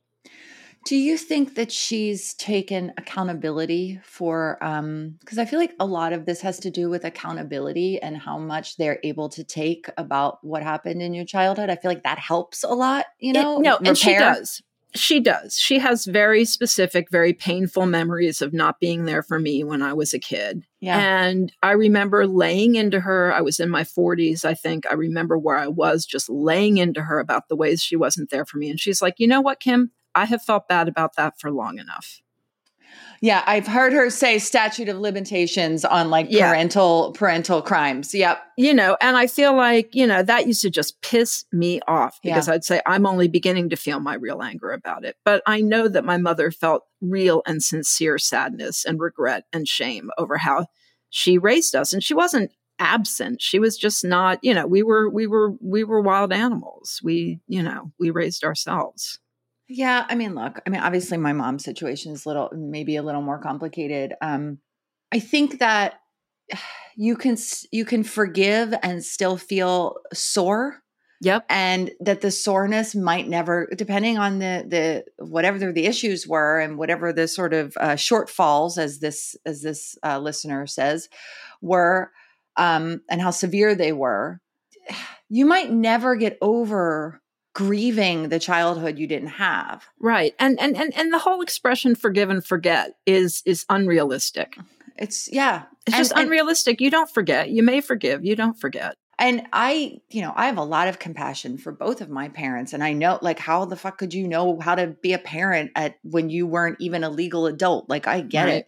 Do 0.84 0.96
you 0.96 1.16
think 1.16 1.54
that 1.54 1.72
she's 1.72 2.34
taken 2.34 2.92
accountability 2.98 4.00
for 4.04 4.62
um 4.62 5.16
because 5.20 5.38
I 5.38 5.46
feel 5.46 5.58
like 5.58 5.74
a 5.80 5.86
lot 5.86 6.12
of 6.12 6.26
this 6.26 6.40
has 6.42 6.60
to 6.60 6.70
do 6.70 6.90
with 6.90 7.04
accountability 7.04 8.00
and 8.00 8.16
how 8.16 8.38
much 8.38 8.76
they're 8.76 9.00
able 9.02 9.28
to 9.30 9.44
take 9.44 9.88
about 9.96 10.38
what 10.42 10.62
happened 10.62 11.02
in 11.02 11.14
your 11.14 11.24
childhood. 11.24 11.70
I 11.70 11.76
feel 11.76 11.90
like 11.90 12.04
that 12.04 12.18
helps 12.18 12.62
a 12.62 12.68
lot, 12.68 13.06
you 13.18 13.32
know? 13.32 13.58
It, 13.58 13.62
no, 13.62 13.72
repair. 13.78 13.88
and 13.88 13.98
she 13.98 14.14
does. 14.14 14.62
She 14.96 15.18
does. 15.18 15.58
She 15.58 15.80
has 15.80 16.04
very 16.04 16.44
specific, 16.44 17.10
very 17.10 17.32
painful 17.32 17.86
memories 17.86 18.40
of 18.40 18.52
not 18.52 18.78
being 18.78 19.06
there 19.06 19.24
for 19.24 19.40
me 19.40 19.64
when 19.64 19.82
I 19.82 19.92
was 19.92 20.14
a 20.14 20.20
kid. 20.20 20.64
Yeah. 20.78 20.96
And 20.98 21.52
I 21.64 21.72
remember 21.72 22.28
laying 22.28 22.76
into 22.76 23.00
her. 23.00 23.32
I 23.34 23.40
was 23.40 23.58
in 23.58 23.70
my 23.70 23.82
40s, 23.82 24.44
I 24.44 24.54
think. 24.54 24.86
I 24.88 24.94
remember 24.94 25.36
where 25.36 25.56
I 25.56 25.66
was 25.66 26.06
just 26.06 26.30
laying 26.30 26.76
into 26.76 27.02
her 27.02 27.18
about 27.18 27.48
the 27.48 27.56
ways 27.56 27.82
she 27.82 27.96
wasn't 27.96 28.30
there 28.30 28.44
for 28.44 28.58
me. 28.58 28.70
And 28.70 28.78
she's 28.78 29.02
like, 29.02 29.14
you 29.18 29.26
know 29.26 29.40
what, 29.40 29.58
Kim? 29.58 29.90
I 30.14 30.24
have 30.26 30.42
felt 30.42 30.68
bad 30.68 30.88
about 30.88 31.16
that 31.16 31.38
for 31.40 31.50
long 31.50 31.78
enough. 31.78 32.20
Yeah, 33.20 33.42
I've 33.46 33.66
heard 33.66 33.92
her 33.94 34.10
say 34.10 34.38
statute 34.38 34.88
of 34.88 34.98
limitations 34.98 35.84
on 35.84 36.10
like 36.10 36.26
Yeah. 36.28 36.48
parental 36.50 37.12
parental 37.12 37.62
crimes. 37.62 38.14
Yep. 38.14 38.38
You 38.58 38.74
know, 38.74 38.96
and 39.00 39.16
I 39.16 39.26
feel 39.26 39.56
like, 39.56 39.94
you 39.94 40.06
know, 40.06 40.22
that 40.22 40.46
used 40.46 40.60
to 40.62 40.70
just 40.70 41.00
piss 41.00 41.44
me 41.52 41.80
off 41.88 42.18
Yeah. 42.22 42.34
because 42.34 42.48
I'd 42.48 42.64
say 42.64 42.80
I'm 42.86 43.06
only 43.06 43.26
beginning 43.28 43.70
to 43.70 43.76
feel 43.76 43.98
my 44.00 44.14
real 44.14 44.42
anger 44.42 44.72
about 44.72 45.04
it. 45.04 45.16
But 45.24 45.42
I 45.46 45.60
know 45.62 45.88
that 45.88 46.04
my 46.04 46.18
mother 46.18 46.50
felt 46.50 46.84
real 47.00 47.42
and 47.46 47.62
sincere 47.62 48.18
sadness 48.18 48.84
and 48.84 49.00
regret 49.00 49.44
and 49.52 49.66
shame 49.66 50.10
over 50.18 50.36
how 50.36 50.66
she 51.08 51.38
raised 51.38 51.74
us. 51.74 51.92
And 51.92 52.02
she 52.04 52.14
wasn't 52.14 52.52
absent. 52.78 53.40
She 53.40 53.58
was 53.58 53.78
just 53.78 54.04
not, 54.04 54.38
you 54.42 54.52
know, 54.52 54.66
we 54.66 54.82
were 54.82 55.08
we 55.08 55.26
were 55.26 55.52
we 55.62 55.82
were 55.84 56.00
wild 56.00 56.32
animals. 56.32 57.00
We, 57.02 57.40
you 57.46 57.62
know, 57.62 57.92
we 57.98 58.10
raised 58.10 58.44
ourselves. 58.44 59.18
Yeah, 59.68 60.04
I 60.08 60.14
mean, 60.14 60.34
look, 60.34 60.60
I 60.66 60.70
mean, 60.70 60.80
obviously 60.80 61.16
my 61.16 61.32
mom's 61.32 61.64
situation 61.64 62.12
is 62.12 62.26
a 62.26 62.28
little 62.28 62.50
maybe 62.54 62.96
a 62.96 63.02
little 63.02 63.22
more 63.22 63.38
complicated. 63.38 64.14
Um 64.20 64.58
I 65.12 65.20
think 65.20 65.58
that 65.60 66.00
you 66.96 67.16
can 67.16 67.36
you 67.72 67.84
can 67.84 68.04
forgive 68.04 68.74
and 68.82 69.04
still 69.04 69.36
feel 69.36 69.96
sore 70.12 70.80
Yep. 71.22 71.46
and 71.48 71.90
that 72.00 72.20
the 72.20 72.30
soreness 72.30 72.94
might 72.94 73.28
never 73.28 73.68
depending 73.76 74.18
on 74.18 74.40
the 74.40 74.64
the 74.68 75.24
whatever 75.24 75.72
the 75.72 75.86
issues 75.86 76.26
were 76.26 76.60
and 76.60 76.76
whatever 76.76 77.14
the 77.14 77.26
sort 77.28 77.54
of 77.54 77.74
uh, 77.80 77.92
shortfalls 77.94 78.76
as 78.76 78.98
this 78.98 79.34
as 79.46 79.62
this 79.62 79.96
uh, 80.04 80.18
listener 80.18 80.66
says 80.66 81.08
were 81.62 82.10
um 82.56 83.00
and 83.08 83.22
how 83.22 83.30
severe 83.30 83.74
they 83.74 83.92
were 83.92 84.40
you 85.30 85.46
might 85.46 85.70
never 85.72 86.14
get 86.14 86.36
over 86.42 87.22
grieving 87.54 88.28
the 88.28 88.38
childhood 88.38 88.98
you 88.98 89.06
didn't 89.06 89.28
have 89.28 89.86
Right. 90.00 90.34
And 90.38 90.60
and 90.60 90.76
and 90.76 90.92
and 90.96 91.12
the 91.12 91.18
whole 91.18 91.40
expression 91.40 91.94
forgive 91.94 92.28
and 92.30 92.44
forget 92.44 92.96
is 93.06 93.42
is 93.46 93.64
unrealistic. 93.70 94.56
it's 94.96 95.28
yeah 95.32 95.62
It's 95.86 95.94
And- 95.94 96.00
just 96.00 96.12
and- 96.12 96.20
unrealistic. 96.22 96.80
You 96.80 96.90
don't 96.90 97.10
forget. 97.10 97.50
You 97.50 97.62
may 97.62 97.80
forgive. 97.80 98.24
You 98.24 98.36
don't 98.36 98.58
forget. 98.58 98.94
And 99.16 99.42
I, 99.52 99.98
you 100.10 100.22
know, 100.22 100.32
I 100.34 100.46
have 100.46 100.58
a 100.58 100.64
lot 100.64 100.88
of 100.88 100.98
compassion 100.98 101.56
for 101.56 101.70
both 101.70 102.00
of 102.00 102.10
my 102.10 102.28
parents. 102.28 102.72
And 102.72 102.82
I 102.82 102.92
know, 102.94 103.20
like, 103.22 103.38
how 103.38 103.64
the 103.64 103.76
fuck 103.76 103.96
could 103.98 104.12
you 104.12 104.26
know 104.26 104.58
how 104.58 104.74
to 104.74 104.88
be 104.88 105.12
a 105.12 105.18
parent 105.20 105.70
at 105.76 105.98
when 106.02 106.30
you 106.30 106.48
weren't 106.48 106.78
even 106.80 107.04
a 107.04 107.10
legal 107.10 107.46
adult? 107.46 107.88
Like, 107.88 108.08
I 108.08 108.22
get 108.22 108.44
Right. 108.44 108.54
it. 108.54 108.66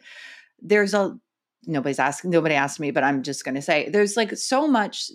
There's 0.62 0.94
a, 0.94 1.18
nobody's 1.66 1.98
asking, 1.98 2.30
nobody 2.30 2.54
asked 2.54 2.78
me, 2.78 2.92
but 2.92 3.02
I'm 3.02 3.24
just 3.24 3.44
going 3.44 3.56
to 3.56 3.62
say 3.62 3.88
there's 3.88 4.16
like 4.16 4.36
so 4.36 4.68
much 4.68 5.10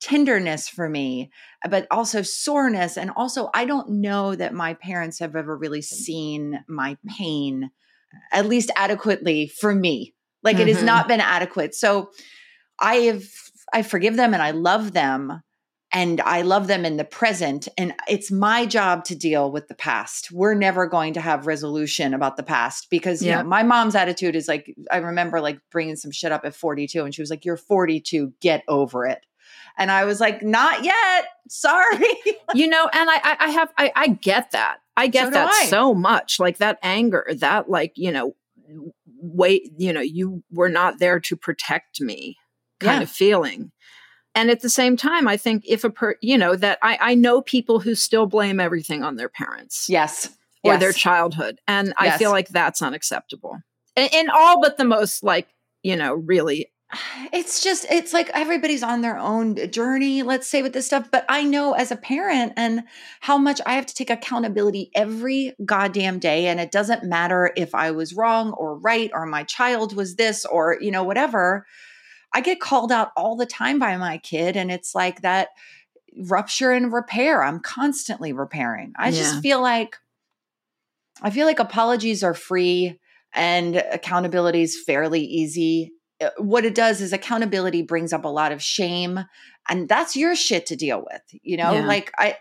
tenderness 0.00 0.68
for 0.68 0.88
me, 0.88 1.30
but 1.68 1.86
also 1.90 2.22
soreness. 2.22 2.96
And 2.96 3.10
also, 3.16 3.50
I 3.54 3.64
don't 3.64 3.88
know 3.88 4.34
that 4.34 4.54
my 4.54 4.74
parents 4.74 5.18
have 5.20 5.36
ever 5.36 5.56
really 5.56 5.82
seen 5.82 6.64
my 6.68 6.96
pain, 7.18 7.70
at 8.32 8.46
least 8.46 8.70
adequately 8.76 9.48
for 9.48 9.74
me. 9.74 10.14
Like, 10.42 10.60
it 10.60 10.68
has 10.68 10.78
Mhm. 10.78 10.84
not 10.84 11.08
been 11.08 11.20
adequate. 11.20 11.74
So, 11.74 12.10
I 12.80 12.94
have 12.96 13.24
I 13.72 13.82
forgive 13.82 14.16
them 14.16 14.32
and 14.32 14.42
I 14.42 14.52
love 14.52 14.92
them 14.92 15.42
and 15.92 16.20
I 16.20 16.42
love 16.42 16.66
them 16.66 16.84
in 16.84 16.98
the 16.98 17.04
present 17.04 17.68
and 17.76 17.94
it's 18.06 18.30
my 18.30 18.66
job 18.66 19.04
to 19.04 19.16
deal 19.16 19.50
with 19.50 19.66
the 19.68 19.74
past. 19.74 20.30
We're 20.30 20.54
never 20.54 20.86
going 20.86 21.14
to 21.14 21.20
have 21.20 21.46
resolution 21.46 22.14
about 22.14 22.36
the 22.36 22.42
past 22.42 22.88
because 22.90 23.22
you 23.22 23.30
know, 23.32 23.44
my 23.44 23.62
mom's 23.62 23.94
attitude 23.96 24.36
is 24.36 24.46
like 24.46 24.72
I 24.90 24.98
remember 24.98 25.40
like 25.40 25.58
bringing 25.72 25.96
some 25.96 26.10
shit 26.12 26.32
up 26.32 26.44
at 26.44 26.54
42 26.54 27.04
and 27.04 27.14
she 27.14 27.22
was 27.22 27.30
like 27.30 27.44
you're 27.44 27.56
42, 27.56 28.34
get 28.40 28.62
over 28.68 29.06
it. 29.06 29.24
And 29.78 29.90
I 29.90 30.04
was 30.04 30.20
like 30.20 30.42
not 30.42 30.84
yet. 30.84 31.26
Sorry. 31.48 32.06
you 32.54 32.66
know, 32.66 32.88
and 32.92 33.10
I, 33.10 33.16
I, 33.16 33.36
I 33.40 33.48
have, 33.50 33.72
I, 33.76 33.92
I 33.94 34.08
get 34.08 34.52
that. 34.52 34.78
I 34.96 35.06
get 35.08 35.26
So 35.26 35.30
that 35.32 35.50
I. 35.50 35.66
so 35.66 35.94
much. 35.94 36.40
Like 36.40 36.58
that 36.58 36.78
anger, 36.82 37.26
that 37.38 37.68
like, 37.68 37.92
you 37.96 38.10
know, 38.10 38.34
wait, 39.20 39.70
you 39.76 39.92
know, 39.92 40.00
you 40.00 40.42
were 40.50 40.68
not 40.68 40.98
there 40.98 41.20
to 41.20 41.36
protect 41.36 42.00
me 42.00 42.36
kind 42.80 42.98
Yeah. 43.00 43.02
of 43.04 43.10
feeling. 43.10 43.70
And 44.34 44.50
at 44.50 44.60
the 44.60 44.68
same 44.68 44.96
time, 44.96 45.26
I 45.28 45.36
think 45.36 45.64
if 45.66 45.84
a 45.84 45.90
per, 45.90 46.16
you 46.20 46.36
know, 46.36 46.56
that 46.56 46.78
I, 46.82 46.98
I 47.00 47.14
know 47.14 47.40
people 47.40 47.80
who 47.80 47.94
still 47.94 48.26
blame 48.26 48.60
everything 48.60 49.02
on 49.02 49.16
their 49.16 49.28
parents 49.30 49.86
yes. 49.88 50.26
or 50.62 50.72
Yes. 50.74 50.80
their 50.80 50.92
childhood. 50.92 51.58
And 51.66 51.94
I 51.96 52.18
feel 52.18 52.30
like 52.30 52.48
that's 52.48 52.82
unacceptable 52.82 53.58
in 53.96 54.28
all 54.28 54.60
but 54.60 54.76
the 54.76 54.84
most 54.84 55.22
like, 55.22 55.48
you 55.82 55.96
know, 55.96 56.12
really 56.14 56.70
it's 57.32 57.62
just 57.62 57.86
it's 57.90 58.12
like 58.12 58.30
everybody's 58.32 58.82
on 58.82 59.00
their 59.00 59.18
own 59.18 59.56
journey 59.70 60.22
let's 60.22 60.46
say 60.46 60.62
with 60.62 60.72
this 60.72 60.86
stuff 60.86 61.08
but 61.10 61.24
i 61.28 61.42
know 61.42 61.72
as 61.72 61.90
a 61.90 61.96
parent 61.96 62.52
and 62.56 62.82
how 63.20 63.36
much 63.36 63.60
i 63.66 63.74
have 63.74 63.86
to 63.86 63.94
take 63.94 64.10
accountability 64.10 64.90
every 64.94 65.52
goddamn 65.64 66.18
day 66.18 66.46
and 66.46 66.60
it 66.60 66.70
doesn't 66.70 67.02
matter 67.04 67.52
if 67.56 67.74
i 67.74 67.90
was 67.90 68.14
wrong 68.14 68.52
or 68.52 68.78
right 68.78 69.10
or 69.14 69.26
my 69.26 69.42
child 69.44 69.96
was 69.96 70.14
this 70.16 70.44
or 70.44 70.78
you 70.80 70.90
know 70.90 71.02
whatever 71.02 71.66
i 72.32 72.40
get 72.40 72.60
called 72.60 72.92
out 72.92 73.10
all 73.16 73.36
the 73.36 73.46
time 73.46 73.78
by 73.78 73.96
my 73.96 74.18
kid 74.18 74.56
and 74.56 74.70
it's 74.70 74.94
like 74.94 75.22
that 75.22 75.48
rupture 76.28 76.70
and 76.70 76.92
repair 76.92 77.42
i'm 77.42 77.60
constantly 77.60 78.32
repairing 78.32 78.92
i 78.96 79.08
Yeah. 79.08 79.18
just 79.18 79.42
feel 79.42 79.60
like 79.60 79.96
i 81.20 81.30
feel 81.30 81.46
like 81.46 81.58
apologies 81.58 82.22
are 82.22 82.34
free 82.34 82.98
and 83.34 83.76
accountability 83.76 84.62
is 84.62 84.80
fairly 84.86 85.20
easy 85.20 85.92
Uh, 86.20 86.30
what 86.38 86.64
it 86.64 86.74
does 86.74 87.00
is 87.02 87.12
accountability 87.12 87.82
brings 87.82 88.12
up 88.12 88.24
a 88.24 88.28
lot 88.28 88.50
of 88.52 88.62
shame 88.62 89.20
and 89.68 89.86
that's 89.88 90.16
your 90.16 90.34
shit 90.34 90.64
to 90.66 90.74
deal 90.76 91.04
with 91.10 91.22
you 91.42 91.56
know 91.58 91.72
Yeah. 91.74 91.84
like 91.86 92.10
i 92.18 92.36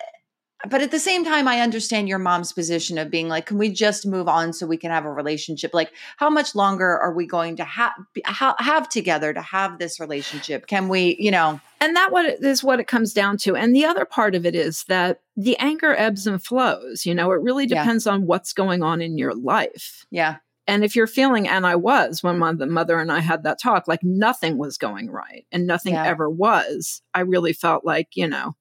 but 0.69 0.81
at 0.81 0.89
the 0.91 0.99
same 0.99 1.25
time 1.25 1.47
i 1.47 1.59
understand 1.59 2.07
your 2.07 2.17
mom's 2.17 2.53
position 2.53 2.97
of 2.97 3.11
being 3.11 3.27
like 3.27 3.45
can 3.47 3.57
we 3.57 3.69
just 3.69 4.05
move 4.07 4.27
on 4.29 4.53
so 4.53 4.65
we 4.65 4.77
can 4.77 4.91
have 4.91 5.03
a 5.05 5.11
relationship? 5.11 5.71
Like 5.73 5.91
how 6.17 6.29
much 6.29 6.55
longer 6.55 6.97
are 6.97 7.13
we 7.13 7.27
going 7.27 7.57
to 7.57 7.65
have 7.65 7.91
ha- 8.25 8.55
have 8.59 8.87
together 8.89 9.33
to 9.33 9.41
have 9.41 9.77
this 9.77 9.99
relationship? 9.99 10.67
Can 10.67 10.87
we 10.87 11.17
you 11.19 11.29
know? 11.31 11.59
And 11.81 11.95
that 11.97 12.11
what 12.13 12.25
it 12.25 12.41
is 12.43 12.63
what 12.63 12.79
it 12.79 12.87
comes 12.87 13.13
down 13.13 13.37
to. 13.39 13.55
And 13.55 13.75
the 13.75 13.85
other 13.85 14.05
part 14.05 14.33
of 14.33 14.45
it 14.45 14.55
is 14.55 14.85
that 14.85 15.19
the 15.35 15.57
anger 15.59 15.93
ebbs 15.95 16.25
and 16.25 16.41
flows 16.43 17.05
you 17.05 17.13
know? 17.13 17.31
It 17.33 17.41
really 17.41 17.65
Yeah. 17.67 17.83
depends 17.83 18.07
on 18.07 18.25
what's 18.25 18.53
going 18.53 18.81
on 18.81 19.01
in 19.01 19.17
your 19.17 19.35
life. 19.35 20.05
Yeah 20.09 20.37
and 20.67 20.83
if 20.83 20.95
you're 20.95 21.07
feeling 21.07 21.47
and 21.47 21.65
i 21.65 21.75
was 21.75 22.23
when 22.23 22.37
my 22.37 22.53
the 22.53 22.65
mother 22.65 22.99
and 22.99 23.11
i 23.11 23.19
had 23.19 23.43
that 23.43 23.59
talk 23.61 23.87
like 23.87 24.03
nothing 24.03 24.57
was 24.57 24.77
going 24.77 25.09
right 25.09 25.45
and 25.51 25.65
nothing 25.67 25.93
Yeah. 25.93 26.05
ever 26.05 26.29
was 26.29 27.01
i 27.13 27.21
really 27.21 27.53
felt 27.53 27.85
like 27.85 28.09
you 28.15 28.27
know 28.27 28.55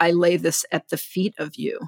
i 0.00 0.10
lay 0.10 0.36
this 0.36 0.64
at 0.72 0.88
the 0.88 0.96
feet 0.96 1.34
of 1.38 1.56
you 1.56 1.78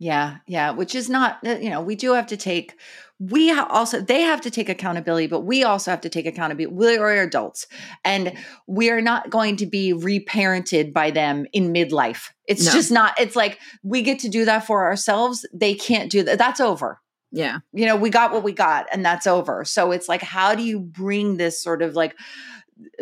Yeah, 0.00 0.36
yeah, 0.46 0.70
which 0.70 0.94
is 0.94 1.08
not, 1.10 1.38
uh, 1.44 1.56
you 1.60 1.70
know, 1.70 1.80
we 1.80 1.96
do 1.96 2.12
have 2.12 2.28
to 2.28 2.36
take, 2.36 2.78
we 3.18 3.50
also, 3.50 4.00
they 4.00 4.20
have 4.20 4.40
to 4.42 4.50
take 4.50 4.68
accountability, 4.68 5.26
but 5.26 5.40
we 5.40 5.64
also 5.64 5.90
have 5.90 6.02
to 6.02 6.08
take 6.08 6.24
accountability. 6.24 6.72
We 6.72 6.96
are 6.98 7.10
adults 7.20 7.66
and 8.04 8.32
we 8.68 8.90
are 8.90 9.00
not 9.00 9.28
going 9.30 9.56
to 9.56 9.66
be 9.66 9.92
reparented 9.92 10.92
by 10.92 11.10
them 11.10 11.46
in 11.52 11.72
midlife. 11.72 12.30
It's 12.46 12.64
No. 12.64 12.70
just 12.70 12.92
not, 12.92 13.18
it's 13.18 13.34
like 13.34 13.58
we 13.82 14.02
get 14.02 14.20
to 14.20 14.28
do 14.28 14.44
that 14.44 14.64
for 14.64 14.84
ourselves. 14.84 15.44
They 15.52 15.74
can't 15.74 16.12
do 16.12 16.22
that. 16.22 16.38
That's 16.38 16.60
over. 16.60 17.00
Yeah 17.30 17.58
You 17.72 17.86
know, 17.86 17.96
we 17.96 18.10
got 18.10 18.32
what 18.32 18.42
we 18.42 18.52
got 18.52 18.86
and 18.92 19.04
that's 19.04 19.26
over. 19.26 19.64
So 19.64 19.92
it's 19.92 20.08
like, 20.08 20.22
how 20.22 20.54
do 20.54 20.62
you 20.62 20.80
bring 20.80 21.36
this 21.36 21.62
sort 21.62 21.82
of 21.82 21.94
like 21.94 22.16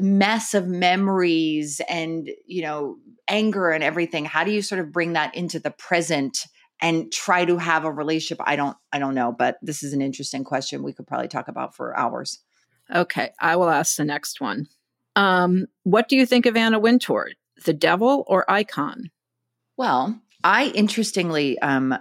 mess 0.01 0.55
of 0.55 0.67
memories 0.67 1.81
and, 1.89 2.31
you 2.47 2.63
know, 2.63 2.97
anger 3.29 3.71
and 3.71 3.85
everything? 3.85 4.25
How 4.25 4.45
do 4.45 4.51
you 4.51 4.63
sort 4.63 4.81
of 4.81 4.93
bring 4.93 5.13
that 5.15 5.35
into 5.35 5.59
the 5.59 5.71
present? 5.71 6.47
and 6.81 7.11
try 7.11 7.45
to 7.45 7.57
have 7.57 7.85
a 7.85 7.91
relationship 7.91 8.39
i 8.47 8.55
don't 8.55 8.77
i 8.93 8.99
don't 8.99 9.15
know 9.15 9.33
but 9.33 9.59
this 9.63 9.83
is 9.83 9.93
an 9.93 10.03
interesting 10.03 10.45
question 10.45 10.83
we 10.83 10.93
could 10.93 11.07
probably 11.07 11.29
talk 11.29 11.49
about 11.49 11.75
for 11.75 11.97
hours 11.97 12.41
okay 12.95 13.31
i 13.41 13.57
will 13.57 13.71
ask 13.71 13.97
the 13.97 14.05
next 14.05 14.41
one 14.41 14.67
um 15.15 15.67
what 15.85 16.09
do 16.09 16.17
you 16.17 16.27
think 16.27 16.45
of 16.47 16.57
anna 16.57 16.79
wintour 16.79 17.31
the 17.65 17.73
devil 17.73 18.25
or 18.27 18.45
icon 18.51 19.11
well 19.79 20.21
i 20.45 20.67
interestingly 20.75 21.59
um 21.61 21.97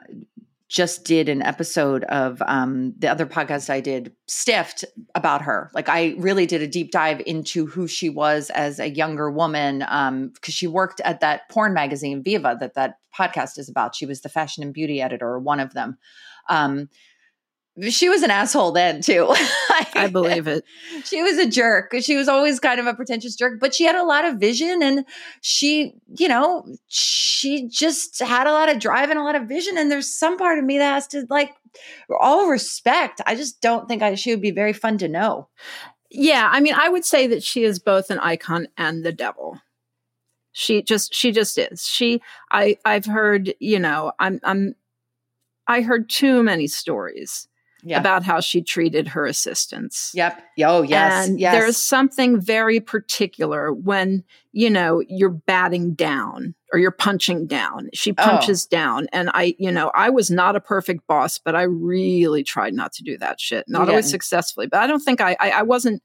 just 0.67 1.05
did 1.05 1.29
an 1.29 1.41
episode 1.43 2.03
of 2.05 2.41
um 2.47 2.93
the 2.97 3.07
other 3.07 3.25
podcast 3.25 3.69
i 3.69 3.79
did 3.79 4.11
stiffed 4.27 4.83
about 5.13 5.41
her. 5.43 5.69
Like 5.73 5.89
i 5.89 6.15
really 6.17 6.45
did 6.45 6.61
a 6.61 6.67
deep 6.67 6.91
dive 6.91 7.21
into 7.25 7.65
who 7.65 7.87
she 7.87 8.09
was 8.09 8.49
as 8.51 8.79
a 8.79 8.89
younger 8.89 9.29
woman 9.29 9.85
um 9.87 10.29
because 10.29 10.53
she 10.53 10.67
worked 10.67 11.01
at 11.01 11.19
that 11.19 11.47
porn 11.49 11.73
magazine 11.73 12.23
viva 12.23 12.57
that 12.59 12.73
that 12.73 12.97
podcast 13.15 13.57
is 13.57 13.69
about. 13.69 13.95
She 13.95 14.05
was 14.05 14.21
the 14.21 14.29
fashion 14.29 14.63
and 14.63 14.73
beauty 14.73 15.01
editor 15.01 15.27
or 15.27 15.39
one 15.39 15.59
of 15.59 15.73
them. 15.73 15.97
Um 16.49 16.89
she 17.89 18.07
was 18.07 18.23
an 18.23 18.31
asshole 18.31 18.71
then 18.71 19.01
too. 19.01 19.27
I 19.95 20.07
believe 20.11 20.47
it. 20.47 20.63
She 21.03 21.21
was 21.21 21.37
a 21.37 21.49
jerk. 21.49 21.93
She 21.99 22.15
was 22.15 22.29
always 22.29 22.59
kind 22.59 22.79
of 22.79 22.87
a 22.87 22.93
pretentious 22.93 23.35
jerk, 23.35 23.59
but 23.59 23.73
she 23.73 23.83
had 23.83 23.95
a 23.95 24.03
lot 24.03 24.23
of 24.23 24.37
vision 24.37 24.81
and 24.81 25.05
she, 25.41 25.93
you 26.17 26.27
know, 26.27 26.65
she 26.87 27.67
just 27.67 28.19
had 28.19 28.47
a 28.47 28.53
lot 28.53 28.69
of 28.69 28.79
drive 28.79 29.09
and 29.09 29.19
a 29.19 29.23
lot 29.23 29.35
of 29.35 29.47
vision. 29.47 29.77
And 29.77 29.91
there's 29.91 30.13
some 30.13 30.37
part 30.37 30.57
of 30.57 30.63
me 30.63 30.77
that 30.77 30.93
has 30.93 31.07
to 31.07 31.25
like 31.29 31.53
all 32.19 32.47
respect. 32.47 33.19
I 33.25 33.35
just 33.35 33.61
don't 33.61 33.87
think 33.87 34.01
I 34.01 34.15
she 34.15 34.31
would 34.31 34.41
be 34.41 34.51
very 34.51 34.73
fun 34.73 34.97
to 34.99 35.09
know. 35.09 35.49
Yeah, 36.09 36.47
I 36.49 36.61
mean, 36.61 36.75
I 36.75 36.87
would 36.87 37.03
say 37.03 37.27
that 37.27 37.43
she 37.43 37.63
is 37.63 37.79
both 37.79 38.09
an 38.09 38.19
icon 38.19 38.67
and 38.77 39.03
the 39.03 39.11
devil. 39.11 39.59
She 40.53 40.81
just 40.81 41.13
she 41.13 41.33
just 41.33 41.57
is. 41.57 41.85
She 41.85 42.21
I 42.51 42.77
I've 42.85 43.05
heard, 43.05 43.53
you 43.59 43.79
know, 43.79 44.13
I'm 44.17 44.39
I'm 44.43 44.75
I 45.67 45.81
heard 45.81 46.09
too 46.09 46.41
many 46.41 46.67
stories 46.67 47.49
yeah. 47.85 47.99
about 47.99 48.23
how 48.23 48.39
she 48.39 48.63
treated 48.63 49.07
her 49.09 49.25
assistants. 49.27 50.11
Yep. 50.15 50.43
Oh, 50.63 50.81
yes. 50.81 51.27
And 51.27 51.39
yes. 51.39 51.53
there's 51.53 51.77
something 51.77 52.41
very 52.41 52.79
particular 52.79 53.71
when, 53.71 54.23
you 54.51 54.71
know, 54.71 55.03
you're 55.07 55.29
batting 55.29 55.93
down 55.93 56.55
or 56.73 56.79
you're 56.79 56.89
punching 56.89 57.45
down. 57.45 57.89
She 57.93 58.11
oh. 58.11 58.15
punches 58.15 58.67
oh. 58.67 58.75
down. 58.75 59.07
And 59.13 59.29
I, 59.33 59.55
you 59.59 59.71
know, 59.71 59.91
I 59.93 60.09
was 60.09 60.31
not 60.31 60.55
a 60.55 60.59
perfect 60.59 61.05
boss, 61.05 61.37
but 61.37 61.55
I 61.55 61.61
really 61.61 62.43
tried 62.43 62.73
not 62.73 62.91
to 62.93 63.03
do 63.03 63.19
that 63.19 63.39
shit. 63.39 63.65
Not 63.67 63.87
always 63.87 64.09
successfully, 64.09 64.65
but 64.65 64.81
I 64.81 64.87
don't 64.87 65.01
think 65.01 65.21
I, 65.21 65.37
I, 65.39 65.51
I 65.51 65.61
wasn't. 65.61 66.01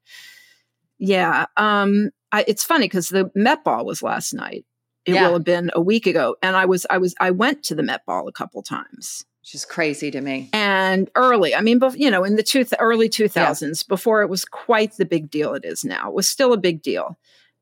Yeah. 0.99 1.47
Um, 1.57 2.11
I, 2.31 2.45
it's 2.47 2.62
funny 2.62 2.85
because 2.85 3.09
the 3.09 3.31
Met 3.35 3.64
Ball 3.64 3.87
was 3.87 4.03
last 4.03 4.35
night. 4.35 4.66
It 5.07 5.14
yeah. 5.14 5.26
will 5.26 5.33
have 5.33 5.45
been 5.45 5.70
a 5.74 5.81
week 5.81 6.07
ago. 6.07 6.37
And 6.43 6.55
I 6.55 6.66
was, 6.66 6.87
I 6.91 6.99
was, 6.99 7.14
I 7.18 7.31
went 7.31 7.62
to 7.64 7.74
the 7.74 7.83
Met 7.83 8.05
Ball 8.05 8.28
a 8.28 8.33
couple 8.33 8.62
times 8.62 9.24
which 9.41 9.55
is 9.55 9.64
crazy 9.64 10.11
to 10.11 10.20
me. 10.20 10.51
And 10.53 11.11
early, 11.14 11.55
I 11.55 11.61
mean, 11.61 11.80
you 11.95 12.11
know, 12.11 12.24
in 12.24 12.36
the 12.36 12.43
two, 12.43 12.64
early 12.78 13.09
2000s, 13.09 13.62
yeah. 13.62 13.86
before 13.88 14.22
it 14.22 14.28
was 14.28 14.45
quite 14.45 14.97
the 14.97 15.07
big 15.07 15.30
deal 15.30 15.55
it 15.55 15.64
is 15.64 15.84
now, 15.84 16.09
it 16.09 16.14
was 16.14 16.28
still 16.28 16.53
a 16.53 16.59
big 16.59 16.82
deal. 16.82 17.18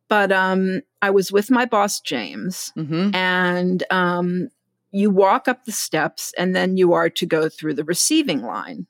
But 0.09 0.33
um, 0.33 0.83
I 1.03 1.11
was 1.11 1.31
with 1.31 1.51
my 1.51 1.67
boss, 1.67 2.01
James, 2.01 2.73
mm-hmm. 2.77 3.15
and 3.15 3.85
um, 3.91 4.49
you 4.91 5.11
walk 5.11 5.49
up 5.49 5.65
the 5.65 5.73
steps 5.73 6.33
and 6.39 6.57
then 6.57 6.77
you 6.77 6.95
are 6.95 7.11
to 7.11 7.27
go 7.27 7.49
through 7.49 7.75
the 7.75 7.85
receiving 7.85 8.43
line. 8.43 8.87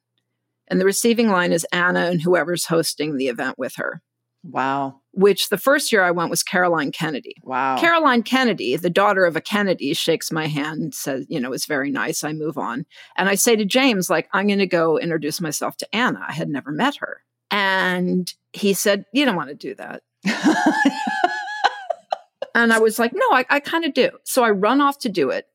And 0.69 0.81
the 0.81 0.85
receiving 0.85 1.29
line 1.29 1.53
is 1.53 1.67
Anna 1.73 2.07
and 2.07 2.23
whoever's 2.23 2.67
hosting 2.67 3.17
the 3.17 3.29
event 3.29 3.59
with 3.59 3.75
her. 3.77 4.03
Wow. 4.45 5.01
Which 5.13 5.49
the 5.49 5.59
first 5.59 5.91
year 5.93 6.03
I 6.03 6.11
went 6.11 6.31
was 6.31 6.43
Caroline 6.43 6.93
Kennedy. 6.93 7.35
Wow. 7.43 7.79
Caroline 7.79 8.23
Kennedy, 8.23 8.77
the 8.77 8.91
daughter 8.91 9.25
of 9.25 9.37
a 9.37 9.41
Kennedy, 9.41 9.93
shakes 9.95 10.31
my 10.31 10.47
hand, 10.47 10.95
says, 10.95 11.27
you 11.29 11.41
know, 11.41 11.53
it's 11.53 11.67
very 11.67 11.91
nice. 11.91 12.23
I 12.23 12.33
move 12.33 12.57
on. 12.57 12.87
And 13.17 13.29
I 13.29 13.35
say 13.35 13.57
to 13.57 13.65
James, 13.65 14.09
like, 14.09 14.29
I'm 14.33 14.47
going 14.47 14.61
to 14.61 14.67
go 14.67 14.99
introduce 14.99 15.41
myself 15.41 15.77
to 15.79 15.95
Anna. 15.95 16.25
I 16.27 16.33
had 16.33 16.49
never 16.49 16.71
met 16.71 16.97
her. 16.97 17.23
And 17.51 18.33
he 18.53 18.75
said, 18.75 19.07
You 19.13 19.25
don't 19.25 19.37
want 19.37 19.49
to 19.49 19.55
do 19.55 19.75
that. 19.77 20.03
and 22.55 22.73
I 22.73 22.79
was 22.79 22.99
like, 22.99 23.13
No, 23.15 23.27
I, 23.33 23.45
I 23.49 23.61
kind 23.61 23.85
of 23.85 23.95
do. 23.95 24.11
So 24.25 24.45
I 24.45 24.51
run 24.51 24.81
off 24.81 24.99
to 25.01 25.09
do 25.09 25.31
it. 25.31 25.47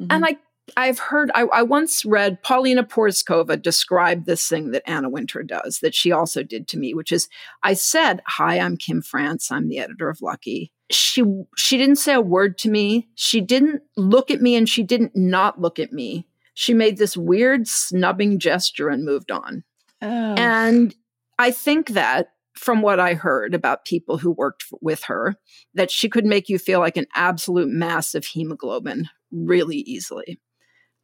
Mm-hmm. 0.00 0.12
And 0.12 0.24
I 0.24 0.36
I've 0.76 0.98
heard, 0.98 1.30
I, 1.34 1.42
I, 1.42 1.62
once 1.62 2.04
read 2.04 2.42
Paulina 2.42 2.84
Porizkova 2.84 3.60
describe 3.60 4.24
this 4.24 4.48
thing 4.48 4.70
that 4.70 4.88
Anna 4.88 5.08
Wintour 5.10 5.42
does 5.42 5.80
that 5.82 5.94
she 5.94 6.12
also 6.12 6.42
did 6.42 6.68
to 6.68 6.78
me, 6.78 6.94
which 6.94 7.10
is 7.10 7.28
I 7.62 7.74
said, 7.74 8.22
Hi, 8.26 8.58
I'm 8.58 8.76
Kim 8.76 9.02
France. 9.02 9.50
I'm 9.50 9.68
the 9.68 9.78
editor 9.78 10.08
of 10.08 10.22
Lucky. 10.22 10.72
She 10.90 11.24
she 11.56 11.76
didn't 11.76 11.96
say 11.96 12.14
a 12.14 12.20
word 12.20 12.58
to 12.58 12.70
me. 12.70 13.08
She 13.14 13.40
didn't 13.40 13.82
look 13.96 14.30
at 14.30 14.40
me 14.40 14.54
and 14.54 14.68
she 14.68 14.82
didn't 14.82 15.16
not 15.16 15.60
look 15.60 15.78
at 15.78 15.92
me. 15.92 16.26
She 16.54 16.74
made 16.74 16.96
this 16.96 17.16
weird 17.16 17.66
snubbing 17.66 18.38
gesture 18.38 18.88
and 18.88 19.04
moved 19.04 19.30
on. 19.30 19.64
Oh. 20.00 20.34
And 20.34 20.94
I 21.38 21.50
think 21.50 21.90
that 21.90 22.28
from 22.54 22.82
what 22.82 23.00
I 23.00 23.14
heard 23.14 23.54
about 23.54 23.86
people 23.86 24.18
who 24.18 24.30
worked 24.30 24.64
with 24.80 25.04
her, 25.04 25.36
that 25.74 25.90
she 25.90 26.08
could 26.08 26.26
make 26.26 26.48
you 26.48 26.58
feel 26.58 26.80
like 26.80 26.98
an 26.98 27.06
absolute 27.14 27.68
mass 27.68 28.14
of 28.14 28.26
hemoglobin 28.26 29.08
really 29.32 29.78
easily 29.78 30.38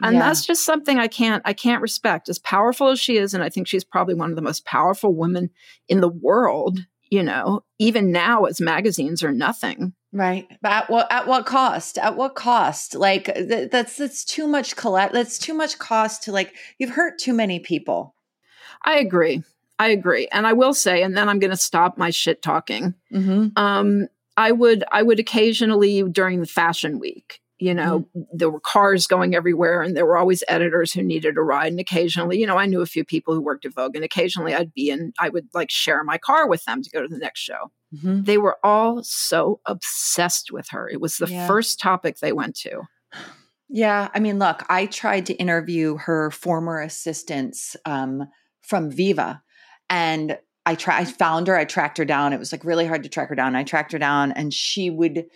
and 0.03 0.15
yeah. 0.15 0.21
that's 0.21 0.47
just 0.47 0.65
something 0.65 0.99
i 0.99 1.09
can't 1.09 1.43
i 1.45 1.53
can't 1.53 1.83
respect. 1.83 2.29
As 2.29 2.39
powerful 2.39 2.89
as 2.89 3.01
she 3.01 3.17
is 3.17 3.35
and 3.35 3.43
i 3.43 3.49
think 3.49 3.67
she's 3.67 3.85
probably 3.85 4.15
one 4.15 4.31
of 4.31 4.37
the 4.37 4.43
most 4.43 4.65
powerful 4.65 5.15
women 5.15 5.51
in 5.89 6.01
the 6.01 6.09
world 6.09 6.81
you 7.11 7.23
know 7.23 7.63
even 7.79 8.13
now 8.13 8.45
as 8.45 8.61
magazines 8.61 9.23
are 9.23 9.33
nothing. 9.33 9.93
Right. 10.13 10.49
But 10.63 10.73
at 10.73 10.91
what 10.91 11.13
at 11.13 11.27
what 11.27 11.47
cost? 11.47 11.99
At 11.99 12.17
what 12.17 12.35
cost? 12.35 12.95
Like 12.95 13.27
th- 13.35 13.71
that's 13.71 13.97
that's 13.97 14.25
too 14.25 14.47
much 14.47 14.77
collect 14.77 15.13
that's 15.13 15.39
too 15.39 15.55
much 15.55 15.79
cost 15.79 16.23
to 16.25 16.33
like 16.33 16.55
you've 16.79 16.91
hurt 16.91 17.19
too 17.19 17.35
many 17.35 17.61
people. 17.61 18.15
I 18.85 18.99
agree. 18.99 19.43
I 19.79 19.89
agree. 19.89 20.29
And 20.33 20.47
i 20.47 20.53
will 20.53 20.75
say 20.75 21.03
and 21.03 21.17
then 21.17 21.29
i'm 21.29 21.39
going 21.39 21.51
to 21.51 21.57
stop 21.57 21.99
my 21.99 22.11
shit 22.11 22.43
talking. 22.43 22.95
Mm-hmm. 23.13 23.49
um 23.57 24.09
i 24.37 24.53
would 24.53 24.85
i 24.93 25.03
would 25.03 25.19
occasionally 25.19 26.03
during 26.05 26.41
the 26.41 26.47
fashion 26.47 26.99
week 26.99 27.41
you 27.59 27.75
know 27.75 28.01
mm-hmm. 28.01 28.23
there 28.33 28.51
were 28.51 28.61
cars 28.61 29.07
going 29.07 29.35
everywhere 29.35 29.83
and 29.83 29.97
there 29.97 30.07
were 30.07 30.17
always 30.17 30.45
editors 30.49 30.93
who 30.93 31.03
needed 31.03 31.37
a 31.37 31.41
ride 31.41 31.73
and 31.73 31.81
occasionally 31.81 32.39
you 32.39 32.47
know 32.47 32.57
i 32.57 32.67
knew 32.67 32.81
a 32.81 32.87
few 32.87 33.05
people 33.05 33.35
who 33.35 33.41
worked 33.41 33.65
at 33.65 33.75
vogue 33.75 33.95
and 33.95 34.05
occasionally 34.05 34.55
i'd 34.55 34.73
be 34.73 34.91
in 34.91 35.13
i 35.19 35.29
would 35.29 35.47
like 35.55 35.71
share 35.71 36.03
my 36.05 36.19
car 36.19 36.49
with 36.49 36.65
them 36.65 36.83
to 36.83 36.91
go 36.91 37.03
to 37.03 37.09
the 37.09 37.19
next 37.19 37.41
show 37.41 37.71
mm-hmm. 37.95 38.23
they 38.23 38.39
were 38.39 38.57
all 38.63 39.03
so 39.03 39.61
obsessed 39.67 40.51
with 40.53 40.69
her 40.71 40.89
it 40.89 41.01
was 41.01 41.17
the 41.17 41.29
yeah. 41.29 41.47
first 41.47 41.81
topic 41.81 42.19
they 42.19 42.33
went 42.33 42.57
to 42.57 42.83
yeah 43.69 44.09
i 44.15 44.21
mean 44.21 44.39
look 44.39 44.65
i 44.69 44.87
tried 44.87 45.27
to 45.27 45.35
interview 45.35 45.97
her 45.97 46.31
former 46.31 46.81
assistants 46.81 47.77
um, 47.85 48.29
from 48.63 48.91
viva 48.91 49.43
and 49.91 50.39
i 50.65 50.75
tried 50.75 51.01
i 51.01 51.05
found 51.05 51.47
her 51.47 51.57
i 51.57 51.65
tracked 51.65 51.99
her 51.99 52.05
down 52.05 52.33
it 52.33 52.39
was 52.39 52.53
like 52.53 52.65
really 52.65 52.87
hard 52.87 53.03
to 53.03 53.09
track 53.09 53.29
her 53.29 53.35
down 53.35 53.57
i 53.57 53.65
tracked 53.65 53.93
her 53.93 53.99
down 53.99 54.33
and 54.33 54.55
she 54.55 54.91
would 54.91 55.27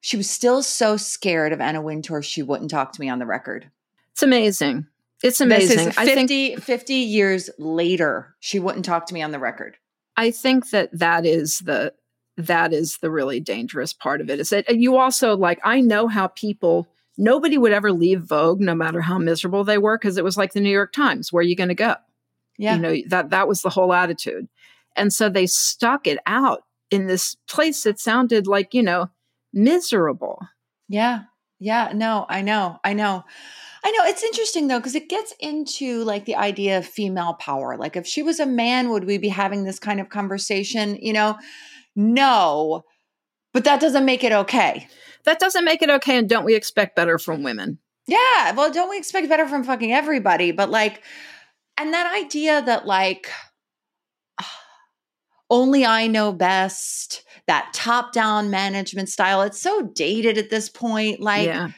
she 0.00 0.16
was 0.16 0.30
still 0.30 0.62
so 0.62 0.96
scared 0.96 1.52
of 1.52 1.60
Anna 1.60 1.82
Wintour, 1.82 2.22
she 2.22 2.42
wouldn't 2.42 2.70
talk 2.70 2.92
to 2.92 3.00
me 3.00 3.08
on 3.08 3.18
the 3.18 3.26
record. 3.26 3.70
It's 4.12 4.22
amazing. 4.22 4.86
It's 5.22 5.40
amazing. 5.40 5.76
This 5.76 5.86
is 5.88 5.94
50, 5.94 6.00
I 6.00 6.14
think, 6.14 6.62
50 6.62 6.94
years 6.94 7.50
later, 7.58 8.36
she 8.40 8.58
wouldn't 8.58 8.84
talk 8.84 9.06
to 9.06 9.14
me 9.14 9.22
on 9.22 9.32
the 9.32 9.38
record. 9.38 9.76
I 10.16 10.30
think 10.30 10.70
that 10.70 10.96
that 10.98 11.24
is 11.24 11.60
the 11.60 11.94
that 12.36 12.72
is 12.72 12.98
the 12.98 13.10
really 13.10 13.40
dangerous 13.40 13.92
part 13.92 14.20
of 14.20 14.30
it 14.30 14.38
is 14.38 14.50
that 14.50 14.70
uh, 14.70 14.72
you 14.72 14.96
also 14.96 15.36
like 15.36 15.58
I 15.64 15.80
know 15.80 16.06
how 16.06 16.28
people 16.28 16.86
nobody 17.16 17.58
would 17.58 17.72
ever 17.72 17.90
leave 17.90 18.22
Vogue 18.22 18.60
no 18.60 18.76
matter 18.76 19.00
how 19.00 19.18
miserable 19.18 19.64
they 19.64 19.78
were 19.78 19.98
because 19.98 20.16
it 20.16 20.24
was 20.24 20.36
like 20.36 20.52
the 20.52 20.60
New 20.60 20.70
York 20.70 20.92
Times 20.92 21.32
where 21.32 21.40
are 21.40 21.44
you 21.44 21.56
going 21.56 21.68
to 21.68 21.74
go? 21.74 21.96
Yeah. 22.56 22.76
You 22.76 22.80
know 22.80 22.96
that 23.08 23.30
that 23.30 23.48
was 23.48 23.62
the 23.62 23.70
whole 23.70 23.92
attitude. 23.92 24.48
And 24.96 25.12
so 25.12 25.28
they 25.28 25.46
stuck 25.46 26.06
it 26.06 26.18
out 26.26 26.64
in 26.90 27.06
this 27.06 27.36
place 27.48 27.84
that 27.84 28.00
sounded 28.00 28.46
like, 28.46 28.74
you 28.74 28.82
know, 28.82 29.10
miserable. 29.52 30.40
Yeah. 30.88 31.22
Yeah. 31.60 31.92
No, 31.94 32.24
I 32.28 32.42
know. 32.42 32.78
I 32.84 32.92
know. 32.92 33.24
I 33.84 33.90
know. 33.90 34.04
It's 34.04 34.22
interesting 34.22 34.68
though, 34.68 34.78
because 34.78 34.94
it 34.94 35.08
gets 35.08 35.32
into 35.40 36.04
like 36.04 36.24
the 36.24 36.36
idea 36.36 36.78
of 36.78 36.86
female 36.86 37.34
power. 37.34 37.76
Like, 37.76 37.96
if 37.96 38.06
she 38.06 38.22
was 38.22 38.40
a 38.40 38.46
man, 38.46 38.90
would 38.90 39.04
we 39.04 39.18
be 39.18 39.28
having 39.28 39.64
this 39.64 39.78
kind 39.78 40.00
of 40.00 40.08
conversation? 40.08 40.96
You 41.00 41.12
know, 41.12 41.38
no, 41.96 42.84
but 43.52 43.64
that 43.64 43.80
doesn't 43.80 44.04
make 44.04 44.24
it 44.24 44.32
okay. 44.32 44.88
That 45.24 45.40
doesn't 45.40 45.64
make 45.64 45.82
it 45.82 45.90
okay. 45.90 46.16
And 46.16 46.28
don't 46.28 46.44
we 46.44 46.54
expect 46.54 46.96
better 46.96 47.18
from 47.18 47.42
women? 47.42 47.78
Yeah. 48.06 48.52
Well, 48.52 48.70
don't 48.70 48.90
we 48.90 48.98
expect 48.98 49.28
better 49.28 49.46
from 49.46 49.64
fucking 49.64 49.92
everybody? 49.92 50.52
But 50.52 50.70
like, 50.70 51.02
and 51.76 51.92
that 51.92 52.12
idea 52.14 52.62
that 52.62 52.86
like, 52.86 53.30
only 55.50 55.84
I 55.84 56.06
know 56.06 56.32
best, 56.32 57.24
that 57.46 57.70
top 57.72 58.12
down 58.12 58.50
management 58.50 59.08
style. 59.08 59.42
It's 59.42 59.60
so 59.60 59.82
dated 59.82 60.38
at 60.38 60.50
this 60.50 60.68
point. 60.68 61.20
Like, 61.20 61.46
yeah. 61.46 61.70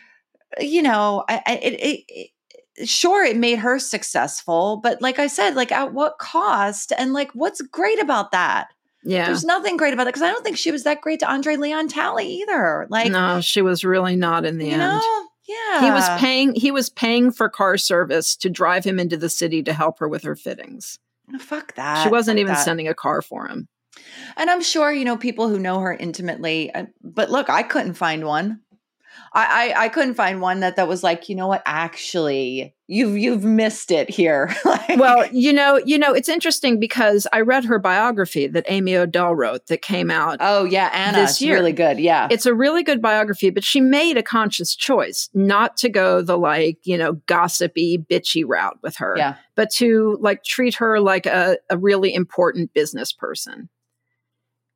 you 0.58 0.82
know, 0.82 1.24
I, 1.28 1.42
I, 1.46 1.54
it, 1.56 1.72
it, 1.74 2.30
it, 2.76 2.88
sure, 2.88 3.24
it 3.24 3.36
made 3.36 3.58
her 3.58 3.78
successful, 3.78 4.80
but 4.82 5.00
like 5.00 5.18
I 5.18 5.26
said, 5.26 5.54
like 5.54 5.72
at 5.72 5.92
what 5.92 6.18
cost? 6.18 6.92
And 6.96 7.12
like, 7.12 7.30
what's 7.32 7.60
great 7.60 8.00
about 8.00 8.32
that? 8.32 8.68
Yeah. 9.02 9.26
There's 9.26 9.44
nothing 9.44 9.76
great 9.76 9.94
about 9.94 10.04
that 10.04 10.10
because 10.10 10.22
I 10.22 10.30
don't 10.30 10.44
think 10.44 10.58
she 10.58 10.70
was 10.70 10.84
that 10.84 11.00
great 11.00 11.20
to 11.20 11.30
Andre 11.30 11.56
Leon 11.56 11.88
Talley 11.88 12.26
either. 12.26 12.86
Like, 12.90 13.10
no, 13.10 13.40
she 13.40 13.62
was 13.62 13.82
really 13.84 14.16
not 14.16 14.44
in 14.44 14.58
the 14.58 14.66
you 14.66 14.72
end. 14.72 14.80
Know? 14.80 15.26
Yeah. 15.48 15.80
He 15.80 15.90
was 15.90 16.20
paying 16.20 16.54
he 16.54 16.70
was 16.70 16.90
paying 16.90 17.30
for 17.30 17.48
car 17.48 17.76
service 17.76 18.36
to 18.36 18.50
drive 18.50 18.84
him 18.84 19.00
into 19.00 19.16
the 19.16 19.28
city 19.28 19.62
to 19.62 19.72
help 19.72 19.98
her 19.98 20.08
with 20.08 20.22
her 20.22 20.36
fittings. 20.36 20.98
Fuck 21.38 21.74
that. 21.74 22.02
She 22.02 22.08
wasn't 22.08 22.38
even 22.38 22.54
that. 22.54 22.64
sending 22.64 22.88
a 22.88 22.94
car 22.94 23.22
for 23.22 23.46
him. 23.46 23.68
And 24.36 24.48
I'm 24.48 24.62
sure, 24.62 24.92
you 24.92 25.04
know, 25.04 25.16
people 25.16 25.48
who 25.48 25.58
know 25.58 25.80
her 25.80 25.92
intimately, 25.92 26.72
uh, 26.72 26.86
but 27.02 27.30
look, 27.30 27.50
I 27.50 27.62
couldn't 27.62 27.94
find 27.94 28.24
one. 28.24 28.60
I, 29.32 29.72
I 29.74 29.84
I 29.84 29.88
couldn't 29.88 30.14
find 30.14 30.40
one 30.40 30.60
that 30.60 30.76
that 30.76 30.88
was 30.88 31.02
like, 31.02 31.28
you 31.28 31.34
know 31.34 31.46
what, 31.46 31.62
actually, 31.66 32.74
you've 32.86 33.16
you've 33.16 33.44
missed 33.44 33.90
it 33.90 34.10
here. 34.10 34.54
like, 34.64 34.98
well, 34.98 35.26
you 35.32 35.52
know, 35.52 35.80
you 35.84 35.98
know, 35.98 36.12
it's 36.12 36.28
interesting 36.28 36.80
because 36.80 37.26
I 37.32 37.40
read 37.40 37.64
her 37.64 37.78
biography 37.78 38.46
that 38.48 38.64
Amy 38.68 38.96
Odell 38.96 39.34
wrote 39.34 39.66
that 39.68 39.82
came 39.82 40.10
out. 40.10 40.38
oh 40.40 40.64
yeah, 40.64 40.90
Anna, 40.92 41.18
this 41.18 41.32
it's 41.32 41.42
year. 41.42 41.54
really 41.54 41.72
good. 41.72 41.98
Yeah, 41.98 42.28
It's 42.30 42.46
a 42.46 42.54
really 42.54 42.82
good 42.82 43.00
biography, 43.00 43.50
but 43.50 43.64
she 43.64 43.80
made 43.80 44.16
a 44.16 44.22
conscious 44.22 44.74
choice 44.74 45.30
not 45.34 45.76
to 45.78 45.88
go 45.88 46.22
the 46.22 46.36
like, 46.36 46.78
you 46.84 46.98
know, 46.98 47.14
gossipy, 47.26 47.98
bitchy 47.98 48.44
route 48.46 48.78
with 48.82 48.96
her, 48.96 49.14
yeah. 49.16 49.36
but 49.54 49.70
to 49.72 50.18
like 50.20 50.42
treat 50.44 50.74
her 50.76 51.00
like 51.00 51.26
a, 51.26 51.58
a 51.70 51.78
really 51.78 52.12
important 52.14 52.72
business 52.74 53.12
person. 53.12 53.68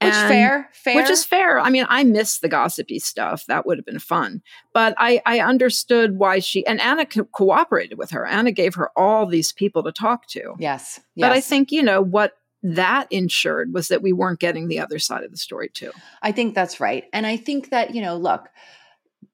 Which 0.02 0.12
And- 0.12 0.28
fair, 0.28 0.70
fair. 0.72 0.96
Which 0.96 1.08
is 1.10 1.24
fair. 1.24 1.58
I 1.58 1.70
mean, 1.70 1.86
I 1.88 2.04
miss 2.04 2.38
the 2.38 2.48
gossipy 2.48 2.98
stuff. 2.98 3.46
That 3.46 3.64
would 3.64 3.78
have 3.78 3.86
been 3.86 3.98
fun. 3.98 4.42
But 4.74 4.94
I, 4.98 5.22
I 5.24 5.40
understood 5.40 6.18
why 6.18 6.40
she, 6.40 6.66
and 6.66 6.80
Anna 6.80 7.06
co- 7.06 7.24
cooperated 7.24 7.96
with 7.96 8.10
her. 8.10 8.26
Anna 8.26 8.52
gave 8.52 8.74
her 8.74 8.90
all 8.96 9.24
these 9.26 9.52
people 9.52 9.82
to 9.84 9.92
talk 9.92 10.26
to. 10.28 10.54
yes, 10.58 11.00
But 11.16 11.32
I 11.32 11.40
think, 11.40 11.72
you 11.72 11.82
know, 11.82 12.02
what 12.02 12.36
that 12.62 13.06
ensured 13.10 13.72
was 13.72 13.88
that 13.88 14.02
we 14.02 14.12
weren't 14.12 14.40
getting 14.40 14.68
the 14.68 14.80
other 14.80 14.98
side 14.98 15.22
of 15.24 15.30
the 15.30 15.36
story, 15.36 15.70
too. 15.72 15.92
I 16.22 16.32
think 16.32 16.54
that's 16.54 16.80
right. 16.80 17.04
And 17.12 17.26
I 17.26 17.36
think 17.36 17.70
that, 17.70 17.94
you 17.94 18.02
know, 18.02 18.16
look, 18.16 18.48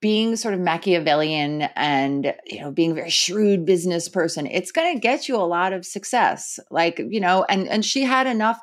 being 0.01 0.35
sort 0.37 0.55
of 0.55 0.61
Machiavellian 0.61 1.63
and, 1.77 2.35
you 2.47 2.61
know, 2.61 2.71
being 2.71 2.93
a 2.93 2.95
very 2.95 3.11
shrewd 3.11 3.67
business 3.67 4.09
person, 4.09 4.47
it's 4.47 4.73
going 4.73 4.95
to 4.95 5.01
get 5.01 5.29
you 5.29 5.37
a 5.37 5.45
lot 5.45 5.73
of 5.73 5.85
success. 5.85 6.59
Like, 6.71 7.01
you 7.09 7.21
know, 7.21 7.45
and 7.49 7.69
and 7.69 7.85
she 7.85 8.03
had 8.03 8.27
enough 8.27 8.59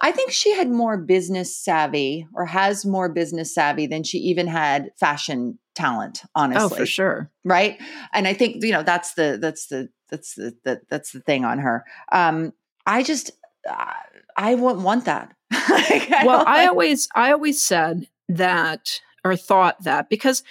I 0.00 0.12
think 0.12 0.30
she 0.30 0.54
had 0.54 0.70
more 0.70 0.96
business 0.96 1.56
savvy 1.56 2.26
or 2.34 2.46
has 2.46 2.84
more 2.86 3.08
business 3.08 3.54
savvy 3.54 3.86
than 3.86 4.02
she 4.02 4.18
even 4.18 4.46
had 4.46 4.90
fashion 4.98 5.58
talent, 5.74 6.22
honestly. 6.34 6.64
Oh, 6.64 6.68
for 6.68 6.86
sure. 6.86 7.30
Right? 7.44 7.80
And 8.12 8.26
I 8.28 8.34
think, 8.34 8.62
you 8.64 8.72
know, 8.72 8.82
that's 8.82 9.14
the 9.14 9.38
that's 9.40 9.66
the 9.66 9.88
that's 10.10 10.34
the, 10.34 10.54
the 10.64 10.80
that's 10.88 11.12
the 11.12 11.20
thing 11.20 11.44
on 11.44 11.58
her. 11.58 11.84
Um 12.12 12.52
I 12.86 13.02
just 13.02 13.30
uh, 13.68 13.92
I 14.36 14.54
wouldn't 14.54 14.84
want 14.84 15.04
that. 15.04 15.34
Like, 15.68 16.08
well, 16.24 16.38
don't 16.38 16.48
I 16.48 16.62
like- 16.62 16.68
always 16.70 17.08
I 17.14 17.32
always 17.32 17.62
said 17.62 18.08
that 18.28 19.00
or 19.24 19.36
thought 19.36 19.82
that 19.84 20.08
because 20.08 20.42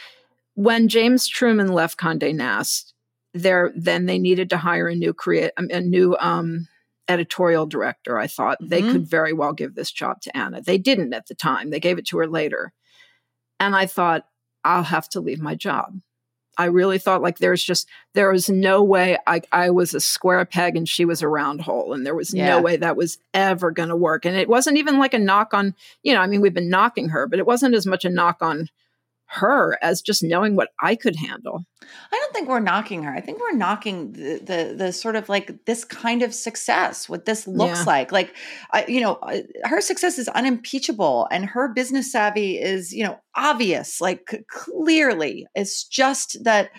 when 0.54 0.88
James 0.88 1.28
Truman 1.28 1.68
left 1.70 2.00
Condé 2.00 2.34
Nast, 2.36 2.94
there 3.34 3.72
then 3.76 4.06
they 4.06 4.20
needed 4.20 4.50
to 4.50 4.58
hire 4.58 4.88
a 4.88 4.96
new 4.96 5.14
create 5.14 5.52
a 5.58 5.80
new 5.82 6.16
um, 6.20 6.68
editorial 7.08 7.66
director. 7.66 8.18
I 8.18 8.28
thought 8.28 8.58
they 8.62 8.82
Mhm. 8.82 8.92
could 8.92 9.08
very 9.08 9.34
well 9.34 9.54
give 9.54 9.76
this 9.76 9.92
job 9.92 10.22
to 10.22 10.38
Anna. 10.38 10.62
They 10.62 10.78
didn't 10.78 11.14
at 11.14 11.28
the 11.28 11.36
time. 11.36 11.70
They 11.70 11.80
gave 11.80 11.98
it 11.98 12.06
to 12.08 12.18
her 12.20 12.28
later, 12.28 12.74
and 13.60 13.76
I 13.76 13.86
thought 13.86 14.26
I'll 14.64 14.84
have 14.84 15.10
to 15.10 15.20
leave 15.22 15.40
my 15.42 15.56
job. 15.56 16.00
I 16.58 16.66
really 16.66 17.00
thought 17.00 17.22
like 17.22 17.38
there's 17.40 17.64
just 17.64 17.88
there 18.14 18.30
was 18.32 18.50
no 18.50 18.84
way 18.84 19.18
I 19.26 19.42
I 19.52 19.70
was 19.70 19.94
a 19.94 20.00
square 20.02 20.44
peg 20.46 20.76
and 20.76 20.88
she 20.88 21.06
was 21.06 21.22
a 21.22 21.28
round 21.28 21.62
hole 21.62 21.94
and 21.94 22.06
there 22.06 22.14
was 22.14 22.34
Yeah. 22.34 22.50
no 22.58 22.62
way 22.62 22.76
that 22.76 22.98
was 22.98 23.18
ever 23.34 23.72
going 23.72 23.88
to 23.90 23.96
work 23.96 24.26
and 24.26 24.36
it 24.36 24.50
wasn't 24.50 24.78
even 24.78 25.00
like 25.00 25.14
a 25.14 25.20
knock 25.20 25.54
on 25.54 25.74
you 26.04 26.14
know 26.14 26.20
I 26.20 26.28
mean 26.28 26.42
we've 26.42 26.54
been 26.54 26.70
knocking 26.70 27.10
her 27.10 27.26
but 27.26 27.40
it 27.40 27.48
wasn't 27.48 27.74
as 27.74 27.88
much 27.88 28.04
a 28.04 28.10
knock 28.10 28.38
on 28.42 28.70
her 29.34 29.78
as 29.82 30.02
just 30.02 30.24
knowing 30.24 30.56
what 30.56 30.70
I 30.82 30.96
could 30.96 31.16
handle. 31.16 31.64
I 32.12 32.18
don't 32.18 32.34
think 32.34 32.50
we're 32.50 32.60
knocking 32.60 33.04
her. 33.04 33.14
I 33.14 33.22
think 33.22 33.40
we're 33.40 33.56
knocking 33.56 34.12
the 34.12 34.40
the, 34.40 34.76
the 34.78 34.92
sort 34.92 35.16
of 35.16 35.30
like 35.30 35.66
this 35.66 35.86
kind 35.86 36.22
of 36.22 36.34
success, 36.34 37.08
what 37.08 37.26
this 37.26 37.48
looks 37.48 37.80
Yeah. 37.80 37.86
like. 37.86 38.12
Like, 38.12 38.36
I, 38.72 38.86
you 38.88 39.00
know, 39.02 39.20
her 39.64 39.80
success 39.82 40.18
is 40.20 40.28
unimpeachable, 40.30 41.28
and 41.32 41.46
her 41.46 41.70
business 41.70 42.12
savvy 42.12 42.60
is, 42.60 42.94
you 42.94 43.04
know, 43.06 43.20
obvious. 43.36 44.02
Like, 44.02 44.44
clearly, 44.50 45.48
it's 45.56 45.84
just 45.86 46.44
that 46.44 46.70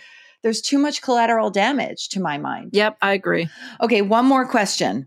there's 0.43 0.61
too 0.61 0.79
much 0.79 1.03
collateral 1.03 1.51
damage 1.51 2.09
to 2.11 2.21
my 2.21 2.37
mind. 2.37 2.71
Yep, 2.75 2.99
I 3.01 3.13
agree. 3.15 3.49
Okay, 3.81 4.03
one 4.03 4.27
more 4.27 4.47
question. 4.47 5.07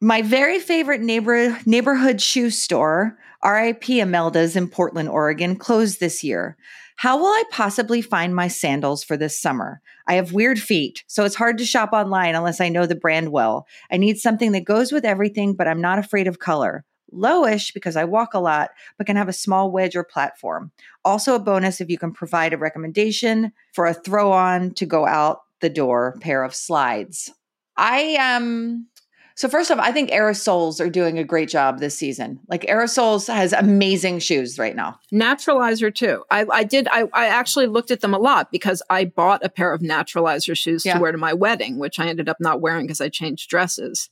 My 0.00 0.22
very 0.22 0.58
favorite 0.58 1.00
neighbor 1.02 1.56
neighborhood 1.66 2.20
shoe 2.20 2.50
store, 2.50 3.16
RIP 3.44 3.88
Imelda's 3.90 4.56
in 4.56 4.68
Portland, 4.68 5.08
Oregon, 5.08 5.56
closed 5.56 6.00
this 6.00 6.22
year. 6.22 6.56
How 6.96 7.16
will 7.18 7.26
I 7.26 7.42
possibly 7.50 8.02
find 8.02 8.34
my 8.34 8.48
sandals 8.48 9.02
for 9.02 9.16
this 9.16 9.40
summer? 9.40 9.80
I 10.06 10.14
have 10.14 10.32
weird 10.32 10.60
feet, 10.60 11.02
so 11.06 11.24
it's 11.24 11.34
hard 11.34 11.58
to 11.58 11.64
shop 11.64 11.90
online 11.92 12.34
unless 12.34 12.60
I 12.60 12.68
know 12.68 12.86
the 12.86 12.94
brand 12.94 13.32
well. 13.32 13.66
I 13.90 13.96
need 13.96 14.18
something 14.18 14.52
that 14.52 14.64
goes 14.64 14.92
with 14.92 15.04
everything, 15.04 15.54
but 15.54 15.66
I'm 15.66 15.80
not 15.80 15.98
afraid 15.98 16.28
of 16.28 16.38
color. 16.38 16.84
Lowish 17.12 17.74
because 17.74 17.96
I 17.96 18.04
walk 18.04 18.34
a 18.34 18.38
lot, 18.38 18.70
but 18.96 19.06
can 19.06 19.16
have 19.16 19.28
a 19.28 19.32
small 19.32 19.70
wedge 19.70 19.96
or 19.96 20.04
platform. 20.04 20.70
Also, 21.04 21.34
a 21.34 21.40
bonus 21.40 21.80
if 21.80 21.90
you 21.90 21.98
can 21.98 22.12
provide 22.12 22.52
a 22.52 22.58
recommendation 22.58 23.52
for 23.72 23.86
a 23.86 23.94
throw 23.94 24.32
on 24.32 24.72
to 24.74 24.86
go 24.86 25.06
out 25.06 25.40
the 25.60 25.70
door 25.70 26.16
pair 26.20 26.42
of 26.42 26.54
slides. 26.54 27.30
I 27.76 28.16
um 28.16 28.86
so 29.34 29.48
first 29.48 29.70
off, 29.70 29.78
I 29.78 29.92
think 29.92 30.10
Aerosoles 30.10 30.80
are 30.80 30.90
doing 30.90 31.18
a 31.18 31.24
great 31.24 31.48
job 31.48 31.78
this 31.78 31.96
season. 31.96 32.38
Like 32.48 32.62
Aerosoles 32.62 33.32
has 33.32 33.52
amazing 33.52 34.18
shoes 34.18 34.58
right 34.58 34.76
now. 34.76 34.98
Naturalizer 35.12 35.94
too. 35.94 36.24
I, 36.30 36.46
I 36.52 36.64
did. 36.64 36.86
I, 36.90 37.04
I 37.12 37.26
actually 37.26 37.66
looked 37.66 37.90
at 37.90 38.00
them 38.00 38.14
a 38.14 38.18
lot 38.18 38.50
because 38.52 38.82
I 38.90 39.04
bought 39.06 39.44
a 39.44 39.48
pair 39.48 39.72
of 39.72 39.80
Naturalizer 39.80 40.56
shoes 40.56 40.84
Yeah. 40.84 40.94
to 40.94 41.00
wear 41.00 41.12
to 41.12 41.18
my 41.18 41.32
wedding, 41.32 41.78
which 41.78 41.98
I 41.98 42.06
ended 42.08 42.28
up 42.28 42.36
not 42.40 42.60
wearing 42.60 42.86
because 42.86 43.00
I 43.00 43.08
changed 43.08 43.48
dresses. 43.48 44.10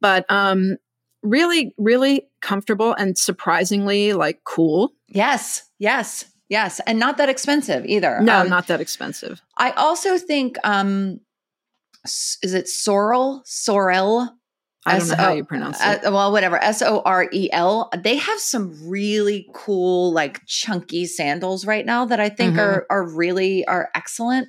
But 0.00 0.24
um, 0.30 0.76
really, 1.22 1.74
really 1.78 2.28
comfortable 2.42 2.92
and 2.94 3.16
surprisingly 3.16 4.12
like 4.12 4.40
cool. 4.44 4.92
Yes, 5.08 5.62
yes, 5.78 6.24
yes, 6.48 6.80
and 6.86 6.98
not 6.98 7.16
that 7.18 7.28
expensive 7.28 7.86
either. 7.86 8.20
No, 8.20 8.40
Um, 8.40 8.48
not 8.50 8.66
that 8.66 8.80
expensive. 8.80 9.40
I 9.56 9.70
also 9.72 10.18
think 10.18 10.56
um 10.64 11.20
is 12.04 12.54
it 12.54 12.68
Sorel? 12.68 13.42
Sorel? 13.44 14.30
I 14.86 14.98
don't 14.98 15.08
know 15.08 15.14
how 15.16 15.32
you 15.32 15.44
pronounce 15.44 15.80
uh, 15.80 15.98
it. 16.04 16.12
well, 16.12 16.30
whatever. 16.30 16.62
S 16.62 16.82
O 16.82 17.00
R 17.06 17.26
E 17.32 17.48
L. 17.52 17.90
They 17.98 18.16
have 18.16 18.38
some 18.38 18.76
really 18.86 19.48
cool, 19.54 20.12
like 20.12 20.44
chunky 20.46 21.06
sandals 21.06 21.64
right 21.64 21.86
now 21.86 22.04
that 22.04 22.20
I 22.20 22.28
think 22.28 22.56
Mhm. 22.56 22.58
are 22.58 22.86
are 22.90 23.02
really 23.14 23.64
are 23.66 23.88
excellent. 23.94 24.48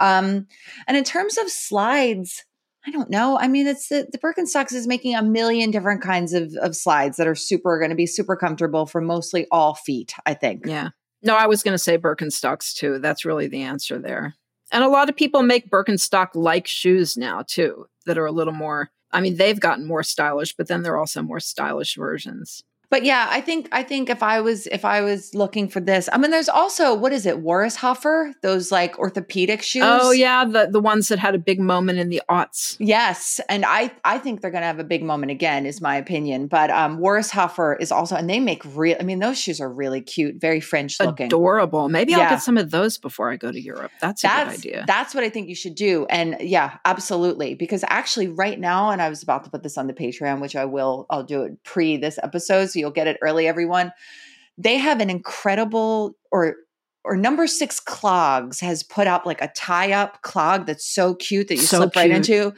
Um, 0.00 0.48
and 0.88 0.96
in 0.96 1.04
terms 1.04 1.38
of 1.38 1.48
slides, 1.48 2.44
I 2.84 2.90
don't 2.90 3.10
know. 3.10 3.38
I 3.38 3.46
mean, 3.48 3.66
it's 3.68 3.88
the, 3.88 4.08
the 4.10 4.18
Birkenstocks 4.18 4.72
is 4.72 4.88
making 4.88 5.14
a 5.14 5.22
million 5.22 5.70
different 5.70 6.02
kinds 6.02 6.32
of, 6.32 6.52
of 6.60 6.74
slides 6.76 7.16
that 7.16 7.28
are 7.28 7.34
super 7.36 7.78
going 7.78 7.90
to 7.90 7.96
be 7.96 8.06
super 8.06 8.36
comfortable 8.36 8.86
for 8.86 9.00
mostly 9.00 9.46
all 9.52 9.74
feet. 9.74 10.14
I 10.26 10.34
think. 10.34 10.66
Yeah. 10.66 10.88
No, 11.22 11.36
I 11.36 11.46
was 11.46 11.62
going 11.62 11.74
to 11.74 11.78
say 11.78 11.96
Birkenstocks 11.96 12.74
too. 12.74 12.98
That's 12.98 13.24
really 13.24 13.46
the 13.46 13.62
answer 13.62 13.98
there. 14.00 14.34
And 14.72 14.82
a 14.82 14.88
lot 14.88 15.08
of 15.08 15.16
people 15.16 15.42
make 15.42 15.70
Birkenstock 15.70 16.28
like 16.34 16.66
shoes 16.66 17.16
now 17.16 17.42
too, 17.46 17.86
that 18.06 18.18
are 18.18 18.26
a 18.26 18.32
little 18.32 18.52
more. 18.52 18.90
I 19.12 19.20
mean, 19.20 19.36
they've 19.36 19.60
gotten 19.60 19.86
more 19.86 20.02
stylish, 20.02 20.54
but 20.56 20.68
then 20.68 20.82
there 20.82 20.94
are 20.94 20.98
also 20.98 21.22
more 21.22 21.40
stylish 21.40 21.96
versions. 21.96 22.64
But 22.88 23.04
yeah, 23.04 23.26
I 23.30 23.40
think 23.40 23.68
I 23.72 23.82
think 23.82 24.08
if 24.08 24.22
I 24.22 24.40
was 24.40 24.66
if 24.68 24.84
I 24.84 25.00
was 25.00 25.34
looking 25.34 25.68
for 25.68 25.80
this, 25.80 26.08
I 26.12 26.18
mean, 26.18 26.30
there's 26.30 26.48
also 26.48 26.94
what 26.94 27.12
is 27.12 27.26
it, 27.26 27.42
Worishofer? 27.42 28.32
Those 28.42 28.70
like 28.70 28.98
orthopedic 28.98 29.62
shoes. 29.62 29.82
Oh 29.84 30.12
yeah, 30.12 30.44
the 30.44 30.68
the 30.70 30.80
ones 30.80 31.08
that 31.08 31.18
had 31.18 31.34
a 31.34 31.38
big 31.38 31.60
moment 31.60 31.98
in 31.98 32.08
the 32.08 32.22
aughts. 32.30 32.76
Yes, 32.78 33.40
and 33.48 33.64
I 33.66 33.90
I 34.04 34.18
think 34.18 34.40
they're 34.40 34.50
going 34.50 34.62
to 34.62 34.66
have 34.66 34.78
a 34.78 34.84
big 34.84 35.02
moment 35.02 35.32
again, 35.32 35.66
is 35.66 35.80
my 35.80 35.96
opinion. 35.96 36.46
But 36.46 36.70
um, 36.70 36.98
Worishofer 36.98 37.76
is 37.80 37.90
also, 37.90 38.14
and 38.14 38.30
they 38.30 38.40
make 38.40 38.62
real. 38.64 38.96
I 39.00 39.02
mean, 39.02 39.18
those 39.18 39.38
shoes 39.38 39.60
are 39.60 39.70
really 39.70 40.00
cute, 40.00 40.36
very 40.40 40.60
French 40.60 41.00
looking. 41.00 41.26
Adorable. 41.26 41.88
Maybe 41.88 42.14
I'll 42.14 42.30
get 42.30 42.42
some 42.42 42.56
of 42.56 42.70
those 42.70 42.98
before 42.98 43.32
I 43.32 43.36
go 43.36 43.50
to 43.50 43.60
Europe. 43.60 43.90
That's 44.00 44.22
a 44.22 44.28
that's 44.28 44.62
good 44.62 44.68
idea. 44.68 44.84
that's 44.86 45.14
what 45.14 45.24
I 45.24 45.28
think 45.28 45.48
you 45.48 45.54
should 45.54 45.74
do. 45.74 46.06
And 46.08 46.36
yeah, 46.40 46.78
absolutely. 46.84 47.54
Because 47.54 47.84
actually, 47.88 48.28
right 48.28 48.58
now, 48.58 48.90
and 48.90 49.02
I 49.02 49.08
was 49.08 49.22
about 49.22 49.44
to 49.44 49.50
put 49.50 49.62
this 49.62 49.76
on 49.76 49.88
the 49.88 49.94
Patreon, 49.94 50.40
which 50.40 50.54
I 50.54 50.64
will. 50.64 51.06
I'll 51.10 51.24
do 51.24 51.42
it 51.42 51.64
pre 51.64 51.96
this 51.96 52.18
episode, 52.22 52.66
so 52.66 52.75
you'll 52.80 52.90
get 52.90 53.06
it 53.06 53.16
early. 53.22 53.46
Everyone, 53.46 53.92
they 54.58 54.76
have 54.78 55.00
an 55.00 55.10
incredible 55.10 56.16
or 56.30 56.54
or 57.04 57.16
number 57.16 57.46
six 57.46 57.78
clogs 57.78 58.58
has 58.60 58.82
put 58.82 59.06
out 59.06 59.24
like 59.26 59.40
a 59.40 59.48
tie 59.56 59.92
up 59.92 60.22
clog 60.22 60.66
that's 60.66 60.84
so 60.84 61.14
cute 61.14 61.46
that 61.48 61.54
you 61.54 61.60
So 61.62 61.76
slip 61.78 61.94
right 61.96 62.10
into. 62.10 62.46
into. 62.48 62.54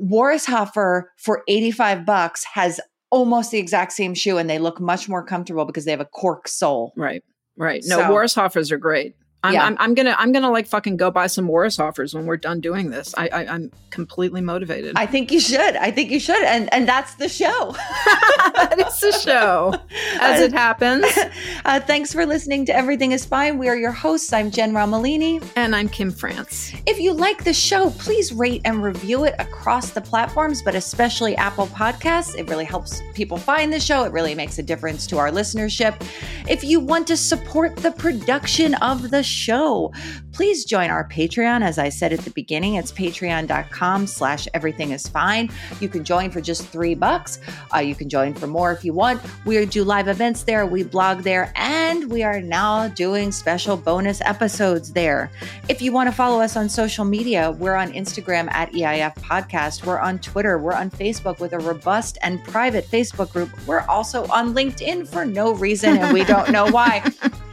Worishofer 0.00 1.04
for 1.16 1.42
eighty 1.48 1.70
five 1.70 2.04
bucks 2.06 2.44
has 2.44 2.80
almost 3.10 3.50
the 3.50 3.58
exact 3.58 3.92
same 3.92 4.14
shoe, 4.14 4.38
and 4.38 4.48
they 4.48 4.58
look 4.58 4.80
much 4.80 5.08
more 5.08 5.24
comfortable 5.24 5.64
because 5.64 5.84
they 5.84 5.90
have 5.90 6.00
a 6.00 6.04
cork 6.04 6.46
sole. 6.48 6.92
right. 6.96 7.22
Right. 7.56 7.82
No, 7.86 7.96
So- 7.98 8.04
Worishofers 8.04 8.70
are 8.70 8.78
great. 8.78 9.14
I'm, 9.44 9.54
Yeah. 9.54 9.64
I'm, 9.64 9.76
I'm 9.78 9.94
gonna 9.94 10.16
I'm 10.18 10.32
gonna 10.32 10.50
like 10.50 10.66
fucking 10.66 10.96
go 10.96 11.10
buy 11.10 11.28
some 11.28 11.48
Worishofers 11.48 12.12
when 12.12 12.26
we're 12.26 12.36
done 12.36 12.60
doing 12.60 12.90
this. 12.90 13.14
I, 13.16 13.28
I 13.28 13.46
I'm 13.46 13.70
completely 13.90 14.40
motivated. 14.40 14.94
I 14.96 15.06
think 15.06 15.30
you 15.30 15.38
should. 15.40 15.76
I 15.76 15.90
think 15.92 16.10
you 16.10 16.18
should. 16.18 16.42
And 16.42 16.72
and 16.72 16.88
that's 16.88 17.14
the 17.14 17.28
show. 17.28 17.74
that 18.54 18.78
is 18.78 19.00
the 19.00 19.12
show 19.12 19.74
as 20.20 20.40
it 20.40 20.52
happens. 20.52 21.04
Uh, 21.64 21.78
thanks 21.80 22.12
for 22.14 22.24
listening 22.24 22.64
to 22.64 22.74
Everything 22.74 23.12
is 23.12 23.26
Fine. 23.26 23.58
We 23.58 23.68
are 23.68 23.76
your 23.76 23.92
hosts. 23.92 24.32
I'm 24.32 24.50
Jenn 24.50 24.72
Romolini. 24.72 25.44
And 25.56 25.76
I'm 25.76 25.88
Kim 25.88 26.10
France. 26.10 26.72
If 26.86 26.98
you 26.98 27.12
like 27.12 27.44
the 27.44 27.52
show, 27.52 27.90
please 27.90 28.32
rate 28.32 28.62
and 28.64 28.82
review 28.82 29.24
it 29.24 29.34
across 29.38 29.90
the 29.90 30.00
platforms, 30.00 30.62
but 30.62 30.74
especially 30.74 31.36
Apple 31.36 31.66
Podcasts. 31.66 32.38
It 32.38 32.48
really 32.48 32.64
helps 32.64 33.02
people 33.12 33.36
find 33.36 33.70
the 33.70 33.80
show. 33.80 34.04
It 34.04 34.12
really 34.12 34.34
makes 34.34 34.58
a 34.58 34.62
difference 34.62 35.06
to 35.08 35.18
our 35.18 35.30
listenership. 35.30 36.00
If 36.48 36.64
you 36.64 36.80
want 36.80 37.06
to 37.08 37.16
support 37.16 37.76
the 37.76 37.90
production 37.90 38.74
of 38.76 39.10
the 39.10 39.22
show, 39.28 39.92
please 40.32 40.64
join 40.64 40.90
our 40.90 41.08
Patreon. 41.08 41.62
As 41.62 41.78
I 41.78 41.88
said 41.88 42.12
at 42.12 42.20
the 42.20 42.30
beginning, 42.30 42.74
it's 42.74 42.92
patreon.com 42.92 44.06
slash 44.06 44.48
everything 44.54 44.92
is 44.92 45.08
fine. 45.08 45.50
You 45.80 45.88
can 45.88 46.04
join 46.04 46.30
for 46.30 46.40
just 46.40 46.66
three 46.66 46.94
bucks. 46.94 47.38
Uh, 47.74 47.78
you 47.78 47.94
can 47.94 48.08
join 48.08 48.34
for 48.34 48.46
more 48.46 48.72
if 48.72 48.84
you 48.84 48.92
want. 48.92 49.20
We 49.44 49.64
do 49.66 49.84
live 49.84 50.08
events 50.08 50.42
there, 50.44 50.66
we 50.66 50.82
blog 50.82 51.20
there, 51.20 51.52
and 51.56 52.10
we 52.10 52.22
are 52.22 52.40
now 52.40 52.88
doing 52.88 53.32
special 53.32 53.76
bonus 53.76 54.20
episodes 54.22 54.92
there. 54.92 55.30
If 55.68 55.82
you 55.82 55.92
want 55.92 56.08
to 56.08 56.14
follow 56.14 56.40
us 56.40 56.56
on 56.56 56.68
social 56.68 57.04
media, 57.04 57.50
we're 57.52 57.74
on 57.74 57.92
Instagram 57.92 58.50
at 58.52 58.72
EIF 58.72 59.14
Podcast. 59.16 59.84
We're 59.84 59.98
on 59.98 60.18
Twitter. 60.18 60.58
We're 60.58 60.74
on 60.74 60.90
Facebook 60.90 61.40
with 61.40 61.52
a 61.52 61.58
robust 61.58 62.18
and 62.22 62.42
private 62.44 62.86
Facebook 62.86 63.32
group. 63.32 63.50
We're 63.66 63.86
also 63.88 64.26
on 64.26 64.54
LinkedIn 64.54 65.06
for 65.06 65.24
no 65.24 65.54
reason, 65.54 65.98
and 65.98 66.12
we 66.12 66.24
don't 66.24 66.50
know 66.50 66.66
why. 66.70 67.04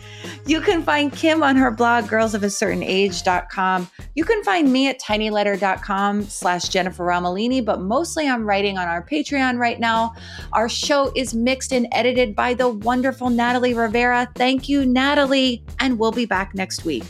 You 0.47 0.61
can 0.61 0.83
find 0.83 1.11
Kim 1.11 1.41
on 1.41 1.55
her 1.55 1.71
blog, 1.71 2.05
girlsofacertainage.com. 2.05 3.89
You 4.13 4.23
can 4.23 4.43
find 4.43 4.71
me 4.71 4.87
at 4.87 5.01
tinyletter.com 5.01 6.23
slash 6.25 6.69
Jennifer 6.69 7.03
Romolini, 7.03 7.65
but 7.65 7.81
mostly 7.81 8.27
I'm 8.27 8.45
writing 8.45 8.77
on 8.77 8.87
our 8.87 9.03
Patreon 9.03 9.57
right 9.57 9.79
now. 9.79 10.13
Our 10.53 10.69
show 10.69 11.11
is 11.15 11.33
mixed 11.33 11.73
and 11.73 11.87
edited 11.91 12.35
by 12.35 12.53
the 12.53 12.69
wonderful 12.69 13.31
Natalie 13.31 13.73
Rivera. 13.73 14.31
Thank 14.35 14.69
you, 14.69 14.85
Natalie, 14.85 15.63
and 15.79 15.97
we'll 15.97 16.11
be 16.11 16.25
back 16.25 16.53
next 16.53 16.85
week. 16.85 17.05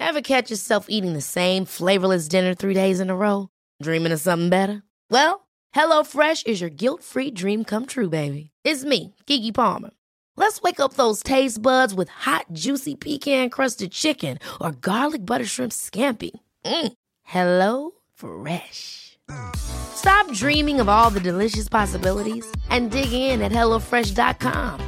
Ever 0.00 0.22
catch 0.22 0.50
yourself 0.50 0.86
eating 0.88 1.12
the 1.12 1.20
same 1.20 1.66
flavorless 1.66 2.28
dinner 2.28 2.54
three 2.54 2.74
days 2.74 3.00
in 3.00 3.10
a 3.10 3.16
row? 3.16 3.50
Dreaming 3.82 4.12
of 4.12 4.20
something 4.20 4.48
better? 4.48 4.82
Well, 5.10 5.45
HelloFresh 5.76 6.46
is 6.46 6.62
your 6.62 6.70
guilt 6.70 7.04
free 7.04 7.30
dream 7.30 7.62
come 7.62 7.84
true, 7.84 8.08
baby. 8.08 8.48
It's 8.64 8.82
me, 8.82 9.14
Keke 9.26 9.52
Palmer. 9.52 9.90
Let's 10.34 10.62
wake 10.62 10.80
up 10.80 10.94
those 10.94 11.22
taste 11.22 11.60
buds 11.60 11.92
with 11.92 12.08
hot, 12.08 12.46
juicy 12.54 12.94
pecan 12.94 13.50
crusted 13.50 13.92
chicken 13.92 14.38
or 14.58 14.72
garlic 14.72 15.26
butter 15.26 15.44
shrimp 15.44 15.72
scampi. 15.72 16.30
Mm. 16.64 16.92
Hello 17.24 17.90
Fresh. 18.14 19.18
Stop 19.54 20.32
dreaming 20.32 20.80
of 20.80 20.88
all 20.88 21.10
the 21.10 21.20
delicious 21.20 21.68
possibilities 21.68 22.50
and 22.70 22.90
dig 22.90 23.12
in 23.12 23.42
at 23.42 23.52
HelloFresh.com. 23.52 24.80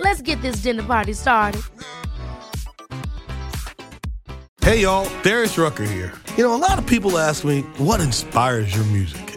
Let's 0.00 0.22
get 0.22 0.42
this 0.42 0.56
dinner 0.56 0.82
party 0.82 1.12
started. 1.12 1.62
Hey 4.60 4.80
y'all, 4.80 5.08
Darius 5.22 5.56
Rucker 5.56 5.84
here. 5.84 6.12
You 6.36 6.42
know, 6.42 6.56
a 6.56 6.58
lot 6.58 6.80
of 6.80 6.86
people 6.88 7.16
ask 7.16 7.44
me, 7.44 7.60
what 7.78 8.00
inspires 8.00 8.74
your 8.74 8.84
music? 8.86 9.35